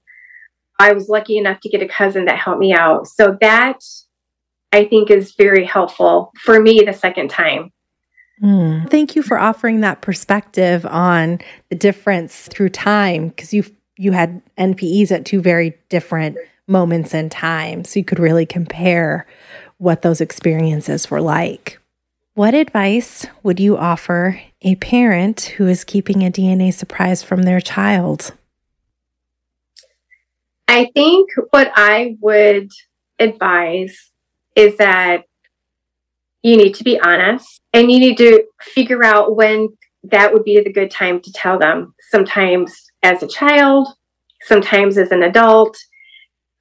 I 0.80 0.94
was 0.94 1.10
lucky 1.10 1.38
enough 1.38 1.60
to 1.62 1.70
get 1.70 1.82
a 1.82 1.88
cousin 1.88 2.26
that 2.26 2.38
helped 2.38 2.60
me 2.60 2.74
out. 2.74 3.08
So 3.08 3.38
that 3.42 3.80
I 4.72 4.86
think 4.86 5.12
is 5.12 5.34
very 5.36 5.66
helpful 5.66 6.32
for 6.40 6.60
me 6.60 6.82
the 6.86 6.94
second 6.94 7.30
time. 7.30 7.72
Mm. 8.42 8.90
Thank 8.90 9.16
you 9.16 9.22
for 9.22 9.38
offering 9.38 9.82
that 9.82 10.02
perspective 10.02 10.86
on 10.86 11.40
the 11.70 11.76
difference 11.76 12.48
through 12.48 12.70
time 12.70 13.30
because 13.30 13.54
you 13.54 13.64
you 13.96 14.12
had 14.12 14.42
NPEs 14.58 15.12
at 15.12 15.26
two 15.26 15.40
very 15.40 15.78
different 15.90 16.38
moments 16.68 17.14
in 17.14 17.30
time 17.30 17.84
so 17.84 18.00
you 18.00 18.06
could 18.06 18.20
really 18.20 18.46
compare 18.46 19.28
what 19.78 20.01
those 20.01 20.21
experiences 20.21 21.09
were 21.09 21.21
like. 21.21 21.80
What 22.36 22.53
advice 22.55 23.28
would 23.43 23.59
you 23.59 23.78
offer 23.78 24.41
a 24.61 24.76
parent 24.76 25.41
who 25.57 25.67
is 25.67 25.84
keeping 25.84 26.24
a 26.24 26.32
DNA 26.32 26.74
surprise 26.74 27.21
from 27.21 27.43
their 27.43 27.61
child? 27.61 28.34
I 30.67 30.89
think 30.95 31.30
what 31.51 31.71
I 31.76 32.17
would 32.21 32.71
advise 33.19 34.09
is 34.55 34.78
that 34.78 35.26
you 36.41 36.57
need 36.57 36.74
to 36.76 36.84
be 36.84 36.99
honest 36.99 37.61
and 37.71 37.91
you 37.91 37.99
need 37.99 38.17
to 38.17 38.43
figure 38.61 39.03
out 39.03 39.36
when 39.36 39.69
that 40.03 40.34
would 40.34 40.43
be 40.43 40.59
the 40.59 40.74
good 40.74 40.91
time 40.91 41.21
to 41.21 41.32
tell 41.32 41.59
them. 41.59 41.93
Sometimes 42.09 42.91
as 43.03 43.21
a 43.21 43.28
child, 43.28 43.88
sometimes 44.41 44.97
as 44.97 45.11
an 45.11 45.24
adult, 45.24 45.78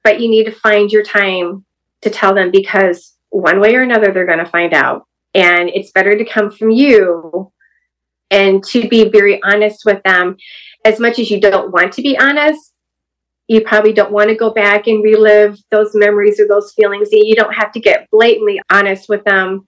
but 0.03 0.19
you 0.19 0.29
need 0.29 0.45
to 0.45 0.51
find 0.51 0.91
your 0.91 1.03
time 1.03 1.65
to 2.03 2.09
tell 2.09 2.33
them 2.33 2.51
because 2.51 3.13
one 3.29 3.59
way 3.59 3.75
or 3.75 3.81
another 3.81 4.11
they're 4.11 4.25
going 4.25 4.39
to 4.39 4.45
find 4.45 4.73
out. 4.73 5.07
And 5.33 5.69
it's 5.69 5.91
better 5.91 6.15
to 6.15 6.25
come 6.25 6.51
from 6.51 6.69
you 6.69 7.51
and 8.29 8.63
to 8.65 8.87
be 8.87 9.09
very 9.09 9.41
honest 9.43 9.83
with 9.85 10.01
them. 10.03 10.37
As 10.85 10.99
much 10.99 11.19
as 11.19 11.31
you 11.31 11.39
don't 11.39 11.71
want 11.71 11.93
to 11.93 12.01
be 12.01 12.17
honest, 12.17 12.73
you 13.47 13.61
probably 13.61 13.93
don't 13.93 14.11
want 14.11 14.29
to 14.29 14.35
go 14.35 14.51
back 14.51 14.87
and 14.87 15.03
relive 15.03 15.57
those 15.71 15.91
memories 15.93 16.39
or 16.39 16.47
those 16.47 16.73
feelings. 16.73 17.09
You 17.11 17.35
don't 17.35 17.53
have 17.53 17.71
to 17.73 17.79
get 17.79 18.09
blatantly 18.11 18.61
honest 18.71 19.09
with 19.09 19.23
them. 19.25 19.65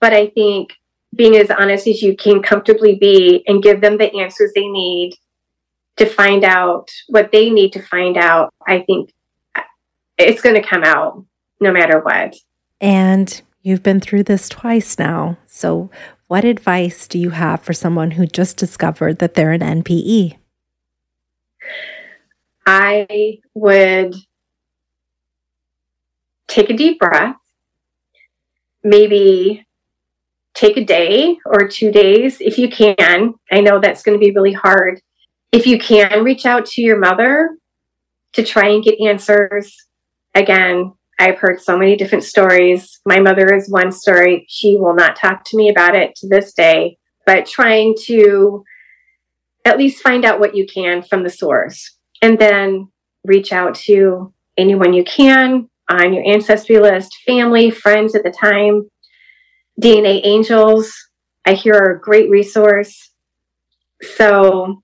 But 0.00 0.12
I 0.12 0.28
think 0.28 0.72
being 1.14 1.36
as 1.36 1.50
honest 1.50 1.86
as 1.86 2.02
you 2.02 2.16
can 2.16 2.42
comfortably 2.42 2.96
be 2.96 3.42
and 3.46 3.62
give 3.62 3.80
them 3.80 3.98
the 3.98 4.12
answers 4.20 4.52
they 4.54 4.68
need 4.68 5.14
to 5.96 6.06
find 6.06 6.44
out 6.44 6.90
what 7.08 7.32
they 7.32 7.50
need 7.50 7.72
to 7.72 7.82
find 7.82 8.16
out, 8.16 8.52
I 8.66 8.80
think 8.80 9.12
uh, 9.54 9.62
it's 10.18 10.42
going 10.42 10.60
to 10.60 10.66
come 10.66 10.84
out 10.84 11.24
no 11.60 11.72
matter 11.72 12.00
what. 12.00 12.36
And 12.80 13.40
you've 13.62 13.82
been 13.82 14.00
through 14.00 14.24
this 14.24 14.48
twice 14.48 14.98
now. 14.98 15.38
So, 15.46 15.90
what 16.28 16.44
advice 16.44 17.06
do 17.06 17.18
you 17.18 17.30
have 17.30 17.62
for 17.62 17.72
someone 17.72 18.12
who 18.12 18.26
just 18.26 18.56
discovered 18.56 19.18
that 19.18 19.34
they're 19.34 19.52
an 19.52 19.60
NPE? 19.60 20.36
I 22.66 23.38
would 23.54 24.14
take 26.48 26.68
a 26.68 26.76
deep 26.76 26.98
breath, 26.98 27.36
maybe 28.82 29.64
take 30.54 30.76
a 30.76 30.84
day 30.84 31.38
or 31.46 31.68
two 31.68 31.92
days 31.92 32.40
if 32.40 32.58
you 32.58 32.68
can. 32.68 33.34
I 33.52 33.60
know 33.60 33.78
that's 33.78 34.02
going 34.02 34.18
to 34.18 34.24
be 34.24 34.32
really 34.32 34.52
hard. 34.52 35.00
If 35.52 35.66
you 35.66 35.78
can, 35.78 36.24
reach 36.24 36.44
out 36.44 36.66
to 36.66 36.82
your 36.82 36.98
mother 36.98 37.56
to 38.32 38.42
try 38.42 38.68
and 38.68 38.82
get 38.82 39.00
answers. 39.00 39.76
Again, 40.34 40.92
I've 41.18 41.38
heard 41.38 41.60
so 41.60 41.76
many 41.78 41.96
different 41.96 42.24
stories. 42.24 43.00
My 43.06 43.20
mother 43.20 43.54
is 43.54 43.70
one 43.70 43.90
story. 43.90 44.44
She 44.48 44.76
will 44.76 44.94
not 44.94 45.16
talk 45.16 45.44
to 45.44 45.56
me 45.56 45.70
about 45.70 45.96
it 45.96 46.14
to 46.16 46.28
this 46.28 46.52
day, 46.52 46.98
but 47.24 47.46
trying 47.46 47.94
to 48.04 48.64
at 49.64 49.78
least 49.78 50.02
find 50.02 50.24
out 50.24 50.40
what 50.40 50.54
you 50.54 50.66
can 50.66 51.02
from 51.02 51.24
the 51.24 51.30
source 51.30 51.96
and 52.22 52.38
then 52.38 52.88
reach 53.24 53.52
out 53.52 53.74
to 53.74 54.32
anyone 54.56 54.92
you 54.92 55.04
can 55.04 55.68
on 55.88 56.12
your 56.12 56.26
ancestry 56.26 56.78
list, 56.78 57.16
family, 57.26 57.70
friends 57.70 58.14
at 58.14 58.22
the 58.22 58.30
time, 58.30 58.90
DNA 59.80 60.20
Angels, 60.24 60.92
I 61.46 61.52
hear 61.52 61.74
are 61.74 61.92
a 61.92 62.00
great 62.00 62.28
resource. 62.28 63.10
So 64.16 64.82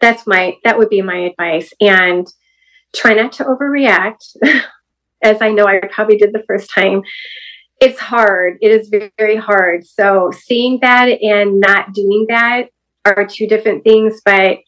that's 0.00 0.26
my 0.26 0.56
that 0.64 0.78
would 0.78 0.88
be 0.88 1.02
my 1.02 1.18
advice. 1.18 1.72
And 1.80 2.26
try 2.94 3.14
not 3.14 3.32
to 3.32 3.44
overreact, 3.44 4.36
as 5.22 5.40
I 5.40 5.50
know 5.50 5.66
I 5.66 5.80
probably 5.90 6.16
did 6.16 6.32
the 6.32 6.44
first 6.46 6.70
time. 6.74 7.02
It's 7.80 8.00
hard. 8.00 8.58
It 8.60 8.70
is 8.70 8.90
very 9.18 9.36
hard. 9.36 9.86
So 9.86 10.32
seeing 10.32 10.78
that 10.82 11.06
and 11.06 11.60
not 11.60 11.92
doing 11.92 12.26
that 12.28 12.68
are 13.04 13.24
two 13.24 13.46
different 13.46 13.84
things, 13.84 14.20
but 14.24 14.58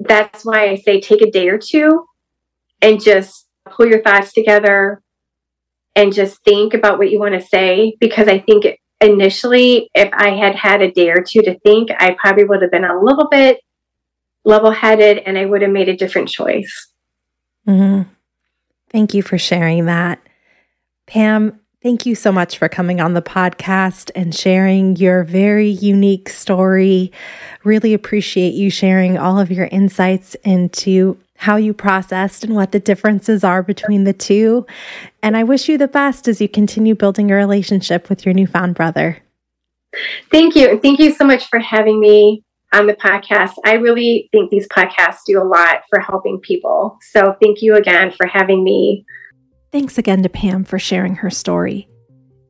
that's 0.00 0.44
why 0.44 0.68
I 0.68 0.76
say 0.76 1.00
take 1.00 1.22
a 1.22 1.30
day 1.30 1.48
or 1.48 1.58
two 1.58 2.04
and 2.82 3.02
just 3.02 3.46
pull 3.64 3.86
your 3.86 4.02
thoughts 4.02 4.32
together, 4.32 5.02
and 5.98 6.12
just 6.12 6.44
think 6.44 6.74
about 6.74 6.96
what 6.96 7.10
you 7.10 7.18
want 7.18 7.34
to 7.34 7.40
say 7.40 7.96
because 7.98 8.28
I 8.28 8.38
think 8.38 8.64
initially, 9.00 9.90
if 9.94 10.08
I 10.12 10.30
had 10.30 10.54
had 10.54 10.80
a 10.80 10.92
day 10.92 11.10
or 11.10 11.22
two 11.22 11.42
to 11.42 11.58
think, 11.58 11.90
I 11.98 12.16
probably 12.18 12.44
would 12.44 12.62
have 12.62 12.70
been 12.70 12.84
a 12.84 13.02
little 13.02 13.28
bit 13.28 13.58
level 14.44 14.70
headed 14.70 15.18
and 15.18 15.36
I 15.36 15.44
would 15.44 15.60
have 15.62 15.72
made 15.72 15.88
a 15.88 15.96
different 15.96 16.28
choice. 16.28 16.92
Mm-hmm. 17.66 18.08
Thank 18.90 19.14
you 19.14 19.22
for 19.22 19.38
sharing 19.38 19.86
that. 19.86 20.20
Pam, 21.06 21.60
thank 21.82 22.06
you 22.06 22.14
so 22.14 22.32
much 22.32 22.58
for 22.58 22.68
coming 22.68 23.00
on 23.00 23.14
the 23.14 23.22
podcast 23.22 24.10
and 24.14 24.34
sharing 24.34 24.96
your 24.96 25.24
very 25.24 25.68
unique 25.68 26.28
story. 26.28 27.12
Really 27.64 27.94
appreciate 27.94 28.54
you 28.54 28.70
sharing 28.70 29.18
all 29.18 29.38
of 29.38 29.50
your 29.50 29.66
insights 29.66 30.34
into 30.44 31.18
how 31.36 31.56
you 31.56 31.72
processed 31.72 32.42
and 32.42 32.54
what 32.54 32.72
the 32.72 32.80
differences 32.80 33.44
are 33.44 33.62
between 33.62 34.04
the 34.04 34.12
two. 34.12 34.66
And 35.22 35.36
I 35.36 35.44
wish 35.44 35.68
you 35.68 35.78
the 35.78 35.86
best 35.86 36.26
as 36.26 36.40
you 36.40 36.48
continue 36.48 36.94
building 36.94 37.28
your 37.28 37.38
relationship 37.38 38.08
with 38.08 38.26
your 38.26 38.34
newfound 38.34 38.74
brother. 38.74 39.22
Thank 40.30 40.56
you. 40.56 40.80
Thank 40.80 40.98
you 40.98 41.14
so 41.14 41.24
much 41.24 41.46
for 41.48 41.60
having 41.60 42.00
me 42.00 42.42
on 42.72 42.86
the 42.86 42.94
podcast. 42.94 43.52
I 43.64 43.74
really 43.74 44.28
think 44.32 44.50
these 44.50 44.66
podcasts 44.68 45.20
do 45.26 45.40
a 45.40 45.44
lot 45.44 45.82
for 45.88 46.00
helping 46.00 46.40
people. 46.40 46.98
So 47.12 47.36
thank 47.42 47.62
you 47.62 47.74
again 47.74 48.10
for 48.10 48.26
having 48.26 48.64
me. 48.64 49.04
Thanks 49.72 49.98
again 49.98 50.22
to 50.22 50.28
Pam 50.28 50.64
for 50.64 50.78
sharing 50.78 51.16
her 51.16 51.30
story. 51.30 51.88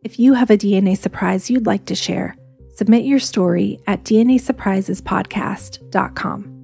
If 0.05 0.19
you 0.19 0.35
have 0.35 0.51
a 0.51 0.57
DNA 0.57 0.97
surprise 0.97 1.51
you'd 1.51 1.67
like 1.67 1.85
to 1.87 1.95
share, 1.95 2.37
submit 2.75 3.05
your 3.05 3.19
story 3.19 3.81
at 3.87 4.05
DNAsurprisespodcast.com. 4.05 6.55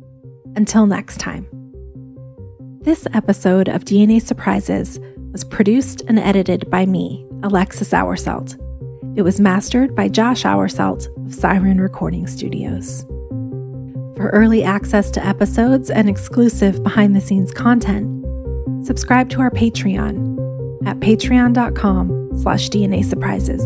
Until 0.57 0.87
next 0.87 1.19
time. 1.19 1.49
This 2.83 3.09
episode 3.13 3.69
of 3.69 3.85
DNA 3.85 4.23
Surprises 4.23 5.01
was 5.33 5.43
produced 5.43 6.03
and 6.03 6.19
edited 6.19 6.71
by 6.71 6.87
me, 6.87 7.27
Alexis 7.43 7.91
Hourselt. 7.91 8.57
It 9.17 9.23
was 9.23 9.41
mastered 9.41 9.97
by 9.97 10.09
Josh 10.09 10.45
Hourselt 10.45 11.09
of 11.27 11.35
Siren 11.35 11.81
Recording 11.81 12.27
Studios. 12.27 13.05
For 14.17 14.29
early 14.29 14.63
access 14.63 15.11
to 15.13 15.27
episodes 15.27 15.91
and 15.91 16.09
exclusive 16.09 16.83
behind 16.85 17.17
the 17.17 17.21
scenes 17.21 17.51
content, 17.51 18.25
subscribe 18.87 19.29
to 19.31 19.41
our 19.41 19.51
Patreon 19.51 20.87
at 20.87 21.01
patreon.com 21.01 22.31
slash 22.41 22.71
DNA 22.71 23.05
surprises. 23.05 23.63